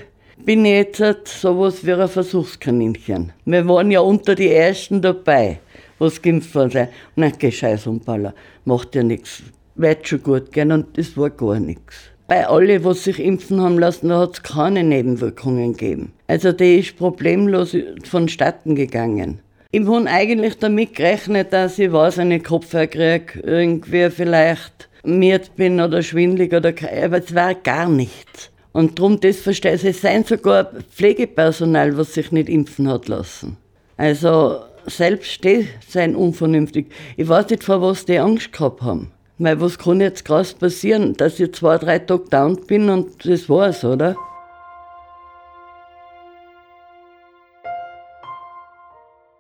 bin 0.45 0.65
ich 0.65 0.73
jetzt 0.73 1.01
halt 1.01 1.29
sowas 1.29 1.85
wie 1.85 1.93
ein 1.93 2.09
Versuchskaninchen. 2.09 3.33
Wir 3.45 3.69
waren 3.69 3.91
ja 3.91 4.01
unter 4.01 4.35
die 4.35 4.51
Ersten 4.51 5.03
dabei, 5.03 5.61
was 5.99 6.23
geimpft 6.23 6.55
worden 6.55 6.71
sind. 6.71 6.89
Und 7.17 7.23
dann 7.23 7.33
geh 7.39 7.53
scheiß 7.53 7.87
Umballer, 7.87 8.35
macht 8.65 8.95
ja 8.95 9.03
nichts, 9.03 9.43
wird 9.75 10.09
schon 10.09 10.23
gut 10.23 10.53
gehen 10.53 10.73
und 10.73 10.97
das 10.97 11.17
war 11.17 11.31
gar 11.31 11.61
nichts. 11.61 11.97
Bei 12.27 12.47
allen, 12.47 12.85
was 12.85 13.05
sich 13.05 13.19
impfen 13.19 13.61
haben 13.61 13.79
lassen, 13.79 14.09
da 14.09 14.21
hat 14.21 14.35
es 14.35 14.43
keine 14.43 14.85
Nebenwirkungen 14.85 15.73
gegeben. 15.73 16.13
Also 16.29 16.53
die 16.53 16.79
ist 16.79 16.97
problemlos 16.97 17.77
vonstatten 18.05 18.77
gegangen. 18.77 19.41
Ich 19.73 19.87
habe 19.87 20.09
eigentlich 20.09 20.59
damit 20.59 20.95
gerechnet, 20.95 21.53
dass 21.53 21.79
ich 21.79 21.93
was 21.93 22.19
einen 22.19 22.43
Kopf 22.43 22.71
kriege, 22.71 23.41
irgendwie 23.43 24.11
vielleicht 24.11 24.89
miert 25.05 25.57
bin 25.57 25.81
oder 25.81 26.03
schwindlig 26.03 26.53
oder 26.53 26.73
aber 27.03 27.19
es 27.19 27.35
war 27.35 27.55
gar 27.55 27.89
nichts. 27.89 28.51
Und 28.73 28.99
darum, 28.99 29.19
das 29.19 29.39
verstehe 29.39 29.75
ich, 29.75 29.85
es 29.85 30.01
sind 30.01 30.29
sogar 30.29 30.71
Pflegepersonal, 30.95 31.97
was 31.97 32.15
sich 32.15 32.31
nicht 32.31 32.49
impfen 32.49 32.89
hat 32.89 33.09
lassen. 33.09 33.57
Also 33.97 34.61
selbst 34.87 35.43
die 35.45 35.69
sind 35.89 36.15
unvernünftig. 36.15 36.87
Ich 37.17 37.29
weiß 37.29 37.51
nicht, 37.51 37.65
vor 37.65 37.83
was 37.83 38.05
die 38.05 38.19
Angst 38.19 38.53
gehabt 38.53 38.83
haben. 38.83 39.11
Weil 39.39 39.61
was 39.61 39.79
kann 39.79 40.01
jetzt 40.01 40.25
krass 40.25 40.53
passieren, 40.53 41.15
dass 41.17 41.41
ich 41.41 41.53
zwei, 41.55 41.79
drei 41.79 41.99
Tage 41.99 42.25
down 42.31 42.57
bin 42.67 42.91
und 42.91 43.25
das 43.27 43.49
war's, 43.49 43.85
oder? 43.85 44.15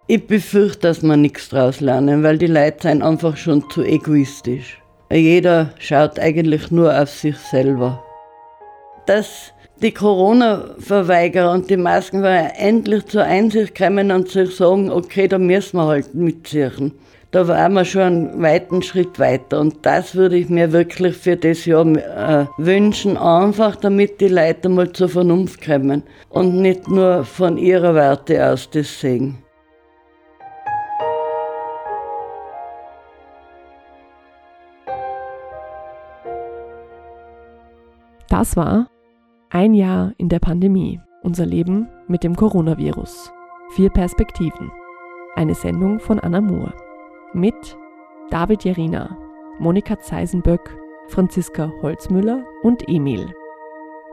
Ich 0.06 0.26
befürchte, 0.26 0.80
dass 0.80 1.02
wir 1.02 1.16
nichts 1.16 1.50
draus 1.50 1.80
lernen, 1.80 2.24
weil 2.24 2.36
die 2.36 2.48
Leute 2.48 2.88
sind 2.88 3.02
einfach 3.02 3.36
schon 3.36 3.70
zu 3.70 3.82
egoistisch. 3.82 4.80
Jeder 5.12 5.70
schaut 5.78 6.20
eigentlich 6.20 6.70
nur 6.70 6.96
auf 6.96 7.10
sich 7.10 7.36
selber. 7.36 8.02
Dass 9.06 9.52
die 9.82 9.92
Corona-Verweigerer 9.92 11.52
und 11.52 11.68
die 11.68 11.76
Maskenverweigerer 11.76 12.58
endlich 12.58 13.06
zur 13.06 13.24
Einsicht 13.24 13.76
kommen 13.76 14.12
und 14.12 14.28
sich 14.28 14.54
sagen, 14.54 14.90
okay, 14.90 15.26
da 15.26 15.38
müssen 15.38 15.78
wir 15.78 15.86
halt 15.86 16.14
mitziehen. 16.14 16.92
Da 17.32 17.46
waren 17.48 17.72
wir 17.74 17.84
schon 17.84 18.02
einen 18.02 18.42
weiten 18.42 18.82
Schritt 18.82 19.18
weiter. 19.18 19.60
Und 19.60 19.84
das 19.86 20.14
würde 20.14 20.36
ich 20.36 20.48
mir 20.48 20.72
wirklich 20.72 21.16
für 21.16 21.36
das 21.36 21.64
Jahr 21.64 21.86
äh, 21.86 22.46
wünschen, 22.58 23.16
einfach 23.16 23.76
damit 23.76 24.20
die 24.20 24.28
Leute 24.28 24.68
mal 24.68 24.92
zur 24.92 25.08
Vernunft 25.08 25.64
kommen 25.64 26.02
und 26.28 26.60
nicht 26.60 26.88
nur 26.88 27.24
von 27.24 27.56
ihrer 27.56 27.94
Warte 27.94 28.46
aus 28.46 28.68
das 28.70 29.00
sehen. 29.00 29.38
Das 38.40 38.56
war 38.56 38.88
ein 39.50 39.74
Jahr 39.74 40.14
in 40.16 40.30
der 40.30 40.38
Pandemie, 40.38 40.98
unser 41.22 41.44
Leben 41.44 41.90
mit 42.08 42.24
dem 42.24 42.34
Coronavirus. 42.34 43.30
Vier 43.72 43.90
Perspektiven. 43.90 44.72
Eine 45.34 45.54
Sendung 45.54 46.00
von 46.00 46.18
Anna 46.18 46.40
Moore. 46.40 46.72
Mit 47.34 47.76
David 48.30 48.64
Jerina, 48.64 49.14
Monika 49.58 50.00
Zeisenböck, 50.00 50.74
Franziska 51.08 51.70
Holzmüller 51.82 52.42
und 52.62 52.88
Emil. 52.88 53.30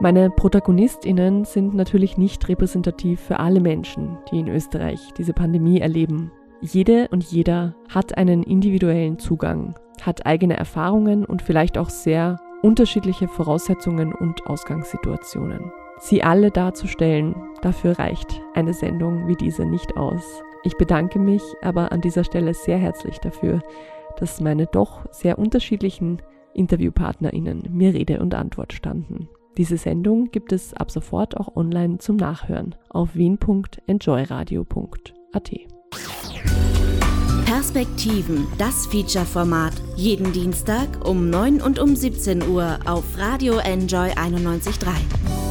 Meine 0.01 0.29
ProtagonistInnen 0.29 1.45
sind 1.45 1.73
natürlich 1.73 2.17
nicht 2.17 2.49
repräsentativ 2.49 3.21
für 3.21 3.39
alle 3.39 3.61
Menschen, 3.61 4.17
die 4.29 4.41
in 4.41 4.49
Österreich 4.49 4.99
diese 5.17 5.31
Pandemie 5.31 5.79
erleben. 5.79 6.33
Jede 6.59 7.07
und 7.11 7.23
jeder 7.23 7.75
hat 7.87 8.17
einen 8.17 8.43
individuellen 8.43 9.19
Zugang, 9.19 9.75
hat 10.01 10.25
eigene 10.25 10.57
Erfahrungen 10.57 11.23
und 11.23 11.41
vielleicht 11.41 11.77
auch 11.77 11.89
sehr 11.89 12.41
unterschiedliche 12.61 13.27
Voraussetzungen 13.27 14.13
und 14.13 14.47
Ausgangssituationen. 14.47 15.71
Sie 15.99 16.23
alle 16.23 16.51
darzustellen, 16.51 17.35
dafür 17.61 17.97
reicht 17.97 18.41
eine 18.53 18.73
Sendung 18.73 19.27
wie 19.27 19.35
diese 19.35 19.65
nicht 19.65 19.97
aus. 19.97 20.43
Ich 20.63 20.77
bedanke 20.77 21.19
mich 21.19 21.41
aber 21.61 21.91
an 21.91 22.01
dieser 22.01 22.23
Stelle 22.23 22.53
sehr 22.53 22.77
herzlich 22.77 23.17
dafür, 23.19 23.61
dass 24.17 24.41
meine 24.41 24.67
doch 24.67 25.05
sehr 25.11 25.39
unterschiedlichen 25.39 26.21
InterviewpartnerInnen 26.53 27.69
mir 27.71 27.93
Rede 27.93 28.19
und 28.19 28.35
Antwort 28.35 28.73
standen. 28.73 29.29
Diese 29.57 29.77
Sendung 29.77 30.29
gibt 30.31 30.51
es 30.51 30.73
ab 30.73 30.91
sofort 30.91 31.37
auch 31.37 31.55
online 31.55 31.97
zum 31.97 32.17
Nachhören 32.17 32.75
auf 32.89 33.15
wien.enjoyradio.at. 33.15 35.51
Perspektiven, 37.47 38.45
das 38.57 38.87
Feature-Format. 38.87 39.71
Jeden 39.95 40.33
Dienstag 40.33 41.07
um 41.07 41.29
9 41.29 41.61
und 41.61 41.79
um 41.79 41.95
17 41.95 42.45
Uhr 42.45 42.77
auf 42.83 43.05
Radio 43.17 43.59
Enjoy 43.59 44.09
91.3. 44.09 45.46